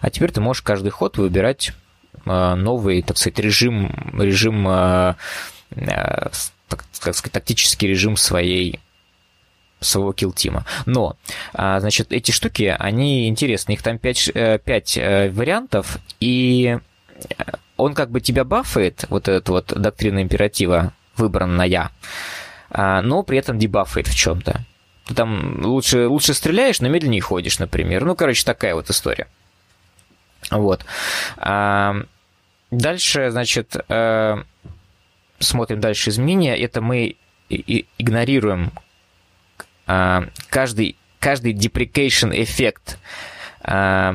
а 0.00 0.10
теперь 0.10 0.32
ты 0.32 0.40
можешь 0.40 0.62
каждый 0.62 0.90
ход 0.90 1.18
выбирать 1.18 1.72
а, 2.26 2.56
новый, 2.56 3.02
так 3.02 3.16
сказать, 3.16 3.38
режим, 3.38 4.14
режим 4.18 4.66
так, 6.70 6.84
так 6.84 7.14
сказать, 7.14 7.32
тактический 7.32 7.88
режим 7.88 8.16
своей 8.16 8.80
своего 9.80 10.12
килтима. 10.12 10.64
Но, 10.86 11.16
а, 11.54 11.80
значит, 11.80 12.12
эти 12.12 12.30
штуки, 12.30 12.74
они 12.78 13.28
интересны. 13.28 13.72
Их 13.72 13.82
там 13.82 13.98
5, 13.98 14.32
5 14.64 14.96
э, 14.96 15.00
э, 15.00 15.30
вариантов, 15.30 15.98
и 16.20 16.78
он 17.76 17.94
как 17.94 18.10
бы 18.10 18.20
тебя 18.20 18.44
бафает, 18.44 19.04
вот 19.08 19.28
этот 19.28 19.48
вот 19.48 19.66
доктрина 19.68 20.22
императива, 20.22 20.92
выбранная, 21.16 21.90
а, 22.70 23.02
но 23.02 23.22
при 23.22 23.38
этом 23.38 23.58
дебафает 23.58 24.06
в 24.06 24.14
чем-то. 24.14 24.64
Ты 25.06 25.14
там 25.14 25.64
лучше, 25.64 26.06
лучше 26.06 26.34
стреляешь, 26.34 26.80
но 26.80 26.88
медленнее 26.88 27.20
ходишь, 27.20 27.58
например. 27.58 28.04
Ну, 28.04 28.14
короче, 28.14 28.44
такая 28.44 28.74
вот 28.74 28.90
история. 28.90 29.26
Вот. 30.50 30.84
А, 31.36 31.96
дальше, 32.70 33.30
значит, 33.30 33.76
э, 33.88 34.42
смотрим 35.40 35.80
дальше 35.80 36.10
изменения, 36.10 36.56
это 36.56 36.80
мы 36.80 37.16
игнорируем 37.98 38.72
а, 39.86 40.28
каждый, 40.48 40.96
каждый 41.18 41.52
deprecation 41.52 42.30
эффект, 42.32 42.98
а, 43.62 44.14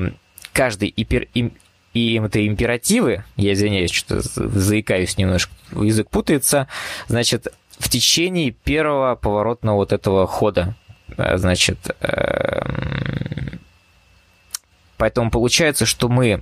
каждый 0.53 0.93
ипер, 0.95 1.27
и 1.33 2.15
это 2.15 2.47
императивы, 2.47 3.25
я 3.35 3.53
извиняюсь, 3.53 3.91
что 3.91 4.21
заикаюсь 4.21 5.17
немножко, 5.17 5.53
язык 5.71 6.09
путается, 6.09 6.67
значит, 7.07 7.47
в 7.77 7.89
течение 7.89 8.51
первого 8.51 9.15
поворотного 9.15 9.75
вот 9.75 9.91
этого 9.91 10.27
хода, 10.27 10.75
а, 11.17 11.37
значит, 11.37 11.77
эм, 11.99 13.59
поэтому 14.97 15.29
получается, 15.29 15.85
что 15.85 16.07
мы 16.07 16.41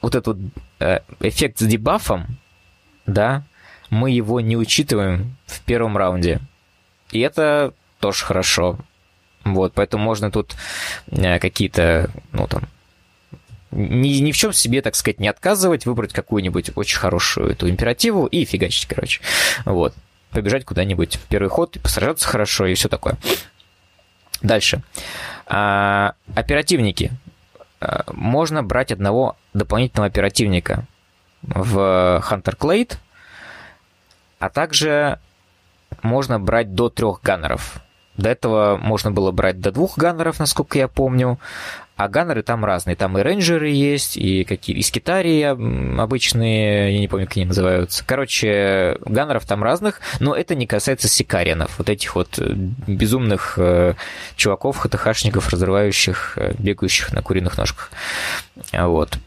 вот 0.00 0.14
этот 0.14 0.38
э, 0.78 1.00
эффект 1.20 1.58
с 1.58 1.66
дебафом, 1.66 2.38
да, 3.04 3.44
мы 3.92 4.10
его 4.10 4.40
не 4.40 4.56
учитываем 4.56 5.36
в 5.44 5.60
первом 5.60 5.98
раунде. 5.98 6.40
И 7.10 7.20
это 7.20 7.74
тоже 8.00 8.24
хорошо. 8.24 8.78
Вот, 9.44 9.74
поэтому 9.74 10.02
можно 10.02 10.30
тут 10.30 10.56
э, 11.10 11.38
какие-то, 11.38 12.10
ну 12.32 12.46
там, 12.46 12.62
ни, 13.70 14.08
ни 14.20 14.32
в 14.32 14.36
чем 14.36 14.54
себе, 14.54 14.80
так 14.80 14.94
сказать, 14.94 15.20
не 15.20 15.28
отказывать, 15.28 15.84
выбрать 15.84 16.14
какую-нибудь 16.14 16.70
очень 16.74 16.98
хорошую 16.98 17.50
эту 17.50 17.68
императиву 17.68 18.24
и 18.24 18.46
фигачить, 18.46 18.86
короче. 18.86 19.20
Вот. 19.66 19.94
Побежать 20.30 20.64
куда-нибудь 20.64 21.18
первый 21.28 21.48
ход, 21.50 21.76
и 21.76 21.78
посражаться 21.78 22.26
хорошо 22.26 22.64
и 22.64 22.72
все 22.72 22.88
такое. 22.88 23.18
Дальше. 24.40 24.82
А, 25.46 26.14
оперативники. 26.34 27.12
А, 27.78 28.04
можно 28.10 28.62
брать 28.62 28.90
одного 28.90 29.36
дополнительного 29.52 30.06
оперативника 30.06 30.86
в 31.42 32.24
Hunter 32.26 32.56
Clade, 32.56 32.96
а 34.42 34.48
также 34.48 35.20
можно 36.02 36.40
брать 36.40 36.74
до 36.74 36.88
трех 36.88 37.20
ганнеров. 37.22 37.80
До 38.16 38.28
этого 38.28 38.76
можно 38.76 39.12
было 39.12 39.30
брать 39.30 39.60
до 39.60 39.70
двух 39.70 39.96
ганнеров, 39.96 40.40
насколько 40.40 40.78
я 40.78 40.88
помню. 40.88 41.38
А 41.94 42.08
ганнеры 42.08 42.42
там 42.42 42.64
разные. 42.64 42.96
Там 42.96 43.16
и 43.16 43.22
рейнджеры 43.22 43.68
есть, 43.68 44.16
и 44.16 44.42
какие 44.42 44.74
из 44.74 44.90
Китарии 44.90 45.44
обычные, 45.96 46.94
я 46.94 46.98
не 46.98 47.06
помню, 47.06 47.28
как 47.28 47.36
они 47.36 47.46
называются. 47.46 48.04
Короче, 48.04 48.98
ганнеров 49.06 49.46
там 49.46 49.62
разных, 49.62 50.00
но 50.18 50.34
это 50.34 50.56
не 50.56 50.66
касается 50.66 51.06
сикарианов, 51.06 51.78
вот 51.78 51.88
этих 51.88 52.16
вот 52.16 52.40
э, 52.40 52.52
безумных 52.88 53.54
э, 53.58 53.94
чуваков, 54.34 54.78
хатахашников, 54.78 55.50
разрывающих, 55.50 56.32
э, 56.36 56.54
бегающих 56.58 57.12
на 57.12 57.22
куриных 57.22 57.56
ножках. 57.56 57.92
Вот. 58.72 59.18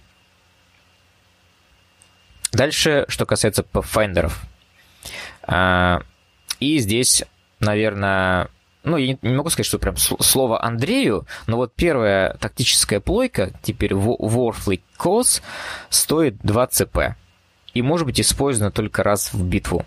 Дальше, 2.52 3.06
что 3.08 3.26
касается 3.26 3.62
Pathfinder'ов. 3.62 4.34
А, 5.48 6.02
и 6.60 6.78
здесь, 6.80 7.24
наверное, 7.60 8.50
ну, 8.84 8.98
я 8.98 9.18
не 9.22 9.36
могу 9.36 9.50
сказать, 9.50 9.68
что 9.68 9.80
прям 9.80 9.98
слово 9.98 10.64
Андрею, 10.64 11.26
но 11.48 11.58
вот 11.58 11.74
первая 11.74 12.36
тактическая 12.40 13.00
плойка, 13.00 13.52
теперь 13.64 13.94
Warfleet 13.94 14.82
Cos, 14.98 15.42
стоит 15.90 16.38
2 16.44 16.68
ЦП. 16.68 16.98
И 17.74 17.82
может 17.82 18.06
быть 18.06 18.22
использована 18.22 18.72
только 18.72 19.04
раз 19.04 19.34
в 19.34 19.44
битву. 19.44 19.86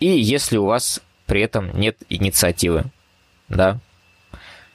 И 0.00 0.06
если 0.06 0.56
у 0.56 0.64
вас 0.64 1.00
при 1.26 1.42
этом 1.42 1.78
нет 1.78 1.98
инициативы. 2.08 2.86
Да? 3.48 3.78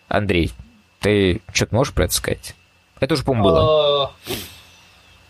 Андрей, 0.07 0.51
ты 0.99 1.41
что-то 1.51 1.76
можешь 1.76 1.93
про 1.93 2.05
это 2.05 2.14
сказать? 2.14 2.55
Это 2.99 3.16
уже, 3.16 3.24
по-моему, 3.24 3.49
было. 3.49 4.05
А, 4.05 4.11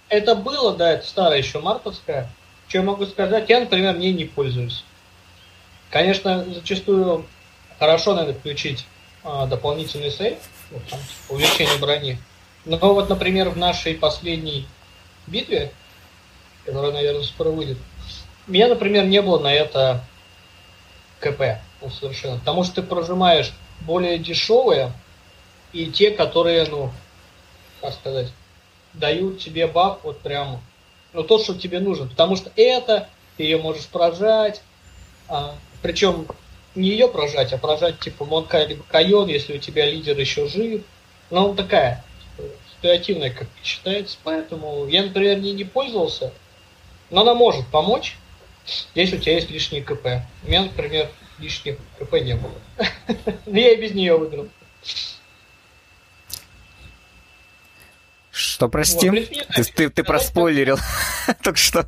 это 0.10 0.36
было, 0.36 0.76
да, 0.76 0.92
это 0.92 1.08
старая 1.08 1.40
еще 1.40 1.60
марковская. 1.60 2.30
Что 2.74 2.80
я 2.80 2.86
могу 2.86 3.06
сказать? 3.06 3.48
Я, 3.50 3.60
например, 3.60 4.00
ней 4.00 4.14
не 4.14 4.26
пользуюсь. 4.26 4.84
Конечно, 5.92 6.44
зачастую 6.44 7.24
хорошо 7.78 8.16
надо 8.16 8.34
включить 8.34 8.88
а, 9.24 9.46
дополнительный 9.46 10.10
сейф, 10.10 10.40
вот, 10.72 10.82
там, 10.88 11.00
типа, 11.00 11.34
увеличение 11.34 11.78
брони. 11.78 12.18
Но 12.66 12.80
вот, 12.80 13.10
например, 13.10 13.50
в 13.50 13.58
нашей 13.58 13.94
последней 13.94 14.66
битве, 15.28 15.72
которая, 16.66 16.94
наверное, 16.94 17.22
скоро 17.22 17.50
выйдет, 17.50 17.78
меня, 18.48 18.68
например, 18.68 19.06
не 19.06 19.22
было 19.22 19.38
на 19.38 19.54
это 19.54 20.04
КП 21.20 21.60
ну, 21.80 21.92
совершенно. 21.92 22.40
Потому 22.40 22.64
что 22.64 22.82
ты 22.82 22.82
прожимаешь 22.82 23.54
более 23.82 24.18
дешевые 24.18 24.94
и 25.74 25.92
те, 25.92 26.10
которые, 26.10 26.66
ну, 26.66 26.92
как 27.82 27.94
сказать, 27.94 28.34
дают 28.94 29.38
тебе 29.38 29.68
баф 29.68 30.00
вот 30.02 30.22
прямо, 30.22 30.60
ну, 31.14 31.24
то, 31.24 31.40
что 31.40 31.54
тебе 31.56 31.80
нужно. 31.80 32.08
Потому 32.08 32.36
что 32.36 32.52
это 32.56 33.10
ты 33.38 33.44
ее 33.44 33.58
можешь 33.58 33.88
прожать, 33.88 34.62
а, 35.28 35.56
причем 35.82 36.28
не 36.76 36.90
ее 36.90 37.08
прожать, 37.08 37.54
а 37.54 37.58
прожать 37.58 38.00
типа 38.00 38.26
Монка 38.26 38.64
либо 38.64 38.84
Кайон, 38.84 39.28
если 39.28 39.58
у 39.58 39.60
тебя 39.60 39.86
лидер 39.86 40.18
еще 40.18 40.48
жив. 40.48 40.84
Но 41.30 41.50
он 41.50 41.56
такая, 41.56 42.04
типа, 42.38 42.50
ситуативная, 42.76 43.32
как 43.32 43.48
считается, 43.64 44.18
поэтому 44.24 44.88
я, 44.88 45.04
например, 45.04 45.40
не, 45.40 45.54
не 45.54 45.64
пользовался, 45.64 46.34
но 47.10 47.22
она 47.22 47.34
может 47.34 47.66
помочь, 47.68 48.18
если 48.96 49.18
у 49.18 49.20
тебя 49.20 49.36
есть 49.36 49.50
лишний 49.50 49.82
КП. 49.82 50.06
У 50.44 50.48
меня, 50.48 50.64
например, 50.64 51.10
лишних 51.40 51.78
КП 52.00 52.14
не 52.22 52.36
было. 52.36 52.54
Но 53.46 53.60
я 53.60 53.74
и 53.74 53.82
без 53.82 53.94
нее 53.94 54.18
выиграл. 54.18 54.48
Что, 58.34 58.68
прости? 58.68 59.12
Вот, 59.12 59.30
ты, 59.56 59.64
ты, 59.64 59.90
ты 59.92 60.04
проспойлерил 60.04 60.80
только 61.44 61.60
что. 61.60 61.88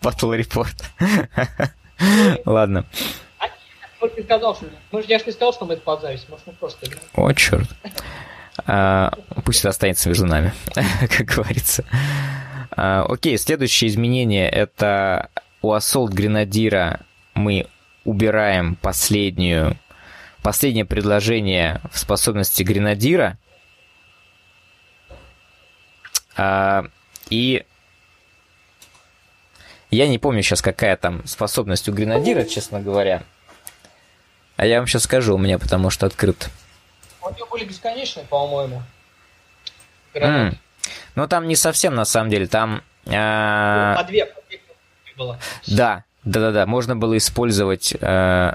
Батл 0.00 0.32
репорт. 0.32 0.74
Ладно. 2.46 2.86
Может, 4.00 4.16
не 4.16 4.24
сказал, 4.24 4.56
что... 4.56 4.66
Может, 4.90 5.10
я 5.10 5.18
же 5.18 5.26
не 5.26 5.32
сказал, 5.32 5.52
что 5.52 5.66
мы 5.66 5.74
это 5.74 5.82
под 5.82 6.00
запись. 6.00 6.24
Может, 6.30 6.46
мы 6.46 6.52
просто. 6.54 6.86
О, 7.14 7.32
черт. 7.34 7.68
А, 8.66 9.12
пусть 9.44 9.60
это 9.60 9.68
останется 9.68 10.08
между 10.08 10.24
нами, 10.24 10.54
как 10.74 11.26
говорится. 11.26 11.84
А, 12.70 13.04
окей, 13.06 13.36
следующее 13.36 13.90
изменение 13.90 14.48
это 14.48 15.28
у 15.60 15.74
Assault 15.74 16.08
Гренадира 16.08 17.00
мы 17.34 17.66
убираем 18.04 18.76
последнюю, 18.76 19.76
последнее 20.42 20.86
предложение 20.86 21.82
в 21.92 21.98
способности 21.98 22.62
Гренадира. 22.62 23.38
А, 26.36 26.84
и 27.30 27.64
я 29.90 30.08
не 30.08 30.18
помню 30.18 30.42
сейчас, 30.42 30.62
какая 30.62 30.96
там 30.96 31.26
способность 31.26 31.88
у 31.88 31.92
гренадира, 31.92 32.44
честно 32.44 32.80
говоря. 32.80 33.22
А 34.56 34.66
я 34.66 34.78
вам 34.78 34.86
сейчас 34.86 35.04
скажу, 35.04 35.34
у 35.34 35.38
меня 35.38 35.58
потому 35.58 35.90
что 35.90 36.06
открыт. 36.06 36.48
У 37.22 37.30
него 37.30 37.46
были 37.50 37.64
бесконечные, 37.64 38.26
по-моему. 38.26 38.82
Mm. 40.14 40.56
Ну, 41.16 41.28
там 41.28 41.48
не 41.48 41.56
совсем, 41.56 41.94
на 41.94 42.04
самом 42.04 42.30
деле. 42.30 42.46
Там... 42.46 42.82
А... 43.06 43.96
По 43.96 44.04
две, 44.04 44.26
по 44.26 44.40
две 44.48 44.60
было. 45.16 45.38
Да, 45.66 46.04
да-да-да. 46.24 46.66
Можно 46.66 46.96
было 46.96 47.16
использовать 47.16 47.94
э, 48.00 48.54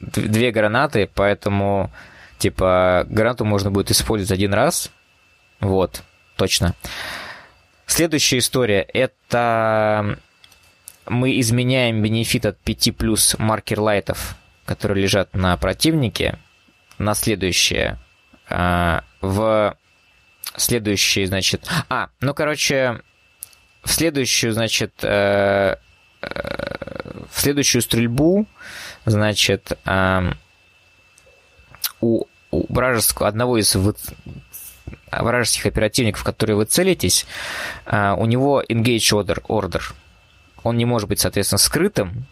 две 0.00 0.50
гранаты, 0.50 1.10
поэтому, 1.12 1.90
типа, 2.38 3.06
гранату 3.08 3.44
можно 3.44 3.70
будет 3.70 3.90
использовать 3.90 4.32
один 4.32 4.54
раз. 4.54 4.90
Вот, 5.60 6.02
точно. 6.40 6.74
Следующая 7.84 8.38
история– 8.38 8.80
это 8.94 10.18
мы 11.06 11.38
изменяем 11.38 12.00
бенефит 12.00 12.46
от 12.46 12.58
5 12.60 12.96
плюс 12.96 13.36
маркер 13.38 13.78
лайтов, 13.80 14.36
которые 14.64 15.02
лежат 15.02 15.34
на 15.34 15.54
противнике, 15.58 16.38
на 16.96 17.12
следующее. 17.12 17.98
А, 18.48 19.04
в 19.20 19.76
следующий, 20.56 21.26
значит... 21.26 21.68
А, 21.90 22.08
ну, 22.20 22.32
короче, 22.32 23.02
в 23.82 23.90
следующую, 23.90 24.54
значит, 24.54 24.94
э, 25.02 25.76
э, 26.22 27.10
в 27.30 27.38
следующую 27.38 27.82
стрельбу, 27.82 28.46
значит, 29.04 29.72
у, 32.00 32.24
у 32.50 32.72
вражеского, 32.72 33.28
одного 33.28 33.58
из 33.58 33.76
вражеских 35.12 35.66
оперативников, 35.66 36.24
которые 36.24 36.56
вы 36.56 36.64
целитесь, 36.64 37.26
а, 37.86 38.14
у 38.14 38.26
него 38.26 38.62
engage 38.68 39.12
order, 39.12 39.42
order 39.48 39.82
он 40.62 40.76
не 40.76 40.84
может 40.84 41.08
быть, 41.08 41.20
соответственно, 41.20 41.58
скрытым, 41.58 42.26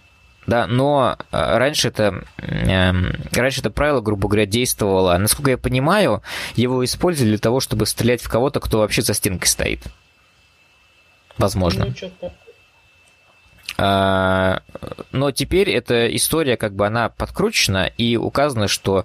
да, 0.47 0.67
но 0.67 1.17
э, 1.31 1.59
раньше 1.59 1.89
это, 1.89 2.25
э, 2.39 2.93
раньше 3.33 3.61
это 3.61 3.71
правило, 3.71 4.01
грубо 4.01 4.29
говоря, 4.29 4.47
действовало. 4.47 5.17
Насколько 5.19 5.51
я 5.53 5.59
понимаю, 5.59 6.23
его 6.55 6.83
использовали 6.85 7.33
для 7.33 7.39
того, 7.39 7.61
чтобы 7.61 7.85
стрелять 7.85 8.23
в 8.23 8.31
кого-то, 8.31 8.61
кто 8.61 8.79
вообще 8.79 9.03
за 9.03 9.13
стенкой 9.13 9.47
стоит. 9.47 9.83
Возможно. 11.37 11.95
Ну, 12.21 12.33
а, 13.77 14.63
но 15.13 15.31
теперь 15.31 15.71
эта 15.71 16.15
история, 16.17 16.57
как 16.57 16.75
бы 16.75 16.87
она 16.87 17.11
подкручена, 17.11 17.93
и 17.99 18.17
указано, 18.17 18.69
что 18.69 19.05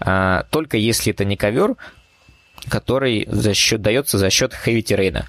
а, 0.00 0.44
только 0.50 0.76
если 0.76 1.12
это 1.12 1.24
не 1.24 1.36
ковер, 1.36 1.76
который 2.68 3.26
за 3.28 3.54
счет, 3.54 3.82
дается 3.82 4.18
за 4.18 4.30
счет 4.30 4.52
heavy 4.64 4.82
террейна. 4.82 5.26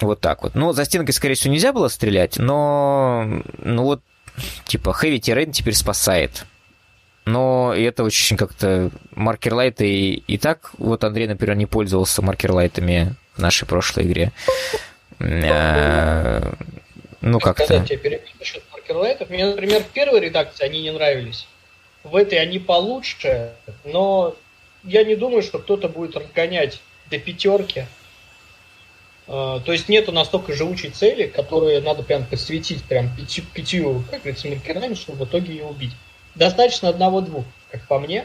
Вот 0.00 0.20
так 0.20 0.42
вот. 0.42 0.54
Ну, 0.54 0.72
за 0.72 0.84
стенкой, 0.84 1.14
скорее 1.14 1.34
всего, 1.34 1.54
нельзя 1.54 1.72
было 1.72 1.88
стрелять, 1.88 2.38
но, 2.38 3.42
ну 3.58 3.84
вот, 3.84 4.02
типа, 4.64 4.96
Heavy 5.00 5.20
Terrain 5.20 5.52
теперь 5.52 5.74
спасает. 5.74 6.44
Но 7.24 7.72
это 7.72 8.02
очень 8.02 8.36
как-то 8.36 8.90
маркерлайты 9.12 9.88
и, 9.88 10.14
и 10.26 10.38
так, 10.38 10.72
вот 10.78 11.04
Андрей, 11.04 11.28
например, 11.28 11.54
не 11.54 11.66
пользовался 11.66 12.20
маркерлайтами 12.20 13.14
в 13.34 13.38
нашей 13.38 13.66
прошлой 13.66 14.06
игре. 14.06 14.32
А, 15.20 16.52
ну, 17.20 17.38
как-то... 17.38 17.64
Сказать 17.64 17.88
тебе 17.88 18.20
насчет 18.40 18.64
маркерлайтов. 18.72 19.30
Мне, 19.30 19.46
например, 19.46 19.82
в 19.82 19.88
первой 19.88 20.20
редакции 20.20 20.64
они 20.64 20.82
не 20.82 20.90
нравились. 20.90 21.46
В 22.02 22.16
этой 22.16 22.40
они 22.40 22.58
получше, 22.58 23.52
но 23.84 24.34
я 24.84 25.04
не 25.04 25.16
думаю, 25.16 25.42
что 25.42 25.58
кто-то 25.58 25.88
будет 25.88 26.16
разгонять 26.16 26.80
до 27.10 27.18
пятерки 27.18 27.86
а, 29.28 29.60
то 29.60 29.72
есть 29.72 29.88
нету 29.88 30.12
настолько 30.12 30.52
живучей 30.52 30.90
цели, 30.90 31.26
которые 31.26 31.80
надо 31.80 32.02
прям 32.02 32.26
подсветить 32.26 32.82
прям 32.84 33.14
пятью, 33.16 33.44
пятью 33.54 34.04
как 34.10 34.22
говорится, 34.22 34.48
маркерами, 34.48 34.94
чтобы 34.94 35.24
в 35.24 35.28
итоге 35.28 35.54
ее 35.54 35.64
убить. 35.64 35.92
Достаточно 36.34 36.88
одного-двух, 36.88 37.44
как 37.70 37.86
по 37.86 37.98
мне. 37.98 38.24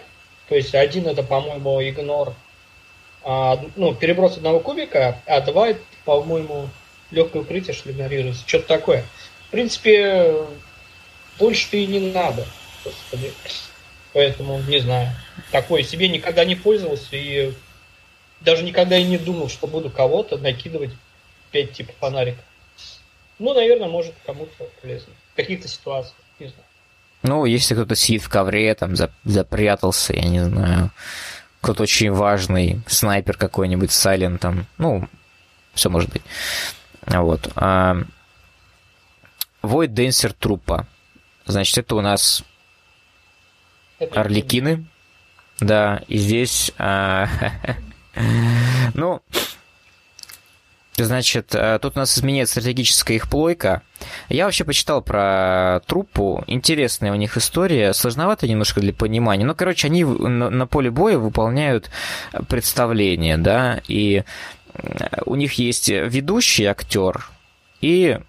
То 0.50 0.56
есть 0.56 0.74
один 0.74 1.08
это, 1.08 1.24
по-моему, 1.24 1.82
игнор, 1.82 2.34
а, 3.24 3.64
ну, 3.76 3.94
переброс 3.94 4.38
одного 4.38 4.60
кубика, 4.60 5.22
а 5.26 5.42
два 5.42 5.70
это, 5.70 5.82
по-моему, 6.06 6.70
легкое 7.12 7.42
укрытие, 7.42 7.74
что 7.74 7.92
игнорируется. 7.92 8.44
Что-то 8.48 8.68
такое. 8.68 9.04
В 9.48 9.52
принципе, 9.52 10.36
больше 11.38 11.78
и 11.78 11.88
не 11.88 12.00
надо. 12.12 12.46
Господи. 12.84 13.32
Поэтому, 14.18 14.60
не 14.64 14.80
знаю. 14.80 15.12
Такой 15.52 15.84
себе 15.84 16.08
никогда 16.10 16.44
не 16.44 16.56
пользовался 16.56 17.16
и 17.16 17.54
даже 18.42 18.64
никогда 18.64 18.98
и 18.98 19.04
не 19.04 19.20
думал, 19.20 19.48
что 19.48 19.68
буду 19.68 19.92
кого-то 19.92 20.40
накидывать 20.40 20.90
5 21.52 21.72
типа 21.72 21.94
фонариков. 22.00 22.44
Ну, 23.38 23.54
наверное, 23.54 23.88
может 23.88 24.16
кому-то 24.26 24.52
полезно. 24.82 25.14
В 25.34 25.36
каких-то 25.36 25.68
ситуациях, 25.68 26.16
не 26.40 26.48
знаю. 26.48 26.64
Ну, 27.22 27.46
если 27.46 27.76
кто-то 27.76 27.96
сидит 27.96 28.24
в 28.24 28.30
ковре, 28.30 28.74
там 28.74 28.96
запрятался, 29.24 30.16
я 30.16 30.28
не 30.28 30.44
знаю, 30.44 30.90
кто-то 31.62 31.84
очень 31.84 32.10
важный, 32.10 32.82
снайпер 32.88 33.38
какой-нибудь 33.38 33.92
с 33.92 34.00
сайлентом, 34.00 34.66
ну, 34.80 35.08
все 35.76 35.92
может 35.92 36.10
быть. 36.10 36.24
Вот. 37.06 37.52
А... 37.56 37.98
Void 39.62 39.90
Dancer 39.90 40.34
трупа. 40.34 40.88
Значит, 41.46 41.78
это 41.78 41.96
у 41.96 42.02
нас 42.02 42.44
Орликины. 44.00 44.86
Да, 45.60 46.02
и 46.08 46.18
здесь... 46.18 46.72
А... 46.78 47.28
ну, 48.94 49.22
Значит, 51.00 51.54
э, 51.54 51.78
тут 51.80 51.96
у 51.96 52.00
нас 52.00 52.18
изменяется 52.18 52.60
стратегическая 52.60 53.14
их 53.14 53.30
плойка. 53.30 53.84
Я 54.30 54.46
вообще 54.46 54.64
почитал 54.64 55.04
про 55.04 55.82
труппу. 55.86 56.44
Интересная 56.48 57.12
у 57.12 57.16
них 57.16 57.38
история. 57.38 57.94
Сложновато 57.94 58.48
немножко 58.48 58.82
для 58.82 58.94
понимания. 58.94 59.46
Ну, 59.46 59.54
короче, 59.54 59.88
они 59.88 60.04
на 60.04 60.66
поле 60.66 60.90
боя 60.90 61.20
выполняют 61.20 61.92
представление, 62.50 63.38
да, 63.38 63.80
и 63.88 64.24
у 65.26 65.36
них 65.36 65.54
есть 65.54 65.90
ведущий 65.90 66.66
актер 66.66 67.30
и 67.82 68.20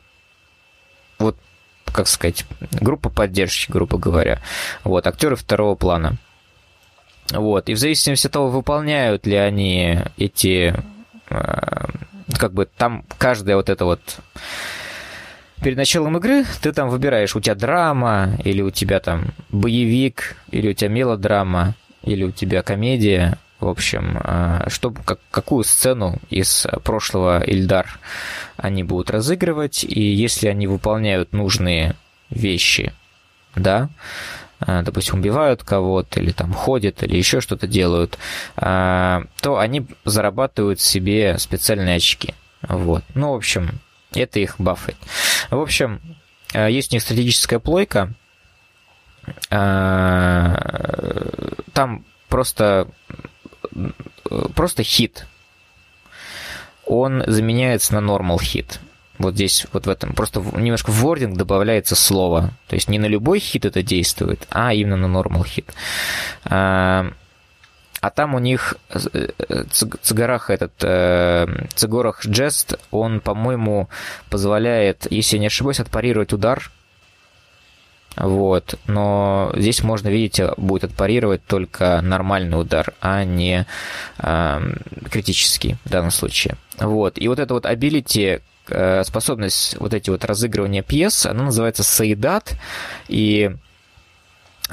как 1.92 2.08
сказать, 2.08 2.44
группа 2.72 3.10
поддержки, 3.10 3.70
грубо 3.70 3.98
говоря. 3.98 4.40
Вот, 4.84 5.06
актеры 5.06 5.36
второго 5.36 5.74
плана. 5.74 6.16
Вот, 7.30 7.68
и 7.68 7.74
в 7.74 7.78
зависимости 7.78 8.26
от 8.26 8.32
того, 8.32 8.48
выполняют 8.48 9.26
ли 9.26 9.36
они 9.36 9.98
эти 10.16 10.74
э, 11.28 11.84
как 12.38 12.52
бы 12.52 12.66
там 12.66 13.04
каждая 13.18 13.56
вот 13.56 13.68
эта 13.68 13.84
вот 13.84 14.00
перед 15.62 15.76
началом 15.76 16.16
игры 16.16 16.44
ты 16.62 16.72
там 16.72 16.88
выбираешь, 16.88 17.36
у 17.36 17.40
тебя 17.40 17.54
драма, 17.54 18.30
или 18.44 18.62
у 18.62 18.70
тебя 18.70 19.00
там 19.00 19.34
боевик, 19.50 20.36
или 20.50 20.70
у 20.70 20.72
тебя 20.72 20.88
мелодрама, 20.88 21.74
или 22.02 22.24
у 22.24 22.30
тебя 22.30 22.62
комедия. 22.62 23.38
В 23.60 23.66
общем, 23.66 24.18
а, 24.22 24.64
что, 24.68 24.90
как, 24.90 25.18
какую 25.32 25.64
сцену 25.64 26.18
из 26.30 26.64
прошлого 26.84 27.42
Ильдар 27.42 27.98
они 28.56 28.84
будут 28.84 29.10
разыгрывать, 29.10 29.82
и 29.82 30.00
если 30.00 30.46
они 30.46 30.68
выполняют 30.68 31.32
нужные 31.32 31.96
вещи, 32.30 32.92
да, 33.56 33.88
а, 34.60 34.82
допустим, 34.82 35.18
убивают 35.18 35.64
кого-то, 35.64 36.20
или 36.20 36.30
там 36.30 36.52
ходят, 36.52 37.02
или 37.02 37.16
еще 37.16 37.40
что-то 37.40 37.66
делают, 37.66 38.16
а, 38.56 39.24
то 39.40 39.58
они 39.58 39.84
зарабатывают 40.04 40.80
себе 40.80 41.36
специальные 41.38 41.96
очки. 41.96 42.34
Вот. 42.62 43.02
Ну, 43.14 43.32
в 43.32 43.36
общем, 43.36 43.80
это 44.12 44.38
их 44.38 44.54
баффет. 44.58 44.96
В 45.50 45.60
общем, 45.60 46.00
есть 46.54 46.92
у 46.92 46.96
них 46.96 47.02
стратегическая 47.02 47.58
плойка. 47.58 48.14
Там 49.50 50.54
просто, 52.28 52.88
просто 54.54 54.82
хит. 54.82 55.26
Он 56.86 57.22
заменяется 57.26 57.94
на 57.94 58.00
нормал 58.00 58.38
хит 58.38 58.80
вот 59.18 59.34
здесь, 59.34 59.66
вот 59.72 59.86
в 59.86 59.90
этом, 59.90 60.12
просто 60.12 60.40
немножко 60.40 60.90
в 60.90 61.00
вординг 61.00 61.36
добавляется 61.36 61.96
слово. 61.96 62.52
То 62.68 62.76
есть 62.76 62.88
не 62.88 62.98
на 62.98 63.06
любой 63.06 63.40
хит 63.40 63.64
это 63.64 63.82
действует, 63.82 64.46
а 64.50 64.72
именно 64.72 64.96
на 64.96 65.08
нормал 65.08 65.44
хит. 65.44 65.72
А, 66.44 67.10
а 68.00 68.10
там 68.10 68.34
у 68.34 68.38
них 68.38 68.76
э, 68.90 69.64
Цигорах 69.70 70.50
этот, 70.50 70.72
э, 70.82 71.66
Цигорах 71.74 72.24
Джест, 72.24 72.78
он, 72.92 73.20
по-моему, 73.20 73.88
позволяет, 74.30 75.08
если 75.10 75.36
я 75.36 75.40
не 75.40 75.46
ошибаюсь, 75.48 75.80
отпарировать 75.80 76.32
удар. 76.32 76.70
Вот. 78.16 78.74
Но 78.86 79.52
здесь 79.54 79.82
можно, 79.82 80.08
видите, 80.08 80.52
будет 80.56 80.84
отпарировать 80.84 81.44
только 81.44 82.00
нормальный 82.02 82.60
удар, 82.60 82.94
а 83.00 83.24
не 83.24 83.66
э, 84.18 84.72
критический 85.10 85.76
в 85.84 85.90
данном 85.90 86.10
случае. 86.10 86.56
Вот. 86.78 87.18
И 87.18 87.28
вот 87.28 87.38
это 87.38 87.54
вот 87.54 87.64
ability, 87.64 88.40
Э, 88.70 89.02
способность 89.04 89.76
вот 89.78 89.94
эти 89.94 90.10
вот 90.10 90.24
разыгрывания 90.24 90.82
пьес, 90.82 91.24
она 91.24 91.44
называется 91.44 91.82
Саидат, 91.82 92.54
и 93.08 93.56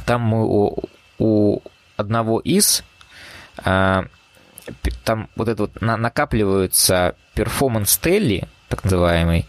там 0.06 0.22
мы 0.22 0.46
у, 0.46 0.84
у 1.18 1.62
одного 1.96 2.40
из 2.42 2.84
э, 3.64 4.04
там 5.06 5.30
вот 5.36 5.48
это 5.48 5.64
вот 5.64 5.82
на, 5.82 5.96
накапливаются 5.96 7.16
перформанс 7.36 7.98
телли, 7.98 8.50
так 8.68 8.84
называемый, 8.84 9.46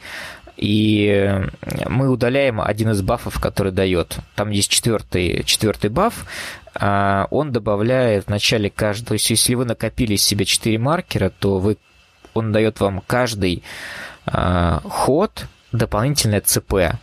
и 0.56 1.42
мы 1.86 2.08
удаляем 2.08 2.60
один 2.60 2.90
из 2.90 3.02
бафов, 3.02 3.40
который 3.40 3.72
дает. 3.72 4.18
Там 4.34 4.50
есть 4.50 4.70
четвертый, 4.70 5.42
четвертый 5.44 5.90
баф, 5.90 6.26
а 6.74 7.26
он 7.30 7.52
добавляет 7.52 8.26
в 8.26 8.28
начале 8.28 8.70
каждого, 8.70 9.08
то 9.08 9.12
есть 9.14 9.30
если 9.30 9.54
вы 9.54 9.64
накопили 9.64 10.16
себе 10.16 10.44
4 10.44 10.78
маркера, 10.78 11.30
то 11.30 11.58
вы, 11.58 11.76
он 12.34 12.52
дает 12.52 12.80
вам 12.80 13.02
каждый 13.06 13.62
Э, 14.26 14.80
ход, 14.84 15.46
дополнительное 15.72 16.40
ЦП. 16.40 16.98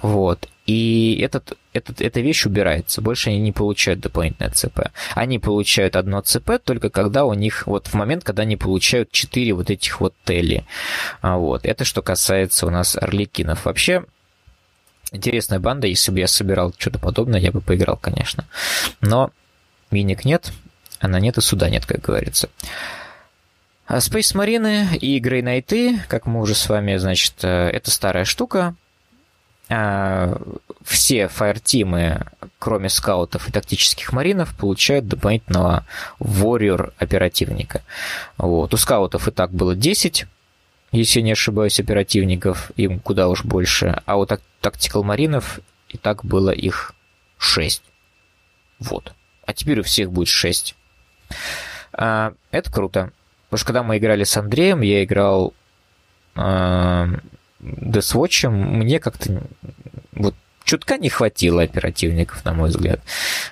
Вот. 0.00 0.48
И 0.66 1.18
этот, 1.20 1.58
этот, 1.72 2.00
эта 2.00 2.20
вещь 2.20 2.46
убирается. 2.46 3.00
Больше 3.00 3.30
они 3.30 3.40
не 3.40 3.52
получают 3.52 4.00
дополнительное 4.00 4.50
ЦП. 4.50 4.90
Они 5.14 5.38
получают 5.38 5.96
одно 5.96 6.20
ЦП 6.20 6.52
только 6.62 6.88
когда 6.88 7.24
у 7.24 7.34
них, 7.34 7.66
вот 7.66 7.88
в 7.88 7.94
момент, 7.94 8.22
когда 8.22 8.42
они 8.42 8.56
получают 8.56 9.10
4 9.10 9.52
вот 9.54 9.70
этих 9.70 10.00
вот 10.00 10.14
тели. 10.24 10.64
А, 11.20 11.36
вот. 11.36 11.64
Это 11.64 11.84
что 11.84 12.00
касается 12.00 12.66
у 12.66 12.70
нас 12.70 12.96
орликинов. 12.96 13.64
Вообще, 13.64 14.04
интересная 15.10 15.58
банда. 15.58 15.88
Если 15.88 16.12
бы 16.12 16.20
я 16.20 16.28
собирал 16.28 16.72
что-то 16.78 16.98
подобное, 16.98 17.40
я 17.40 17.50
бы 17.50 17.60
поиграл, 17.60 17.96
конечно. 17.96 18.46
Но 19.00 19.30
миник 19.90 20.24
нет, 20.24 20.52
она 21.00 21.18
нет 21.18 21.38
и 21.38 21.40
суда 21.40 21.68
нет, 21.70 21.86
как 21.86 22.00
говорится. 22.00 22.48
А 23.86 23.96
Space 23.96 24.34
Marine 24.34 24.96
и 24.96 25.20
Grey 25.20 25.42
Knight, 25.42 25.98
как 26.08 26.26
мы 26.26 26.40
уже 26.40 26.54
с 26.54 26.68
вами, 26.68 26.96
значит, 26.96 27.34
э, 27.42 27.68
это 27.68 27.90
старая 27.90 28.24
штука. 28.24 28.76
А, 29.74 30.36
все 30.84 31.28
фаертимы, 31.28 32.26
кроме 32.58 32.90
скаутов 32.90 33.48
и 33.48 33.52
тактических 33.52 34.12
маринов, 34.12 34.54
получают 34.54 35.08
дополнительного 35.08 35.86
warrior 36.20 36.92
оперативника. 36.98 37.82
Вот. 38.36 38.74
У 38.74 38.76
скаутов 38.76 39.28
и 39.28 39.30
так 39.30 39.50
было 39.50 39.74
10, 39.74 40.26
если 40.90 41.20
не 41.20 41.32
ошибаюсь, 41.32 41.80
оперативников, 41.80 42.70
им 42.76 43.00
куда 43.00 43.28
уж 43.28 43.44
больше. 43.44 44.02
А 44.04 44.18
у 44.18 44.26
тактикал 44.26 45.04
маринов 45.04 45.60
и 45.88 45.96
так 45.96 46.22
было 46.22 46.50
их 46.50 46.94
6. 47.38 47.82
Вот. 48.78 49.14
А 49.46 49.54
теперь 49.54 49.80
у 49.80 49.84
всех 49.84 50.12
будет 50.12 50.28
6. 50.28 50.74
А, 51.94 52.34
это 52.50 52.70
круто. 52.70 53.10
Потому 53.48 53.58
что 53.58 53.66
когда 53.66 53.82
мы 53.82 53.96
играли 53.96 54.24
с 54.24 54.36
Андреем, 54.36 54.82
я 54.82 55.02
играл 55.02 55.54
э, 56.34 57.06
Deathwatch, 57.62 58.48
мне 58.48 58.98
как-то 58.98 59.42
вот 60.12 60.34
чутка 60.64 60.98
не 60.98 61.08
хватило 61.08 61.62
оперативников, 61.62 62.44
на 62.44 62.52
мой 62.52 62.70
взгляд. 62.70 63.00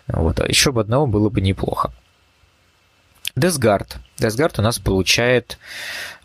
Вот. 0.06 0.40
А 0.40 0.46
еще 0.46 0.72
бы 0.72 0.80
одного 0.80 1.06
было 1.06 1.28
бы 1.28 1.40
неплохо. 1.40 1.92
Deathguard. 3.36 3.96
Deathguard 4.18 4.54
у 4.58 4.62
нас 4.62 4.78
получает 4.78 5.58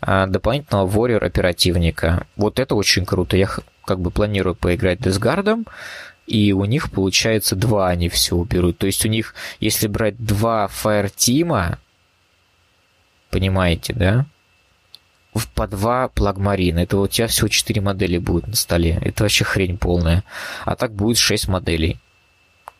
э, 0.02 0.26
дополнительного 0.26 0.88
warrior 0.88 1.24
оперативника. 1.24 2.26
Вот 2.36 2.58
это 2.58 2.74
очень 2.74 3.06
круто. 3.06 3.36
Я 3.36 3.48
как 3.84 4.00
бы 4.00 4.10
планирую 4.10 4.54
поиграть 4.54 4.98
Deathguard, 4.98 5.66
и 6.26 6.52
у 6.52 6.64
них 6.64 6.90
получается 6.90 7.54
два 7.54 7.88
они 7.88 8.08
все 8.08 8.34
уберут. 8.34 8.78
То 8.78 8.86
есть 8.86 9.04
у 9.06 9.08
них, 9.08 9.34
если 9.60 9.86
брать 9.86 10.16
два 10.18 10.66
фаер-тима, 10.66 11.78
понимаете, 13.30 13.92
да? 13.94 14.26
По 15.54 15.66
два 15.66 16.08
плагмарина. 16.08 16.80
Это 16.80 16.98
у 16.98 17.06
тебя 17.06 17.26
всего 17.26 17.48
4 17.48 17.80
модели 17.80 18.18
будет 18.18 18.46
на 18.46 18.56
столе. 18.56 18.98
Это 19.02 19.24
вообще 19.24 19.44
хрень 19.44 19.78
полная. 19.78 20.24
А 20.64 20.76
так 20.76 20.92
будет 20.92 21.18
6 21.18 21.48
моделей. 21.48 21.98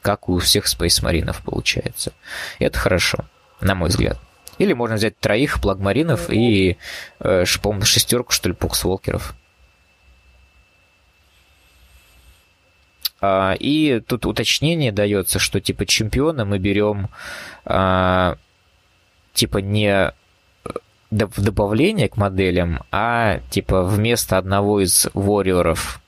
Как 0.03 0.29
у 0.29 0.39
всех 0.39 0.67
Space 0.67 1.03
Маринов 1.03 1.43
получается. 1.43 2.13
Это 2.59 2.79
хорошо, 2.79 3.25
на 3.61 3.75
мой 3.75 3.89
взгляд. 3.89 4.19
Или 4.59 4.73
можно 4.73 4.97
взять 4.97 5.19
троих 5.19 5.61
плагмаринов 5.61 6.31
и, 6.31 6.79
э, 7.21 7.45
по 7.63 7.85
шестерку, 7.85 8.33
что 8.33 8.49
ли, 8.49 8.55
поксволкеров. 8.55 9.35
А, 13.21 13.55
и 13.59 14.01
тут 14.01 14.27
уточнение 14.27 14.93
дается, 14.93 15.39
что 15.39 15.61
типа 15.61 15.87
чемпиона 15.87 16.45
мы 16.45 16.59
берем 16.59 17.09
а, 17.65 18.37
типа 19.33 19.59
не 19.59 20.13
в 21.25 21.43
добавление 21.43 22.09
к 22.09 22.17
моделям, 22.17 22.81
а 22.93 23.41
типа 23.51 23.83
вместо 23.83 24.39
одного 24.39 24.81
из 24.81 25.09
ворьеров. 25.15 26.01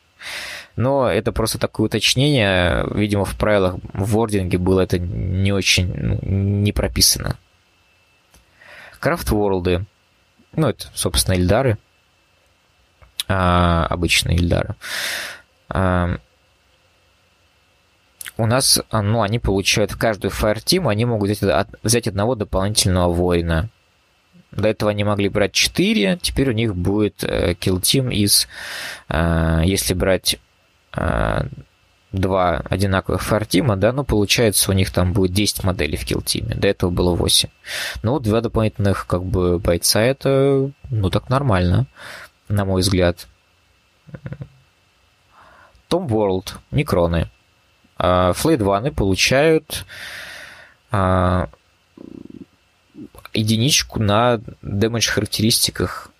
Но 0.77 1.09
это 1.11 1.33
просто 1.33 1.59
такое 1.59 1.87
уточнение, 1.87 2.87
видимо, 2.93 3.25
в 3.25 3.37
правилах 3.37 3.77
в 3.93 4.13
вординге 4.13 4.59
было 4.59 4.83
это 4.83 4.99
не 4.99 5.53
очень 5.53 5.93
ну, 5.93 6.19
не 6.23 6.73
прописано. 6.73 7.37
Крафт-ворлды. 9.01 9.87
Ну, 10.53 10.69
это, 10.69 10.87
собственно, 10.95 11.35
Ильдары. 11.35 11.79
А, 13.27 13.87
обычные 13.87 14.37
Ильдары. 14.37 14.77
А, 15.69 16.19
у 18.37 18.47
нас, 18.47 18.81
ну, 18.93 19.23
они 19.23 19.41
получают 19.41 19.91
в 19.91 19.99
каждую 19.99 20.31
Fire 20.31 20.59
Team, 20.59 20.89
они 20.89 21.05
могут 21.05 21.31
взять, 21.31 21.67
взять 21.83 22.07
одного 22.07 22.37
дополнительного 22.37 23.13
воина. 23.13 23.69
До 24.51 24.69
этого 24.69 24.91
они 24.91 25.05
могли 25.05 25.29
брать 25.29 25.53
4, 25.53 26.19
теперь 26.23 26.51
у 26.51 26.53
них 26.53 26.75
будет 26.75 27.23
э, 27.23 27.53
Kill 27.53 27.81
Team 27.81 28.13
из, 28.13 28.49
э, 29.09 29.63
если 29.65 29.95
брать 29.95 30.39
э, 30.97 31.43
два 32.13 32.63
одинаковых 32.71 33.23
фартима, 33.23 33.77
да, 33.77 33.93
ну, 33.93 34.05
получается, 34.05 34.71
у 34.71 34.75
них 34.75 34.91
там 34.91 35.13
будет 35.13 35.33
10 35.33 35.65
моделей 35.65 35.99
в 35.99 36.07
килтиме. 36.07 36.55
До 36.55 36.67
этого 36.67 36.91
было 36.91 37.15
8. 37.15 37.51
Ну, 38.03 38.19
два 38.19 38.41
дополнительных, 38.41 39.07
как 39.07 39.23
бы, 39.23 39.59
бойца, 39.59 40.01
это, 40.01 40.71
ну, 40.91 41.11
так 41.11 41.29
нормально, 41.29 41.87
на 42.49 42.65
мой 42.65 42.81
взгляд. 42.81 43.27
Том 45.89 46.07
World, 46.07 46.55
Некроны. 46.71 47.31
Флейд 47.99 48.63
Ваны 48.63 48.93
получают 48.93 49.85
а, 50.91 51.49
единичку 53.39 54.01
на 54.01 54.41
дэмэдж 54.63 55.11
характеристиках 55.11 56.11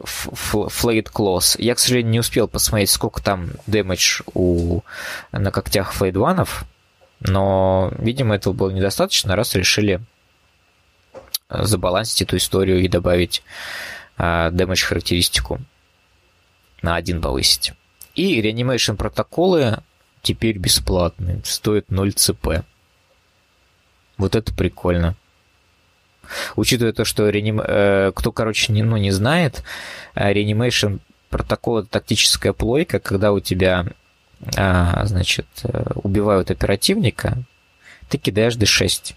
Flayed 0.00 1.08
Claws. 1.12 1.56
Я, 1.58 1.74
к 1.74 1.78
сожалению, 1.78 2.12
не 2.12 2.20
успел 2.20 2.48
посмотреть, 2.48 2.90
сколько 2.90 3.22
там 3.22 3.50
дэмэдж 3.66 4.22
у, 4.34 4.80
на 5.32 5.50
когтях 5.50 5.92
Флейдванов, 5.92 6.64
но, 7.20 7.92
видимо, 7.98 8.36
этого 8.36 8.52
было 8.52 8.70
недостаточно, 8.70 9.34
раз 9.34 9.54
решили 9.54 10.00
забалансить 11.48 12.22
эту 12.22 12.36
историю 12.36 12.80
и 12.80 12.88
добавить 12.88 13.42
дэмэдж 14.18 14.84
характеристику 14.84 15.60
на 16.82 16.96
один 16.96 17.20
повысить. 17.20 17.72
И 18.14 18.40
реанимейшн 18.40 18.94
протоколы 18.94 19.78
теперь 20.22 20.58
бесплатные, 20.58 21.40
стоят 21.44 21.90
0 21.90 22.12
ЦП. 22.12 22.64
Вот 24.16 24.34
это 24.34 24.52
прикольно. 24.54 25.16
Учитывая 26.56 26.92
то, 26.92 27.04
что 27.04 27.28
реаним... 27.28 27.60
э, 27.64 28.12
кто, 28.14 28.32
короче, 28.32 28.72
не, 28.72 28.82
ну, 28.82 28.96
не 28.96 29.10
знает, 29.10 29.62
э, 30.14 30.32
реанимейшн 30.32 30.96
протокол 31.30 31.78
это 31.78 31.88
тактическая 31.88 32.52
плойка, 32.52 32.98
когда 32.98 33.32
у 33.32 33.40
тебя, 33.40 33.86
а, 34.56 35.04
значит, 35.04 35.46
э, 35.64 35.92
убивают 36.02 36.50
оперативника, 36.50 37.38
ты 38.08 38.18
кидаешь 38.18 38.56
D6. 38.56 39.14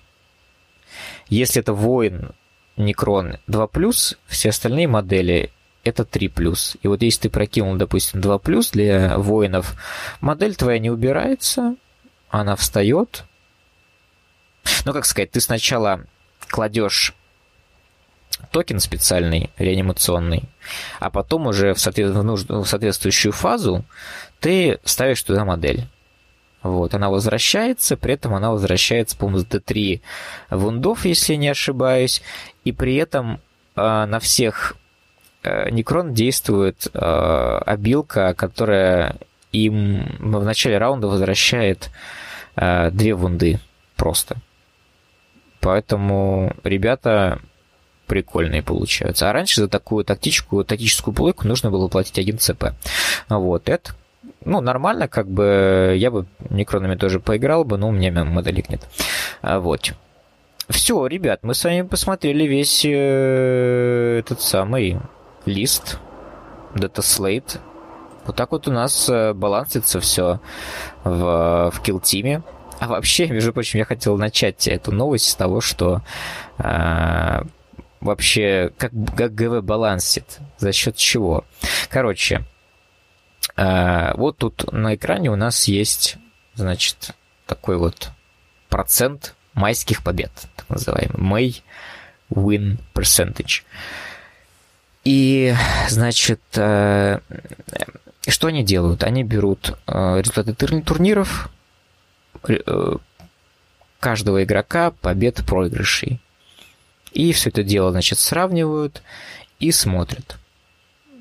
Если 1.29 1.61
это 1.61 1.73
воин 1.73 2.31
Некрон 2.77 3.37
2+, 3.47 4.17
все 4.27 4.49
остальные 4.49 4.87
модели 4.87 5.51
это 5.83 6.03
3+. 6.03 6.77
И 6.81 6.87
вот 6.87 7.01
если 7.01 7.23
ты 7.23 7.29
прокинул, 7.29 7.75
допустим, 7.75 8.19
2+, 8.19 8.71
для 8.71 9.17
воинов, 9.17 9.75
модель 10.19 10.55
твоя 10.55 10.79
не 10.79 10.89
убирается, 10.89 11.75
она 12.29 12.55
встает. 12.55 13.23
Ну, 14.85 14.93
как 14.93 15.05
сказать, 15.05 15.31
ты 15.31 15.41
сначала 15.41 16.05
кладешь 16.51 17.15
токен 18.51 18.79
специальный, 18.79 19.49
реанимационный, 19.57 20.43
а 20.99 21.09
потом 21.09 21.47
уже 21.47 21.73
в, 21.73 21.79
соответ... 21.79 22.11
в, 22.11 22.23
нуж... 22.23 22.43
в 22.43 22.65
соответствующую 22.65 23.31
фазу 23.31 23.85
ты 24.39 24.79
ставишь 24.83 25.21
туда 25.23 25.45
модель. 25.45 25.87
Вот, 26.63 26.93
она 26.93 27.09
возвращается, 27.09 27.97
при 27.97 28.13
этом 28.13 28.35
она 28.35 28.51
возвращается, 28.51 29.17
по-моему, 29.17 29.39
с 29.39 29.45
D3 29.45 30.01
вундов, 30.51 31.05
если 31.05 31.33
не 31.33 31.49
ошибаюсь, 31.49 32.21
и 32.63 32.71
при 32.71 32.95
этом 32.97 33.41
э, 33.75 34.05
на 34.05 34.19
всех 34.19 34.75
э, 35.43 35.71
Некрон 35.71 36.13
действует 36.13 36.87
э, 36.93 36.99
обилка, 37.65 38.35
которая 38.35 39.15
им 39.51 40.05
в 40.19 40.43
начале 40.43 40.77
раунда 40.77 41.07
возвращает 41.07 41.89
э, 42.55 42.91
две 42.91 43.15
вунды 43.15 43.59
просто. 43.95 44.37
Поэтому 45.61 46.53
ребята 46.63 47.39
прикольные 48.07 48.61
получаются. 48.61 49.29
А 49.29 49.33
раньше 49.33 49.61
за 49.61 49.67
такую 49.69 50.03
тактическую, 50.03 50.65
тактическую 50.65 51.13
плойку 51.13 51.47
нужно 51.47 51.71
было 51.71 51.87
платить 51.87 52.19
1 52.19 52.39
ЦП. 52.39 52.65
Вот, 53.29 53.69
это 53.69 53.93
ну, 54.43 54.59
нормально, 54.59 55.07
как 55.07 55.27
бы 55.27 55.95
я 55.97 56.11
бы 56.11 56.25
некронами 56.49 56.95
тоже 56.95 57.19
поиграл 57.19 57.63
бы, 57.63 57.77
но 57.77 57.89
у 57.89 57.91
меня 57.91 58.11
моделек 58.23 58.69
нет. 58.69 58.87
А, 59.41 59.59
вот. 59.59 59.93
Все, 60.69 61.05
ребят, 61.05 61.39
мы 61.43 61.53
с 61.53 61.63
вами 61.63 61.81
посмотрели 61.83 62.45
весь 62.45 62.85
э, 62.85 64.19
этот 64.19 64.41
самый 64.41 64.99
лист 65.45 65.99
Slate. 66.75 67.59
Вот 68.25 68.35
так 68.35 68.51
вот 68.51 68.67
у 68.67 68.71
нас 68.71 69.09
э, 69.09 69.33
балансится 69.33 69.99
все 69.99 70.39
в, 71.03 71.71
в 71.71 71.81
Team. 71.81 72.43
А 72.81 72.87
вообще, 72.87 73.27
между 73.27 73.53
прочим, 73.53 73.77
я 73.77 73.85
хотел 73.85 74.17
начать 74.17 74.67
эту 74.67 74.91
новость 74.91 75.29
с 75.29 75.35
того, 75.35 75.61
что 75.61 76.01
э, 76.57 77.43
вообще 77.99 78.71
как, 78.75 78.91
как 79.15 79.35
ГВ 79.35 79.61
балансит, 79.61 80.39
за 80.57 80.71
счет 80.71 80.95
чего. 80.95 81.45
Короче, 81.89 82.43
э, 83.55 84.15
вот 84.15 84.39
тут 84.39 84.73
на 84.73 84.95
экране 84.95 85.29
у 85.29 85.35
нас 85.35 85.65
есть, 85.65 86.17
значит, 86.55 87.11
такой 87.45 87.77
вот 87.77 88.09
процент 88.67 89.35
майских 89.53 90.03
побед, 90.03 90.31
так 90.55 90.67
называемый 90.67 91.19
May 91.19 91.61
Win 92.31 92.79
Percentage. 92.95 93.61
И, 95.03 95.53
значит, 95.87 96.41
э, 96.55 97.19
что 98.27 98.47
они 98.47 98.63
делают? 98.63 99.03
Они 99.03 99.23
берут 99.23 99.77
результаты 99.85 100.55
турниров, 100.55 101.51
каждого 103.99 104.43
игрока 104.43 104.91
побед 104.91 105.45
проигрышей. 105.45 106.19
И 107.11 107.33
все 107.33 107.49
это 107.49 107.63
дело, 107.63 107.91
значит, 107.91 108.19
сравнивают 108.19 109.03
и 109.59 109.71
смотрят. 109.71 110.37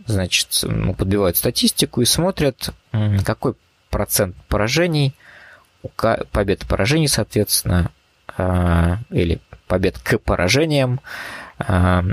Значит, 0.07 0.65
подбивают 0.97 1.37
статистику 1.37 2.01
и 2.01 2.05
смотрят, 2.05 2.71
какой 3.25 3.55
процент 3.91 4.35
поражений, 4.49 5.15
побед 6.33 6.67
поражений, 6.67 7.09
соответственно, 7.09 7.91
а, 8.37 8.99
или 9.11 9.41
побед 9.67 9.99
к 9.99 10.19
поражениям 10.19 11.01
а, 11.59 12.05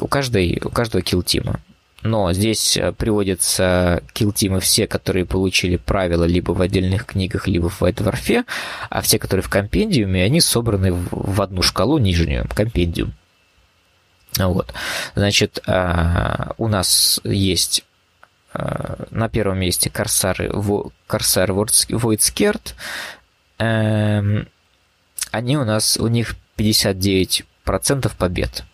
у, 0.00 0.06
каждой, 0.06 0.60
у 0.64 0.70
каждого 0.70 1.02
килл-тима 1.02 1.60
но 2.04 2.34
здесь 2.34 2.76
э, 2.76 2.92
приводятся 2.92 4.02
килтимы 4.12 4.60
все, 4.60 4.86
которые 4.86 5.24
получили 5.24 5.76
правила 5.76 6.24
либо 6.24 6.52
в 6.52 6.60
отдельных 6.60 7.06
книгах, 7.06 7.48
либо 7.48 7.70
в 7.70 7.82
Dwarf, 7.82 8.44
а 8.90 9.00
все, 9.00 9.18
которые 9.18 9.42
в 9.42 9.48
компендиуме, 9.48 10.22
они 10.22 10.42
собраны 10.42 10.92
в 10.92 11.40
одну 11.40 11.62
шкалу 11.62 11.96
нижнюю, 11.96 12.46
компендиум. 12.54 13.14
Вот. 14.36 14.74
Значит, 15.14 15.62
э, 15.66 16.50
у 16.58 16.68
нас 16.68 17.20
есть 17.24 17.84
э, 18.52 19.04
на 19.10 19.30
первом 19.30 19.58
месте 19.60 19.88
Корсары, 19.88 20.52
Корсар 21.06 21.50
Scared. 21.52 22.74
Эм, 23.58 24.46
они 25.30 25.56
у 25.56 25.64
нас, 25.64 25.96
у 25.96 26.08
них 26.08 26.36
59% 26.58 28.12
побед. 28.18 28.64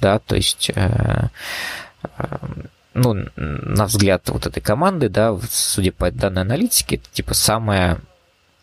Да, 0.00 0.18
то 0.18 0.34
есть 0.34 0.70
ну, 2.94 3.26
на 3.36 3.86
взгляд 3.86 4.28
вот 4.28 4.46
этой 4.46 4.60
команды, 4.60 5.08
да, 5.08 5.36
судя 5.50 5.92
по 5.92 6.10
данной 6.10 6.42
аналитике, 6.42 6.96
это 6.96 7.08
типа 7.10 7.34
самая 7.34 8.00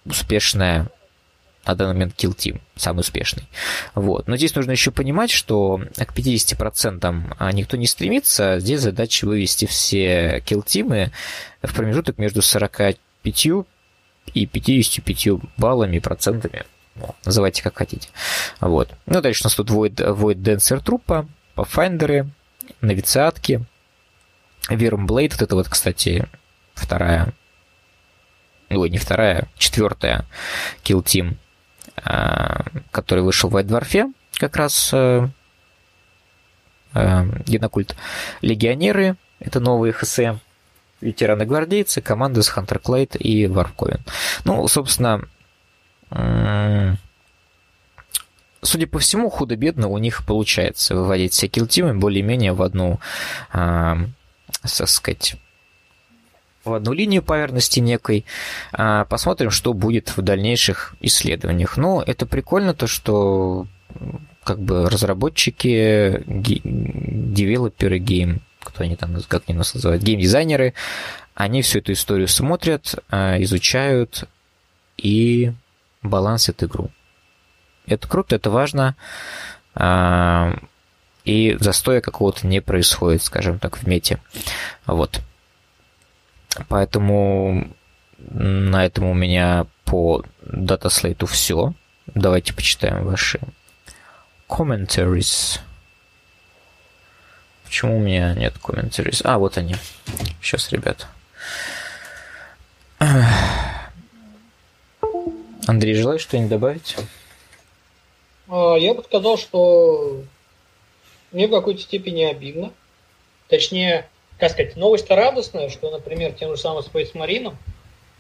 успешная 0.06 0.88
на 1.66 1.76
данный 1.76 1.94
момент 1.94 2.16
kill 2.18 2.36
team, 2.36 2.62
самый 2.76 3.02
успешный. 3.02 3.44
Вот. 3.94 4.28
Но 4.28 4.38
здесь 4.38 4.56
нужно 4.56 4.72
еще 4.72 4.92
понимать, 4.92 5.30
что 5.30 5.82
к 5.96 6.18
50% 6.18 7.36
а, 7.38 7.52
никто 7.52 7.78
не 7.78 7.86
стремится. 7.86 8.60
Здесь 8.60 8.82
задача 8.82 9.26
вывести 9.26 9.66
все 9.66 10.40
kill 10.46 10.64
тимы 10.66 11.12
в 11.62 11.74
промежуток 11.76 12.18
между 12.18 12.42
45 12.42 12.98
и 14.34 14.46
55 14.46 15.28
баллами, 15.58 16.00
процентами. 16.00 16.64
называйте 17.26 17.62
как 17.62 17.78
хотите. 17.78 18.10
Вот. 18.60 18.90
Ну, 19.06 19.22
дальше 19.22 19.44
у 19.44 19.46
нас 19.46 19.56
тут 19.56 19.70
Void, 19.70 19.96
Void 19.96 20.42
Dancer 20.42 20.84
трупа, 20.84 21.28
Pathfinder, 21.56 22.28
Новициатки, 22.82 23.64
Вермблейд, 24.70 25.34
вот 25.34 25.42
это 25.42 25.56
вот, 25.56 25.68
кстати, 25.68 26.28
вторая, 26.74 27.34
ой, 28.70 28.90
не 28.90 28.98
вторая, 28.98 29.48
четвертая 29.58 30.26
Kill 30.84 31.04
Team, 31.04 31.36
а, 31.98 32.66
который 32.92 33.24
вышел 33.24 33.50
в 33.50 33.56
Dwarf, 33.58 34.14
как 34.34 34.56
раз 34.56 34.92
э, 34.94 35.28
э, 36.94 37.26
Генокульт. 37.46 37.96
Легионеры, 38.42 39.18
это 39.40 39.60
новые 39.60 39.92
ХС, 39.92 40.20
ветераны-гвардейцы, 41.02 42.02
команды 42.02 42.42
с 42.42 42.50
Хантер 42.50 42.80
Клейд 42.80 43.16
и 43.20 43.48
Варковин. 43.48 44.02
Ну, 44.46 44.68
собственно, 44.68 45.22
судя 48.62 48.88
по 48.88 49.00
всему, 49.00 49.30
худо-бедно 49.30 49.88
у 49.88 49.98
них 49.98 50.26
получается 50.26 50.96
выводить 50.96 51.34
все 51.34 51.48
килтимы 51.48 51.94
более-менее 51.94 52.54
в 52.54 52.62
одну, 52.62 53.00
э, 53.54 53.96
так 54.62 54.90
сказать, 54.90 55.36
в 56.64 56.74
одну 56.74 56.94
линию 56.94 57.24
поверхности 57.24 57.80
некой. 57.80 58.26
А, 58.72 59.06
посмотрим, 59.06 59.50
что 59.50 59.74
будет 59.74 60.16
в 60.16 60.22
дальнейших 60.22 60.96
исследованиях. 61.00 61.78
Ну, 61.78 62.02
это 62.02 62.26
прикольно, 62.26 62.74
то, 62.74 62.88
что 62.88 63.68
как 64.44 64.60
бы 64.60 64.90
разработчики, 64.90 66.24
девелоперы 66.26 68.00
game, 68.00 68.42
кто 68.60 68.84
они 68.84 68.96
там, 68.96 69.16
как 69.28 69.44
они 69.48 69.58
нас 69.58 69.74
называют, 69.74 70.04
геймдизайнеры, 70.04 70.74
они 71.34 71.62
всю 71.62 71.80
эту 71.80 71.94
историю 71.94 72.28
смотрят, 72.28 72.96
а, 73.10 73.42
изучают 73.42 74.26
и 74.98 75.54
балансят 76.04 76.64
игру. 76.64 76.90
Это 77.90 78.08
круто, 78.08 78.36
это 78.36 78.50
важно. 78.50 78.96
А, 79.76 80.56
и 81.26 81.58
застоя 81.60 82.02
какого-то 82.02 82.48
не 82.48 82.62
происходит, 82.62 83.24
скажем 83.24 83.60
так, 83.60 83.78
в 83.78 83.88
мете. 83.88 84.20
Вот. 84.86 85.22
Поэтому 86.68 87.68
на 88.18 88.86
этом 88.86 89.06
у 89.06 89.14
меня 89.14 89.66
по 89.86 90.24
dataslate 90.42 91.17
у 91.17 91.26
все. 91.26 91.74
Давайте 92.08 92.54
почитаем 92.54 93.06
ваши 93.06 93.40
commentaries. 94.48 95.60
Почему 97.66 97.98
у 97.98 98.00
меня 98.00 98.34
нет 98.34 98.56
commentaries? 98.62 99.22
А, 99.24 99.38
вот 99.38 99.58
они. 99.58 99.76
Сейчас, 100.42 100.72
ребят. 100.72 101.08
Андрей, 105.68 105.94
желаешь 105.94 106.22
что-нибудь 106.22 106.50
добавить? 106.50 106.98
А, 108.50 108.76
я 108.76 108.94
бы 108.94 109.04
сказал, 109.04 109.38
что 109.38 110.24
мне 111.32 111.48
в 111.48 111.52
какой-то 111.52 111.82
степени 111.82 112.24
обидно. 112.24 112.74
Точнее, 113.48 114.08
как 114.38 114.52
сказать, 114.52 114.76
новость-то 114.76 115.16
радостная, 115.16 115.70
что, 115.70 115.92
например, 115.92 116.34
тем 116.34 116.56
же 116.56 116.62
самым 116.62 116.84
Space 116.84 117.14
Marine 117.14 117.56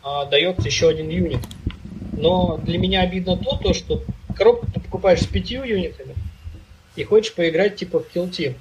а, 0.03 0.25
дается 0.25 0.67
еще 0.67 0.89
один 0.89 1.09
юнит. 1.09 1.41
Но 2.13 2.57
для 2.57 2.77
меня 2.77 3.01
обидно 3.01 3.37
то, 3.37 3.57
то 3.57 3.73
что 3.73 4.03
коробку 4.35 4.67
ты 4.71 4.79
покупаешь 4.79 5.21
с 5.21 5.27
пятью 5.27 5.63
юнитами 5.63 6.15
и 6.95 7.03
хочешь 7.03 7.33
поиграть 7.33 7.77
типа 7.77 7.99
в 7.99 8.15
Kill 8.15 8.29
Team. 8.29 8.55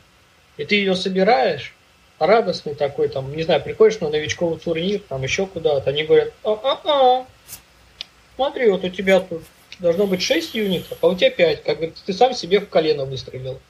И 0.56 0.64
ты 0.64 0.76
ее 0.76 0.94
собираешь, 0.94 1.74
радостный 2.18 2.74
такой, 2.74 3.08
там, 3.08 3.34
не 3.34 3.42
знаю, 3.42 3.62
приходишь 3.62 4.00
на 4.00 4.10
новичковый 4.10 4.58
турнир, 4.58 5.00
там 5.08 5.22
еще 5.22 5.46
куда-то, 5.46 5.90
они 5.90 6.04
говорят, 6.04 6.32
а-а-а, 6.42 7.26
смотри, 8.36 8.68
вот 8.70 8.84
у 8.84 8.88
тебя 8.88 9.20
тут 9.20 9.42
должно 9.78 10.06
быть 10.06 10.22
6 10.22 10.55
юнитов, 10.55 10.98
а 11.00 11.09
у 11.09 11.16
тебя 11.16 11.30
5, 11.30 11.62
как 11.62 11.76
говорится, 11.76 12.05
ты 12.05 12.12
сам 12.12 12.34
себе 12.34 12.60
в 12.60 12.68
колено 12.68 13.05
выстрелил. 13.05 13.60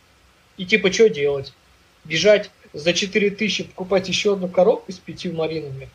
И 0.57 0.65
типа, 0.65 0.93
что 0.93 1.09
делать? 1.09 1.53
Бежать 2.05 2.51
за 2.73 2.93
4000 2.93 3.65
покупать 3.65 4.09
еще 4.09 4.35
одну 4.35 4.49
коробку 4.49 4.93
с 4.93 4.99
пятью 4.99 5.35
маринами, 5.35 5.89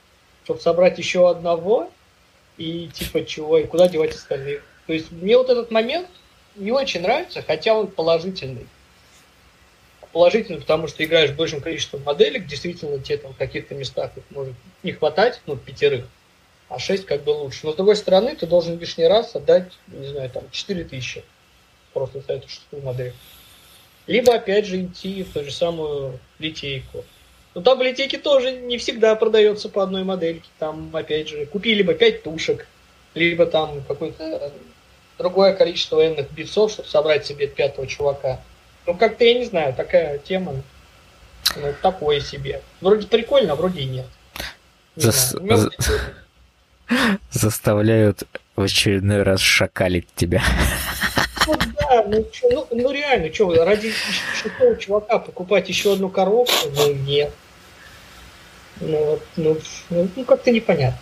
чтобы 0.44 0.62
собрать 0.62 0.98
еще 0.98 1.30
одного, 1.30 1.92
и 2.58 2.90
типа 2.94 3.26
чего, 3.26 3.58
и 3.58 3.66
куда 3.66 3.88
девать 3.88 4.16
остальных. 4.16 4.64
То 4.88 4.94
есть 4.94 5.12
мне 5.12 5.38
вот 5.38 5.50
этот 5.50 5.72
момент 5.72 6.10
не 6.56 6.72
очень 6.72 7.02
нравится, 7.02 7.42
хотя 7.42 7.74
он 7.76 7.88
положительный. 7.88 8.68
Положительный, 10.12 10.62
потому 10.62 10.88
что 10.88 11.04
играешь 11.04 11.32
большим 11.32 11.60
количеством 11.60 12.04
моделек, 12.04 12.46
действительно 12.46 13.00
тебе 13.00 13.18
там 13.18 13.34
в 13.34 13.38
каких-то 13.38 13.74
местах 13.74 14.12
их 14.16 14.24
может 14.30 14.54
не 14.84 14.92
хватать, 14.92 15.42
ну, 15.48 15.58
пятерых, 15.58 16.06
а 16.74 16.80
шесть 16.80 17.06
как 17.06 17.24
бы 17.24 17.30
лучше. 17.30 17.60
Но 17.64 17.74
с 17.74 17.76
другой 17.76 17.96
стороны, 17.96 18.36
ты 18.36 18.48
должен 18.48 18.80
лишний 18.80 19.06
раз 19.06 19.36
отдать, 19.36 19.72
не 19.88 20.08
знаю, 20.08 20.30
там, 20.30 20.44
4000 20.52 21.24
просто 21.94 22.22
за 22.22 22.34
эту 22.34 22.50
шестую 22.50 22.82
модель. 22.82 23.14
Либо, 24.08 24.34
опять 24.34 24.66
же, 24.66 24.84
идти 24.84 25.24
в 25.24 25.32
ту 25.32 25.44
же 25.44 25.52
самую 25.52 26.20
литейку. 26.40 27.06
Но 27.54 27.62
там 27.62 27.78
в 27.78 27.84
литейке 27.84 28.18
тоже 28.18 28.52
не 28.52 28.78
всегда 28.80 29.16
продается 29.16 29.70
по 29.70 29.84
одной 29.84 30.04
модельке. 30.04 30.50
Там, 30.58 30.90
опять 30.96 31.30
же, 31.30 31.46
купили 31.46 31.76
либо 31.76 31.94
5 31.94 32.24
тушек, 32.24 32.68
либо 33.14 33.46
там 33.46 33.84
какое-то 33.88 34.52
другое 35.20 35.54
количество 35.54 35.98
военных 35.98 36.32
битцов, 36.32 36.72
чтобы 36.72 36.90
собрать 36.90 37.26
себе 37.26 37.48
пятого 37.48 37.86
чувака. 37.86 38.42
Ну, 38.88 38.98
как-то, 38.98 39.24
я 39.24 39.36
не 39.36 39.46
знаю, 39.46 39.76
такая 39.76 40.18
тема, 40.18 40.56
ну, 41.56 41.74
такое 41.84 42.20
себе. 42.20 42.62
Вроде 42.82 43.08
прикольно, 43.08 43.54
а 43.54 43.56
вроде 43.56 43.82
и 43.82 43.86
нет. 43.86 44.08
Не 44.96 45.04
Зас... 45.04 45.30
знаю, 45.30 45.72
Заставляют 47.32 48.24
в 48.56 48.62
очередной 48.62 49.24
раз 49.24 49.40
шакалить 49.40 50.08
тебя. 50.16 50.42
Ну 51.48 51.56
да, 51.56 52.04
ну, 52.08 52.26
чё, 52.32 52.48
ну, 52.52 52.68
ну 52.72 52.92
реально, 52.92 53.34
что, 53.34 53.54
ради 53.66 53.92
шестого 54.42 54.76
чувака 54.78 55.20
покупать 55.20 55.70
еще 55.70 55.94
одну 55.94 56.10
коробку? 56.10 56.54
Ну 56.76 56.94
нет. 56.94 57.34
Ну, 58.80 59.20
ну, 59.36 59.58
ну, 59.90 60.10
ну 60.16 60.24
как-то 60.26 60.52
непонятно. 60.52 61.00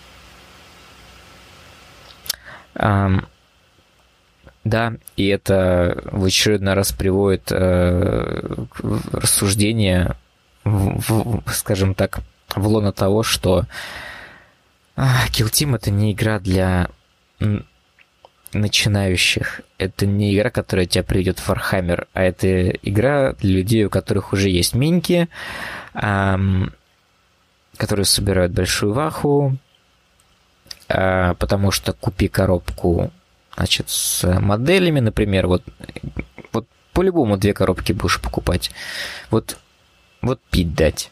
Um, 2.73 3.25
да, 4.63 4.93
и 5.17 5.27
это 5.27 6.01
в 6.05 6.23
очередной 6.25 6.73
раз 6.75 6.91
приводит 6.91 7.51
э, 7.51 8.65
рассуждение, 9.11 10.15
в, 10.63 11.41
в, 11.43 11.53
скажем 11.53 11.95
так, 11.95 12.19
в 12.55 12.67
лоно 12.67 12.91
того, 12.91 13.23
что 13.23 13.61
э, 13.61 13.63
Kill 15.01 15.49
Team 15.49 15.75
это 15.75 15.89
не 15.89 16.11
игра 16.11 16.39
для 16.39 16.89
начинающих. 18.53 19.61
Это 19.77 20.05
не 20.05 20.35
игра, 20.35 20.49
которая 20.49 20.85
тебя 20.85 21.03
приведет 21.03 21.39
в 21.39 21.49
Warhammer, 21.49 22.07
а 22.13 22.21
это 22.21 22.69
игра 22.69 23.33
для 23.33 23.57
людей, 23.57 23.85
у 23.85 23.89
которых 23.89 24.33
уже 24.33 24.49
есть 24.49 24.75
миньки, 24.75 25.29
эм, 25.93 26.73
которые 27.77 28.05
собирают 28.05 28.51
большую 28.51 28.93
ваху, 28.93 29.57
э, 30.87 31.33
потому 31.35 31.71
что 31.71 31.93
купи 31.93 32.27
коробку 32.27 33.11
значит, 33.55 33.89
с 33.89 34.39
моделями, 34.39 34.99
например, 34.99 35.47
вот, 35.47 35.63
вот 36.51 36.67
по-любому 36.93 37.37
две 37.37 37.53
коробки 37.53 37.93
будешь 37.93 38.19
покупать. 38.19 38.71
Вот, 39.29 39.57
вот 40.21 40.39
пить 40.51 40.73
дать. 40.75 41.11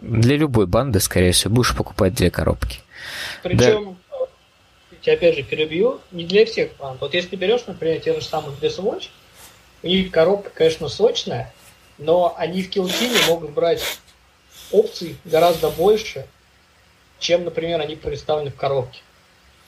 Для 0.00 0.36
любой 0.36 0.66
банды, 0.66 1.00
скорее 1.00 1.32
всего, 1.32 1.54
будешь 1.54 1.74
покупать 1.74 2.14
две 2.14 2.30
коробки. 2.30 2.80
Причем, 3.42 3.96
да. 5.04 5.12
опять 5.12 5.36
же, 5.36 5.42
перебью, 5.42 6.00
не 6.10 6.24
для 6.24 6.46
всех 6.46 6.76
банд. 6.76 7.00
Вот 7.00 7.14
если 7.14 7.36
берешь, 7.36 7.66
например, 7.66 8.00
те 8.00 8.14
же 8.14 8.24
самых 8.24 8.60
Death 8.60 8.80
Watch, 8.80 9.08
у 9.82 9.86
них 9.86 10.10
коробка, 10.10 10.50
конечно, 10.50 10.88
сочная, 10.88 11.52
но 11.98 12.34
они 12.36 12.62
в 12.62 12.70
килтине 12.70 13.18
могут 13.28 13.50
брать 13.50 13.82
опций 14.70 15.16
гораздо 15.24 15.70
больше, 15.70 16.26
чем, 17.18 17.44
например, 17.44 17.80
они 17.80 17.96
представлены 17.96 18.50
в 18.50 18.56
коробке. 18.56 19.00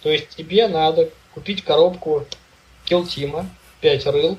То 0.02 0.10
есть 0.10 0.28
тебе 0.30 0.68
надо 0.68 1.10
купить 1.34 1.64
коробку 1.64 2.26
Килтима, 2.84 3.48
5 3.80 4.06
рыл. 4.06 4.38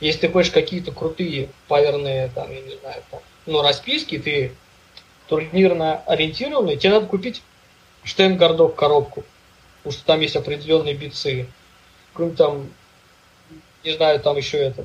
Если 0.00 0.20
ты 0.20 0.28
хочешь 0.30 0.52
какие-то 0.52 0.92
крутые 0.92 1.50
паверные, 1.68 2.30
там, 2.34 2.50
я 2.50 2.60
не 2.60 2.76
знаю, 2.76 3.02
там, 3.10 3.20
ну, 3.46 3.62
расписки, 3.62 4.18
ты 4.18 4.52
турнирно 5.28 6.02
ориентированный, 6.06 6.76
тебе 6.76 6.94
надо 6.94 7.06
купить 7.06 7.42
Штенгардов 8.04 8.74
коробку, 8.74 9.24
потому 9.78 9.92
что 9.92 10.04
там 10.04 10.20
есть 10.20 10.36
определенные 10.36 10.94
бицы. 10.94 11.46
Кроме 12.14 12.34
там, 12.34 12.70
не 13.84 13.92
знаю, 13.92 14.20
там 14.20 14.36
еще 14.36 14.58
это, 14.58 14.84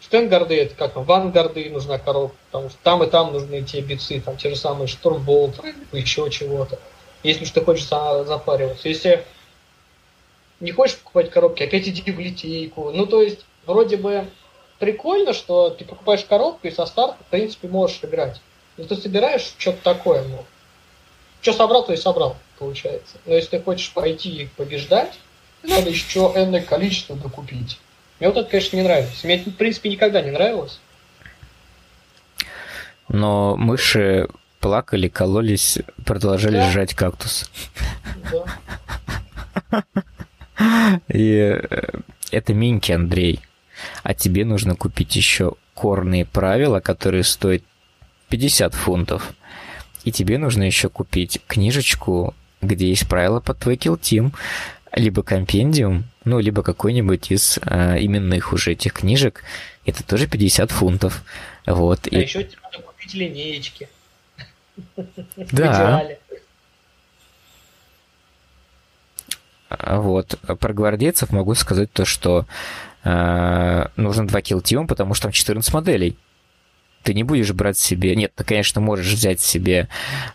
Штенгарды, 0.00 0.56
это 0.60 0.74
как 0.74 0.92
там, 0.92 1.04
вангарды 1.04 1.70
нужна 1.70 1.98
коробка, 1.98 2.36
потому 2.50 2.68
что 2.68 2.78
там 2.82 3.02
и 3.02 3.06
там 3.08 3.32
нужны 3.32 3.62
те 3.62 3.80
бицы, 3.80 4.20
там 4.20 4.36
те 4.36 4.50
же 4.50 4.56
самые 4.56 4.86
штурмболт, 4.86 5.60
еще 5.92 6.30
чего-то. 6.30 6.78
Если 7.22 7.44
уж 7.44 7.50
ты 7.50 7.62
хочешь 7.62 7.86
запариваться. 7.86 8.86
Если 8.86 9.24
не 10.60 10.72
хочешь 10.72 10.98
покупать 10.98 11.30
коробки, 11.30 11.62
опять 11.62 11.88
иди 11.88 12.12
в 12.12 12.18
литейку. 12.18 12.90
Ну, 12.90 13.06
то 13.06 13.22
есть, 13.22 13.46
вроде 13.64 13.96
бы 13.96 14.26
прикольно, 14.78 15.32
что 15.32 15.70
ты 15.70 15.86
покупаешь 15.86 16.24
коробку 16.24 16.66
и 16.66 16.70
со 16.70 16.84
старта, 16.84 17.16
в 17.24 17.30
принципе, 17.30 17.68
можешь 17.68 18.00
играть. 18.02 18.40
Но 18.76 18.84
ты 18.84 18.96
собираешь 18.96 19.54
что-то 19.58 19.82
такое, 19.82 20.22
ну, 20.24 20.44
что 21.40 21.52
собрал, 21.54 21.86
то 21.86 21.92
и 21.92 21.96
собрал, 21.96 22.36
получается. 22.58 23.16
Но 23.26 23.34
если 23.34 23.58
ты 23.58 23.62
хочешь 23.62 23.92
пойти 23.92 24.42
и 24.42 24.46
побеждать, 24.46 25.18
надо 25.62 25.90
еще 25.90 26.32
энное 26.34 26.62
количество 26.62 27.16
докупить. 27.16 27.78
Мне 28.18 28.28
вот 28.28 28.38
это, 28.38 28.50
конечно, 28.50 28.76
не 28.76 28.82
нравится. 28.82 29.26
Мне 29.26 29.36
это, 29.36 29.50
в 29.50 29.56
принципе, 29.56 29.90
никогда 29.90 30.20
не 30.20 30.30
нравилось. 30.30 30.80
Но 33.08 33.56
мыши 33.56 34.28
плакали, 34.60 35.08
кололись, 35.08 35.78
продолжали 36.04 36.56
да. 36.56 36.70
сжать 36.70 36.94
кактус. 36.94 37.50
Да. 38.32 39.82
И 41.08 41.58
э, 41.60 42.00
это 42.30 42.54
миньки, 42.54 42.92
Андрей. 42.92 43.40
А 44.02 44.14
тебе 44.14 44.44
нужно 44.44 44.76
купить 44.76 45.14
еще 45.16 45.54
корные 45.74 46.24
правила, 46.24 46.80
которые 46.80 47.24
стоят 47.24 47.62
50 48.28 48.74
фунтов. 48.74 49.34
И 50.04 50.12
тебе 50.12 50.38
нужно 50.38 50.62
еще 50.62 50.88
купить 50.88 51.40
книжечку, 51.46 52.34
где 52.66 52.88
есть 52.88 53.08
правила 53.08 53.40
по 53.40 53.52
Twikil 53.52 53.98
Team, 53.98 54.32
либо 54.92 55.22
компендиум, 55.22 56.04
ну, 56.24 56.38
либо 56.38 56.62
какой-нибудь 56.62 57.30
из 57.30 57.58
э, 57.62 57.98
именных 58.00 58.52
уже 58.52 58.72
этих 58.72 58.94
книжек. 58.94 59.42
Это 59.84 60.04
тоже 60.04 60.26
50 60.26 60.70
фунтов. 60.70 61.22
Вот, 61.66 62.06
а 62.06 62.10
и... 62.10 62.20
еще 62.22 62.44
тебе 62.44 62.58
надо 62.62 62.78
купить 62.82 63.14
линеечки. 63.14 63.88
Да. 65.52 66.06
А 69.68 70.00
вот. 70.00 70.38
Про 70.60 70.72
гвардейцев 70.72 71.30
могу 71.30 71.54
сказать 71.54 71.92
то, 71.92 72.04
что 72.04 72.46
э, 73.02 73.86
нужно 73.96 74.26
два 74.26 74.40
килтиума, 74.40 74.86
потому 74.86 75.14
что 75.14 75.24
там 75.24 75.32
14 75.32 75.72
моделей. 75.72 76.16
Ты 77.04 77.14
не 77.14 77.22
будешь 77.22 77.52
брать 77.52 77.78
себе... 77.78 78.16
Нет, 78.16 78.32
ты, 78.34 78.44
конечно, 78.44 78.80
можешь 78.80 79.12
взять 79.12 79.40
себе 79.40 79.88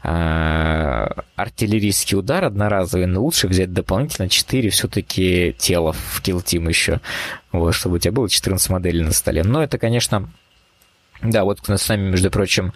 э, 0.03 1.07
артиллерийский 1.35 2.15
удар 2.15 2.45
одноразовый, 2.45 3.07
но 3.07 3.21
лучше 3.21 3.47
взять 3.47 3.73
дополнительно 3.73 4.29
4 4.29 4.69
все-таки 4.69 5.55
тела 5.57 5.93
в 5.93 6.21
килтим 6.21 6.69
еще, 6.69 7.01
вот, 7.51 7.73
чтобы 7.73 7.95
у 7.95 7.99
тебя 7.99 8.11
было 8.11 8.29
14 8.29 8.69
моделей 8.69 9.03
на 9.03 9.13
столе. 9.13 9.43
Но 9.43 9.63
это, 9.63 9.79
конечно, 9.79 10.29
да, 11.21 11.43
вот 11.43 11.59
с 11.67 11.89
нами, 11.89 12.11
между 12.11 12.31
прочим, 12.31 12.73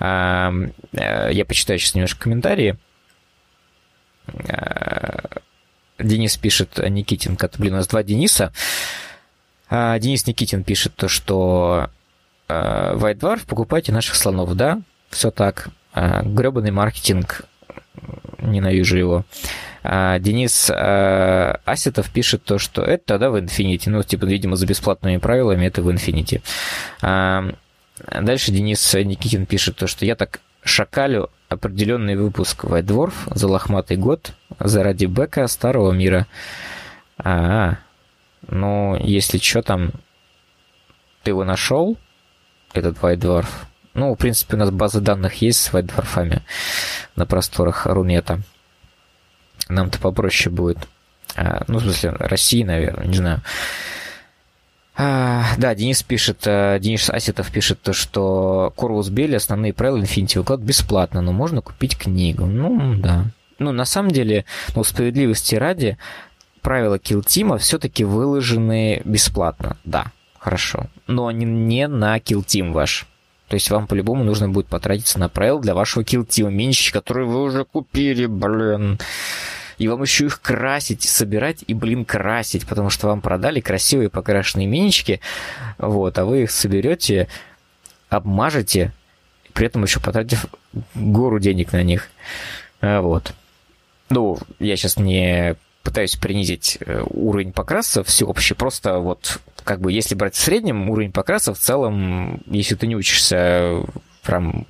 э, 0.00 0.50
э, 0.92 1.32
я 1.32 1.44
почитаю 1.44 1.78
сейчас 1.78 1.94
немножко 1.94 2.22
комментарии. 2.22 2.76
Э, 4.26 5.18
Денис 5.98 6.36
пишет, 6.36 6.78
Никитин, 6.78 7.38
блин, 7.58 7.74
у 7.74 7.76
нас 7.76 7.86
два 7.86 8.02
Дениса. 8.02 8.52
Денис 9.70 10.26
Никитин 10.26 10.64
пишет 10.64 10.94
то, 10.96 11.08
что 11.08 11.90
White 12.48 13.18
Dwarf, 13.18 13.46
покупайте 13.46 13.92
наших 13.92 14.16
слонов, 14.16 14.54
да? 14.54 14.80
Все 15.10 15.30
так. 15.30 15.68
Гребаный 15.94 16.70
маркетинг, 16.70 17.42
ненавижу 18.38 18.96
его. 18.96 19.24
Денис 19.82 20.70
Асетов 20.70 22.10
пишет 22.10 22.44
то, 22.44 22.58
что 22.58 22.82
это 22.82 23.04
тогда 23.06 23.30
в 23.30 23.36
Infinity. 23.36 23.90
Ну, 23.90 24.02
типа, 24.02 24.24
видимо, 24.24 24.56
за 24.56 24.66
бесплатными 24.66 25.18
правилами 25.18 25.66
это 25.66 25.82
в 25.82 25.88
Infinity. 25.88 26.42
Дальше 27.00 28.50
Денис 28.50 28.94
Никитин 28.94 29.46
пишет 29.46 29.76
то, 29.76 29.86
что 29.86 30.04
я 30.04 30.16
так 30.16 30.40
шакалю 30.64 31.30
определенный 31.48 32.16
выпуск 32.16 32.64
White 32.64 32.86
Dwarf 32.86 33.14
за 33.26 33.46
лохматый 33.46 33.96
год 33.96 34.32
заради 34.58 35.06
бэка 35.06 35.46
старого 35.46 35.92
мира. 35.92 36.26
А, 37.18 37.76
ну, 38.48 38.96
если 38.98 39.38
что 39.38 39.62
там, 39.62 39.92
ты 41.22 41.30
его 41.30 41.44
нашел, 41.44 41.96
этот 42.74 42.98
White 42.98 43.18
Dwarf? 43.18 43.46
Ну, 43.94 44.14
в 44.14 44.16
принципе, 44.16 44.56
у 44.56 44.58
нас 44.58 44.70
база 44.70 45.00
данных 45.00 45.34
есть 45.42 45.60
с 45.60 45.70
White 45.72 45.94
Dwarf'ами 45.94 46.42
на 47.16 47.26
просторах 47.26 47.86
Рунета. 47.86 48.40
Нам-то 49.68 49.98
попроще 49.98 50.54
будет. 50.54 50.78
А, 51.36 51.64
ну, 51.68 51.78
в 51.78 51.82
смысле, 51.82 52.10
России, 52.10 52.62
наверное, 52.62 53.06
не 53.06 53.16
знаю. 53.16 53.42
А, 54.96 55.44
да, 55.58 55.74
Денис 55.74 56.02
пишет, 56.02 56.46
э, 56.46 56.78
Денис 56.80 57.10
Аситов 57.10 57.50
пишет 57.50 57.82
то, 57.82 57.92
что 57.92 58.72
Corvus 58.76 59.10
Belli 59.10 59.34
основные 59.34 59.72
правила 59.72 59.98
Infinity 59.98 60.38
выкладывают 60.38 60.68
бесплатно, 60.68 61.20
но 61.20 61.32
можно 61.32 61.62
купить 61.62 61.98
книгу. 61.98 62.46
Ну, 62.46 62.94
да. 62.96 63.24
Ну, 63.58 63.72
на 63.72 63.84
самом 63.84 64.12
деле, 64.12 64.44
ну, 64.76 64.84
справедливости 64.84 65.56
ради, 65.56 65.98
правила 66.62 66.96
Team 66.96 67.58
все-таки 67.58 68.04
выложены 68.04 69.02
бесплатно. 69.04 69.76
Да, 69.84 70.12
хорошо. 70.44 70.86
Но 71.06 71.26
они 71.26 71.46
не 71.46 71.88
на 71.88 72.18
Kill 72.18 72.44
Team 72.44 72.72
ваш. 72.72 73.06
То 73.48 73.54
есть 73.54 73.70
вам 73.70 73.86
по-любому 73.86 74.24
нужно 74.24 74.48
будет 74.48 74.66
потратиться 74.66 75.18
на 75.18 75.30
правила 75.30 75.60
для 75.60 75.74
вашего 75.74 76.02
Kill 76.02 76.26
Team 76.26 76.50
минчики, 76.50 76.92
которые 76.92 77.26
вы 77.26 77.42
уже 77.42 77.64
купили, 77.64 78.26
блин 78.26 78.98
и 79.78 79.88
вам 79.88 80.02
еще 80.02 80.26
их 80.26 80.40
красить, 80.40 81.02
собирать 81.02 81.64
и, 81.66 81.74
блин, 81.74 82.04
красить, 82.04 82.64
потому 82.64 82.90
что 82.90 83.08
вам 83.08 83.20
продали 83.20 83.60
красивые 83.60 84.08
покрашенные 84.08 84.68
минички, 84.68 85.20
вот, 85.78 86.16
а 86.16 86.24
вы 86.24 86.44
их 86.44 86.52
соберете, 86.52 87.26
обмажете, 88.08 88.92
при 89.52 89.66
этом 89.66 89.82
еще 89.82 89.98
потратив 89.98 90.46
гору 90.94 91.40
денег 91.40 91.72
на 91.72 91.82
них. 91.82 92.08
А, 92.80 93.00
вот. 93.00 93.34
Ну, 94.10 94.38
я 94.60 94.76
сейчас 94.76 94.96
не 94.96 95.56
пытаюсь 95.84 96.16
принизить 96.16 96.78
э, 96.80 97.04
уровень 97.10 97.52
покраса 97.52 98.02
всеобщий, 98.02 98.56
просто 98.56 98.98
вот 98.98 99.38
как 99.62 99.80
бы 99.80 99.92
если 99.92 100.14
брать 100.14 100.34
в 100.34 100.40
среднем 100.40 100.90
уровень 100.90 101.12
покраса, 101.12 101.54
в 101.54 101.58
целом, 101.58 102.42
если 102.46 102.74
ты 102.74 102.86
не 102.86 102.96
учишься 102.96 103.82
прям 104.22 104.66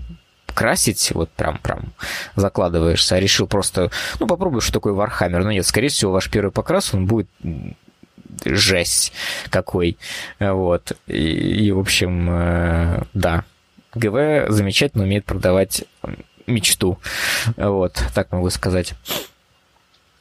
красить, 0.55 1.11
вот 1.13 1.31
прям, 1.31 1.59
прям 1.59 1.93
закладываешься, 2.37 3.17
а 3.17 3.21
решил 3.21 3.47
просто, 3.47 3.91
ну, 4.21 4.27
попробуй, 4.27 4.61
что 4.61 4.73
такое 4.73 4.95
Warhammer. 4.95 5.43
Но 5.43 5.53
нет, 5.53 5.67
скорее 5.67 5.89
всего, 5.89 6.13
ваш 6.13 6.31
первый 6.31 6.53
покрас, 6.53 6.95
он 6.95 7.07
будет 7.07 7.29
жесть 8.45 9.13
какой. 9.51 9.99
Вот. 10.39 10.93
И, 11.07 11.67
и 11.67 11.73
в 11.73 11.79
общем, 11.79 12.29
э, 12.31 13.03
да. 13.15 13.45
ГВ 13.95 14.51
замечательно 14.51 15.05
умеет 15.05 15.25
продавать 15.25 15.85
мечту. 16.47 16.99
Вот, 17.57 18.03
так 18.15 18.33
могу 18.33 18.51
сказать. 18.51 18.95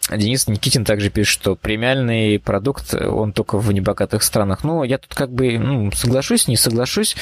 Денис 0.10 0.48
Никитин 0.48 0.84
также 0.84 1.10
пишет, 1.10 1.34
что 1.34 1.56
премиальный 1.56 2.38
продукт, 2.40 2.94
он 2.94 3.32
только 3.32 3.58
в 3.58 3.72
небогатых 3.72 4.22
странах. 4.24 4.64
Ну, 4.64 4.84
я 4.84 4.98
тут 4.98 5.14
как 5.14 5.32
бы 5.32 5.58
ну, 5.58 5.92
соглашусь, 5.92 6.48
не 6.48 6.58
соглашусь, 6.58 7.16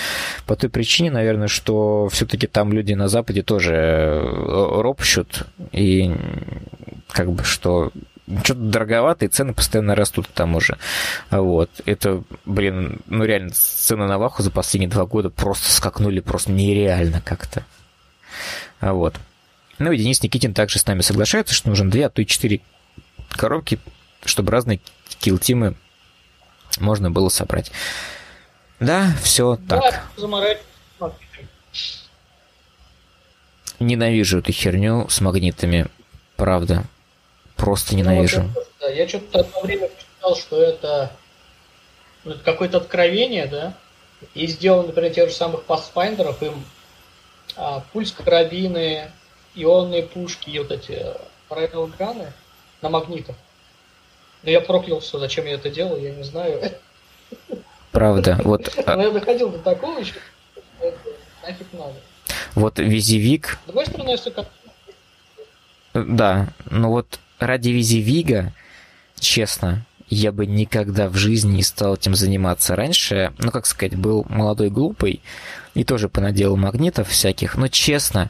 по 0.48 0.56
той 0.56 0.70
причине, 0.70 1.12
наверное, 1.12 1.48
что 1.48 2.10
все-таки 2.10 2.48
там 2.48 2.74
люди 2.74 2.94
на 2.94 3.08
Западе 3.08 3.44
тоже 3.44 3.76
э, 3.76 4.82
ропщут, 4.82 5.46
и 5.72 6.12
как 7.12 7.32
бы 7.32 7.44
что 7.44 7.92
что-то 8.44 8.62
дороговато, 8.62 9.26
и 9.26 9.28
цены 9.28 9.54
постоянно 9.54 9.96
растут 9.96 10.28
к 10.28 10.32
тому 10.32 10.60
же. 10.60 10.78
Вот. 11.30 11.70
Это, 11.86 12.24
блин, 12.46 13.00
ну 13.08 13.26
реально, 13.26 13.52
цены 13.52 14.08
на 14.08 14.18
Ваху 14.18 14.42
за 14.42 14.52
последние 14.52 14.90
два 14.90 15.06
года 15.06 15.30
просто 15.30 15.72
скакнули 15.72 16.20
просто 16.20 16.52
нереально 16.52 17.22
как-то. 17.22 17.66
Вот. 18.80 19.16
Ну 19.82 19.92
и 19.92 19.98
Денис 19.98 20.22
Никитин 20.22 20.54
также 20.54 20.78
с 20.78 20.86
нами 20.86 21.02
соглашается, 21.02 21.56
что 21.56 21.70
нужно 21.70 21.90
2, 21.90 22.06
а 22.06 22.10
то 22.10 22.22
и 22.22 22.26
4 22.28 22.62
коробки, 23.30 23.80
чтобы 24.24 24.52
разные 24.52 24.80
килтимы 25.20 25.74
можно 26.78 27.10
было 27.10 27.30
собрать. 27.30 27.72
Да, 28.80 29.12
все 29.24 29.58
так. 29.68 30.04
Ненавижу 33.80 34.38
эту 34.38 34.52
херню 34.52 35.10
с 35.10 35.20
магнитами. 35.20 35.88
Правда. 36.36 36.84
Просто 37.56 37.96
ненавижу. 37.96 38.44
Ну, 38.44 38.50
вот 38.54 38.96
я 38.96 39.08
что-то 39.08 39.40
одно 39.40 39.62
время 39.62 39.90
читал, 39.98 40.36
что 40.36 40.62
это, 40.62 41.12
ну, 42.24 42.34
это 42.34 42.44
какое-то 42.44 42.78
откровение, 42.78 43.48
да? 43.48 43.74
И 44.36 44.46
сделано, 44.46 44.90
например, 44.90 45.12
тех 45.12 45.30
же 45.30 45.36
самых 45.36 45.64
pathfinder 45.64 46.25
ов, 46.25 46.44
им 46.44 46.64
а, 47.56 47.84
пульс 47.92 48.12
карабины, 48.12 49.12
ионные 49.56 50.04
пушки 50.04 50.50
и 50.50 50.60
вот 50.60 50.72
эти 50.72 51.06
railgun 51.50 52.22
ы 52.22 52.32
на 52.82 52.90
магнитах. 52.90 53.36
Но 54.44 54.50
я 54.50 54.62
проклял 54.62 55.00
все, 55.00 55.20
зачем 55.20 55.46
я 55.46 55.54
это 55.54 55.70
делал, 55.70 55.98
я 55.98 56.14
не 56.16 56.24
знаю. 56.24 56.62
Правда, 57.92 58.40
вот... 58.44 58.72
А 58.86 58.96
Но 58.96 59.04
я 59.04 59.12
доходил 59.12 59.50
до 59.50 59.60
такого 59.60 60.00
еще, 60.00 60.16
нафиг 61.44 61.68
надо. 61.74 61.96
Вот 62.56 62.80
визивик... 62.80 63.60
С 63.64 63.68
другой 63.68 63.86
стороны, 63.86 64.10
если 64.10 64.30
как... 64.32 64.48
Да, 65.94 66.48
ну 66.70 66.90
вот 66.90 67.20
ради 67.40 67.70
визивига, 67.70 68.54
честно, 69.20 69.86
я 70.10 70.32
бы 70.32 70.46
никогда 70.46 71.10
в 71.10 71.16
жизни 71.16 71.58
не 71.58 71.64
стал 71.64 71.96
этим 71.96 72.16
заниматься. 72.16 72.76
Раньше, 72.76 73.34
ну, 73.40 73.52
как 73.52 73.66
сказать, 73.66 73.96
был 73.96 74.26
молодой 74.30 74.70
глупый 74.70 75.22
и 75.74 75.84
тоже 75.84 76.10
понаделал 76.10 76.58
магнитов 76.58 77.10
всяких, 77.10 77.56
но 77.56 77.68
честно, 77.68 78.30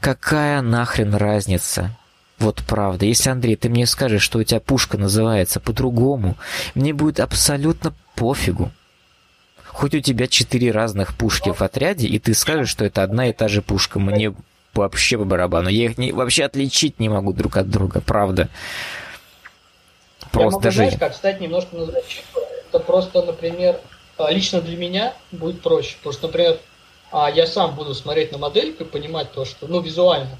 Какая 0.00 0.62
нахрен 0.62 1.14
разница? 1.14 1.96
Вот 2.38 2.62
правда. 2.66 3.06
Если, 3.06 3.30
Андрей, 3.30 3.56
ты 3.56 3.68
мне 3.68 3.86
скажешь, 3.86 4.22
что 4.22 4.38
у 4.38 4.42
тебя 4.42 4.60
пушка 4.60 4.98
называется 4.98 5.58
по-другому, 5.58 6.36
мне 6.74 6.92
будет 6.92 7.20
абсолютно 7.20 7.94
пофигу. 8.14 8.70
Хоть 9.64 9.94
у 9.94 10.00
тебя 10.00 10.26
четыре 10.26 10.70
разных 10.70 11.16
пушки 11.16 11.50
в 11.50 11.60
отряде, 11.62 12.06
и 12.06 12.18
ты 12.18 12.34
скажешь, 12.34 12.68
что 12.68 12.84
это 12.84 13.02
одна 13.02 13.28
и 13.28 13.32
та 13.32 13.48
же 13.48 13.62
пушка, 13.62 13.98
мне 13.98 14.34
вообще 14.74 15.18
по 15.18 15.24
барабану. 15.24 15.68
Я 15.68 15.86
их 15.86 15.98
не, 15.98 16.12
вообще 16.12 16.44
отличить 16.44 17.00
не 17.00 17.08
могу 17.08 17.32
друг 17.32 17.56
от 17.56 17.70
друга, 17.70 18.00
правда. 18.00 18.48
Просто 20.32 20.40
Я 20.40 20.44
могу, 20.44 20.60
даже... 20.60 20.76
знаешь, 20.76 20.98
как 20.98 21.14
стать 21.14 21.40
немножко 21.40 21.76
назвать 21.76 22.04
Это 22.68 22.80
просто, 22.80 23.22
например, 23.22 23.80
а, 24.18 24.30
лично 24.30 24.60
для 24.60 24.76
меня 24.76 25.14
будет 25.32 25.62
проще. 25.62 25.96
Потому 25.98 26.12
что, 26.12 26.26
например, 26.26 26.58
а 27.10 27.30
я 27.30 27.46
сам 27.46 27.74
буду 27.74 27.94
смотреть 27.94 28.32
на 28.32 28.38
модельку 28.38 28.84
и 28.84 28.86
понимать 28.86 29.32
то, 29.32 29.44
что, 29.44 29.66
ну, 29.66 29.80
визуально, 29.80 30.38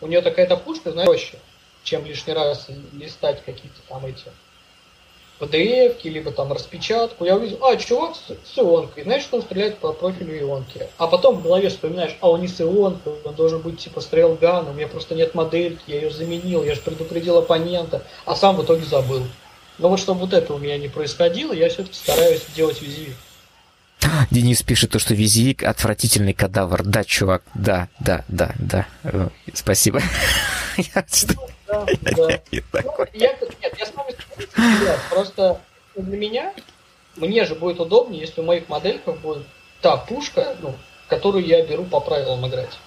у 0.00 0.06
нее 0.06 0.20
такая-то 0.20 0.56
пушка, 0.56 0.92
знаешь, 0.92 1.06
проще, 1.06 1.38
чем 1.84 2.04
лишний 2.04 2.32
раз 2.32 2.68
листать 2.92 3.42
какие-то 3.44 3.80
там 3.88 4.04
эти 4.06 4.24
pdf 5.42 5.96
либо 6.04 6.30
там 6.30 6.52
распечатку. 6.52 7.24
Я 7.24 7.36
увидел, 7.36 7.64
а, 7.64 7.76
чувак 7.76 8.14
с, 8.16 8.58
ионкой, 8.58 9.02
знаешь, 9.02 9.22
что 9.22 9.36
он 9.36 9.42
стреляет 9.42 9.78
по 9.78 9.92
профилю 9.92 10.38
ионки. 10.38 10.86
А 10.98 11.08
потом 11.08 11.36
в 11.36 11.42
голове 11.42 11.68
вспоминаешь, 11.68 12.16
а 12.20 12.30
он 12.30 12.40
не 12.40 12.48
с 12.48 12.60
ионкой, 12.60 13.14
он 13.24 13.34
должен 13.34 13.60
быть 13.60 13.80
типа 13.80 14.00
стрелган, 14.00 14.68
у 14.68 14.72
меня 14.72 14.86
просто 14.86 15.14
нет 15.14 15.34
модельки, 15.34 15.82
я 15.88 15.96
ее 15.96 16.10
заменил, 16.10 16.62
я 16.62 16.74
же 16.74 16.80
предупредил 16.80 17.38
оппонента, 17.38 18.04
а 18.24 18.36
сам 18.36 18.56
в 18.56 18.64
итоге 18.64 18.84
забыл. 18.84 19.22
Но 19.78 19.88
вот 19.88 19.98
чтобы 19.98 20.20
вот 20.20 20.32
это 20.32 20.52
у 20.54 20.58
меня 20.58 20.78
не 20.78 20.88
происходило, 20.88 21.52
я 21.52 21.68
все-таки 21.68 21.94
стараюсь 21.94 22.44
делать 22.54 22.80
визивик. 22.80 23.16
Денис 24.30 24.62
пишет 24.62 24.90
то, 24.90 24.98
что 24.98 25.14
визик 25.14 25.62
отвратительный 25.62 26.32
кадавр. 26.32 26.82
Да, 26.82 27.04
чувак, 27.04 27.42
да, 27.54 27.88
да, 28.00 28.24
да, 28.28 28.52
да. 28.58 28.86
Э, 29.04 29.28
спасибо. 29.54 30.00
Да, 31.66 31.86
да. 32.02 32.40
Я, 32.50 32.60
нет, 33.14 33.74
я 33.78 33.86
с 33.86 33.94
вами 33.94 34.14
согласен, 34.54 35.00
просто 35.10 35.60
для 35.96 36.16
меня, 36.16 36.52
мне 37.16 37.44
же 37.44 37.54
будет 37.54 37.80
удобнее, 37.80 38.20
если 38.22 38.40
у 38.40 38.44
моих 38.44 38.68
модельках 38.68 39.18
будет 39.18 39.46
та 39.80 39.96
пушка, 39.96 40.56
ну, 40.60 40.74
которую 41.08 41.44
я 41.44 41.64
беру 41.64 41.84
по 41.84 42.00
правилам 42.00 42.46
играть. 42.46 42.78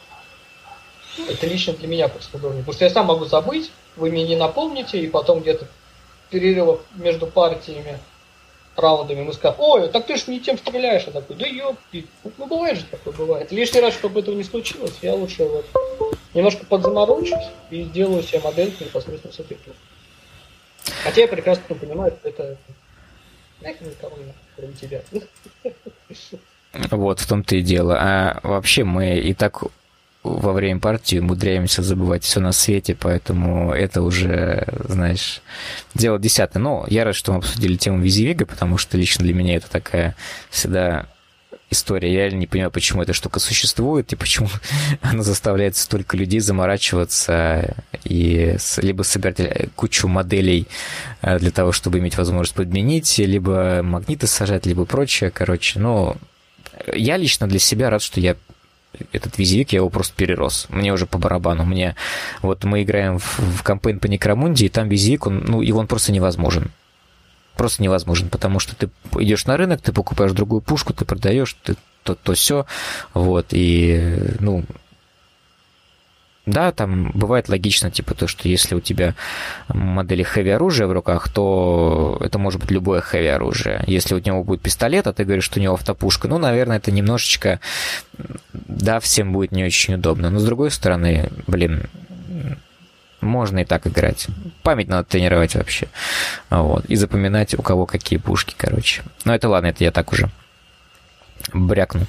Это 1.30 1.48
лично 1.48 1.74
для 1.74 1.88
меня 1.88 2.08
просто 2.08 2.38
удобнее. 2.38 2.62
Потому 2.62 2.76
что 2.76 2.86
я 2.86 2.92
сам 2.92 3.06
могу 3.06 3.26
забыть, 3.26 3.72
вы 3.96 4.12
меня 4.12 4.28
не 4.28 4.36
напомните, 4.36 5.00
и 5.00 5.08
потом 5.08 5.42
где-то 5.42 5.68
перерывов 6.30 6.82
между 6.96 7.28
партиями, 7.28 8.00
раундами 8.76 9.23
мы 9.23 9.34
скажем, 9.34 9.60
ой, 9.60 9.89
так 9.89 10.06
ты 10.06 10.18
же 10.18 10.23
не 10.27 10.39
тем 10.39 10.57
стреляешь. 10.57 11.03
Я 11.06 11.14
такой, 11.14 11.35
да 11.35 11.45
ёпки, 11.45 12.07
ну 12.38 12.45
бывает 12.45 12.77
же 12.77 12.85
такое, 12.85 13.14
бывает. 13.14 13.52
Лишний 13.52 13.81
раз, 13.81 13.93
чтобы 13.93 14.19
этого 14.19 14.35
не 14.35 14.43
случилось, 14.43 14.97
я 15.02 15.14
лучше 15.14 15.45
вот 15.45 15.65
немножко 16.34 16.65
подзаморочусь 16.65 17.49
и 17.72 17.84
сделаю 17.84 18.23
себе 18.23 18.41
модельку 18.41 18.84
непосредственно 18.84 19.34
с 19.34 19.39
этой 19.39 19.56
пушкой. 19.57 19.76
Хотя 21.03 21.22
я 21.22 21.27
прекрасно 21.27 21.76
понимаю, 21.76 22.14
что 22.19 22.30
это 22.30 22.57
нахер 23.61 23.88
никого 23.88 24.18
не 24.18 24.34
кроме 24.56 24.73
тебя. 24.73 25.02
Вот 26.91 27.19
в 27.19 27.27
том-то 27.27 27.56
и 27.56 27.61
дело. 27.61 27.97
А 27.97 28.39
вообще 28.43 28.84
мы 28.84 29.18
и 29.18 29.34
так 29.34 29.64
во 30.26 30.53
время 30.53 30.80
партии 30.80 31.19
умудряемся 31.19 31.84
забывать 31.84 32.23
все 32.23 32.39
на 32.39 32.52
свете, 32.52 32.95
поэтому 32.99 33.72
это 33.72 34.02
уже, 34.02 34.65
знаешь, 34.89 35.41
дело 35.93 36.18
десятое. 36.18 36.61
Но 36.61 36.85
я 36.89 37.03
рад, 37.03 37.15
что 37.15 37.31
мы 37.31 37.39
обсудили 37.39 37.76
тему 37.76 37.99
Визивига, 38.02 38.45
потому 38.45 38.77
что 38.77 38.97
лично 38.97 39.23
для 39.23 39.34
меня 39.34 39.56
это 39.56 39.69
такая 39.69 40.15
всегда 40.49 41.06
история. 41.69 42.14
Я 42.14 42.31
не 42.31 42.47
понимаю, 42.47 42.72
почему 42.72 43.03
эта 43.03 43.14
штука 43.14 43.39
существует 43.39 44.11
и 44.14 44.15
почему 44.15 44.49
она 45.02 45.23
заставляет 45.23 45.76
столько 45.76 46.18
людей 46.18 46.39
заморачиваться 46.39 47.76
и 48.03 48.57
либо 48.77 49.03
собирать 49.03 49.39
э, 49.39 49.68
кучу 49.76 50.07
моделей 50.07 50.68
э, 51.22 51.38
для 51.39 51.52
того, 51.52 51.72
чтобы 51.72 51.99
иметь 51.99 52.18
возможность 52.18 52.56
подменить, 52.56 53.18
либо 53.19 53.81
магниты 53.84 54.27
сажать, 54.27 54.65
либо 54.65 54.85
прочее. 54.85 55.30
Короче, 55.31 55.80
но 55.80 56.18
я 56.93 57.18
лично 57.18 57.47
для 57.47 57.60
себя 57.60 57.89
рад, 57.89 58.02
что 58.02 58.19
я 58.19 58.35
этот 59.12 59.38
визивик, 59.38 59.72
я 59.74 59.78
его 59.78 59.90
просто 59.90 60.14
перерос. 60.16 60.68
Мне 60.70 60.94
уже 60.94 61.06
по 61.06 61.18
барабану. 61.18 61.66
Мне 61.66 61.96
вот 62.42 62.64
мы 62.64 62.84
играем 62.84 63.20
в, 63.20 63.40
в 63.40 63.64
кампейн 63.64 64.00
по 64.00 64.08
Некромунде, 64.08 64.66
и 64.66 64.70
там 64.70 64.90
визивик, 64.90 65.28
он, 65.28 65.44
ну, 65.46 65.62
и 65.62 65.72
он 65.72 65.88
просто 65.88 66.12
невозможен. 66.12 66.72
Просто 67.56 67.84
невозможен, 67.84 68.30
потому 68.30 68.60
что 68.60 68.76
ты 68.76 68.90
идешь 69.20 69.46
на 69.46 69.56
рынок, 69.56 69.82
ты 69.82 69.94
покупаешь 69.94 70.34
другую 70.34 70.62
пушку, 70.62 70.94
ты 70.94 71.06
продаешь, 71.06 71.56
ты 71.64 71.76
то, 72.04 72.16
то 72.16 72.34
все, 72.34 72.66
вот, 73.14 73.48
и, 73.52 74.18
ну, 74.40 74.64
да, 76.46 76.72
там 76.72 77.12
бывает 77.12 77.50
логично, 77.50 77.90
типа 77.90 78.14
то, 78.14 78.28
что 78.28 78.48
если 78.48 78.76
у 78.76 78.80
тебя 78.80 79.16
модели 79.68 80.24
хэви 80.24 80.52
оружия 80.52 80.88
в 80.88 80.92
руках, 80.92 81.28
то 81.30 82.18
это 82.22 82.38
может 82.38 82.62
быть 82.62 82.72
любое 82.72 83.02
хэви 83.02 83.28
оружие. 83.28 83.84
Если 83.88 84.14
у 84.14 84.20
него 84.20 84.44
будет 84.44 84.62
пистолет, 84.62 85.08
а 85.08 85.14
ты 85.14 85.24
говоришь, 85.24 85.46
что 85.46 85.60
у 85.60 85.64
него 85.64 85.74
автопушка, 85.74 86.28
ну, 86.28 86.38
наверное, 86.38 86.78
это 86.78 86.92
немножечко, 86.92 87.60
да, 88.54 89.00
всем 89.00 89.34
будет 89.34 89.52
не 89.52 89.64
очень 89.64 89.96
удобно. 89.96 90.30
Но 90.30 90.40
с 90.40 90.46
другой 90.46 90.72
стороны, 90.72 91.30
блин, 91.48 91.90
можно 93.22 93.60
и 93.60 93.66
так 93.66 93.88
играть. 93.88 94.28
Память 94.62 94.88
надо 94.88 95.06
тренировать 95.06 95.56
вообще. 95.56 95.88
Вот. 96.50 96.86
И 96.86 96.96
запоминать, 96.96 97.58
у 97.58 97.62
кого 97.62 97.86
какие 97.86 98.20
пушки, 98.20 98.54
короче. 98.56 99.02
Но 99.24 99.34
это 99.34 99.50
ладно, 99.50 99.68
это 99.68 99.84
я 99.84 99.92
так 99.92 100.12
уже 100.12 100.30
брякну. 101.54 102.06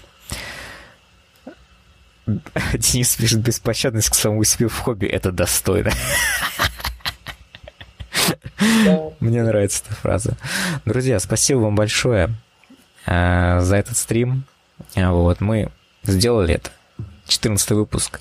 Денис 2.75 3.15
пишет, 3.17 3.41
беспощадность 3.41 4.11
к 4.11 4.15
самому 4.15 4.45
себе 4.45 4.69
в 4.69 4.79
хобби– 4.79 5.07
это 5.09 5.31
достойно. 5.33 5.93
Мне 9.21 9.43
нравится 9.43 9.83
эта 9.87 9.95
фраза. 9.95 10.37
Друзья, 10.85 11.21
спасибо 11.21 11.59
вам 11.59 11.75
большое 11.75 12.31
э, 13.07 13.61
за 13.61 13.77
этот 13.77 13.97
стрим. 13.97 14.45
Вот, 14.95 15.41
мы 15.41 15.71
сделали 16.03 16.55
это. 16.55 16.71
14 17.27 17.71
выпуск. 17.73 18.21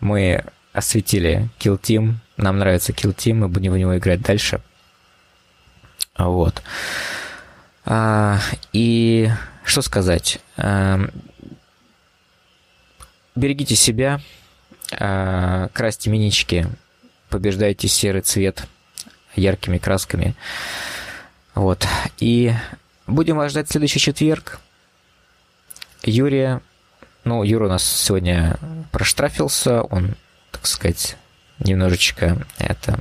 Мы 0.00 0.44
осветили 0.72 1.48
Kill 1.58 1.80
Team. 1.80 2.14
Нам 2.36 2.58
нравится 2.58 2.92
Kill 2.92 3.14
Team, 3.14 3.34
мы 3.34 3.48
будем 3.48 3.72
в 3.72 3.78
него 3.78 3.96
играть 3.96 4.22
дальше. 4.22 4.60
Вот. 6.16 6.62
А, 7.84 8.38
и 8.72 9.30
что 9.64 9.82
сказать? 9.82 10.40
Берегите 13.34 13.74
себя, 13.74 14.20
а, 14.92 15.68
красьте 15.72 16.10
минички, 16.10 16.66
побеждайте 17.28 17.88
серый 17.88 18.22
цвет 18.22 18.66
яркими 19.34 19.78
красками. 19.78 20.34
Вот. 21.54 21.86
И 22.18 22.52
будем 23.06 23.36
вас 23.36 23.50
ждать 23.50 23.68
в 23.68 23.72
следующий 23.72 23.98
четверг. 23.98 24.60
Юрия, 26.02 26.60
ну, 27.24 27.42
Юра 27.42 27.66
у 27.66 27.68
нас 27.68 27.84
сегодня 27.84 28.56
проштрафился, 28.92 29.82
он, 29.82 30.14
так 30.50 30.66
сказать, 30.66 31.16
немножечко 31.58 32.46
это... 32.58 32.98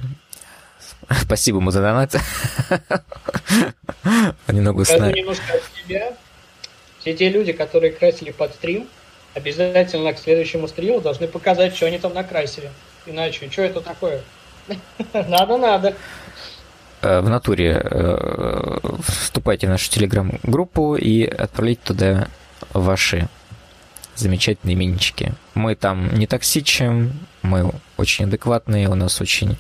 Спасибо 1.22 1.60
ему 1.60 1.72
за 1.72 1.82
донат. 1.82 2.16
Немного 4.48 4.86
Скажу 4.86 5.12
немножко 5.12 5.54
от 5.54 5.64
себя. 5.76 6.18
Все 7.00 7.14
те 7.14 7.30
люди, 7.30 7.52
которые 7.52 7.92
красили 7.92 8.32
под 8.32 8.54
стрим, 8.54 8.88
обязательно 9.34 10.14
к 10.14 10.20
следующему 10.20 10.68
стриму 10.68 11.02
должны 11.02 11.28
показать, 11.28 11.76
что 11.76 11.86
они 11.88 11.98
там 11.98 12.14
накрасили. 12.14 12.70
Иначе, 13.06 13.50
что 13.50 13.64
это 13.64 13.82
такое? 13.82 14.22
Надо, 15.14 15.58
надо. 15.58 15.96
Э, 17.02 17.20
в 17.20 17.30
натуре 17.30 17.82
э, 17.84 18.80
вступайте 19.06 19.68
в 19.68 19.70
нашу 19.70 19.92
телеграм-группу 19.92 20.96
и 20.96 21.26
отправляйте 21.26 21.82
туда 21.84 22.28
ваши 22.72 23.28
замечательные 24.16 24.76
минички. 24.76 25.34
Мы 25.54 25.76
там 25.76 26.16
не 26.18 26.28
токсичим, 26.28 27.12
мы 27.42 27.72
очень 27.98 28.26
адекватные, 28.26 28.88
у 28.88 28.96
нас 28.96 29.20
очень 29.20 29.58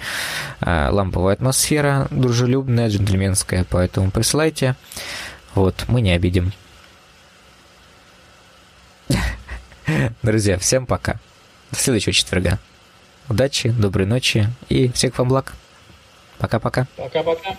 э, 0.61 0.89
ламповая 0.89 1.33
атмосфера, 1.33 2.07
дружелюбная, 2.11 2.87
джентльменская, 2.87 3.65
поэтому 3.69 4.09
присылайте. 4.09 4.75
Вот, 5.53 5.83
мы 5.87 5.99
не 5.99 6.11
обидим. 6.11 6.53
Друзья, 10.23 10.57
всем 10.57 10.85
пока. 10.85 11.19
До 11.71 11.77
следующего 11.77 12.13
четверга. 12.13 12.59
Удачи, 13.29 13.69
доброй 13.69 14.05
ночи 14.05 14.47
и 14.69 14.91
всех 14.91 15.17
вам 15.17 15.29
благ. 15.29 15.53
Пока-пока. 16.37 16.87
Пока-пока. 16.97 17.57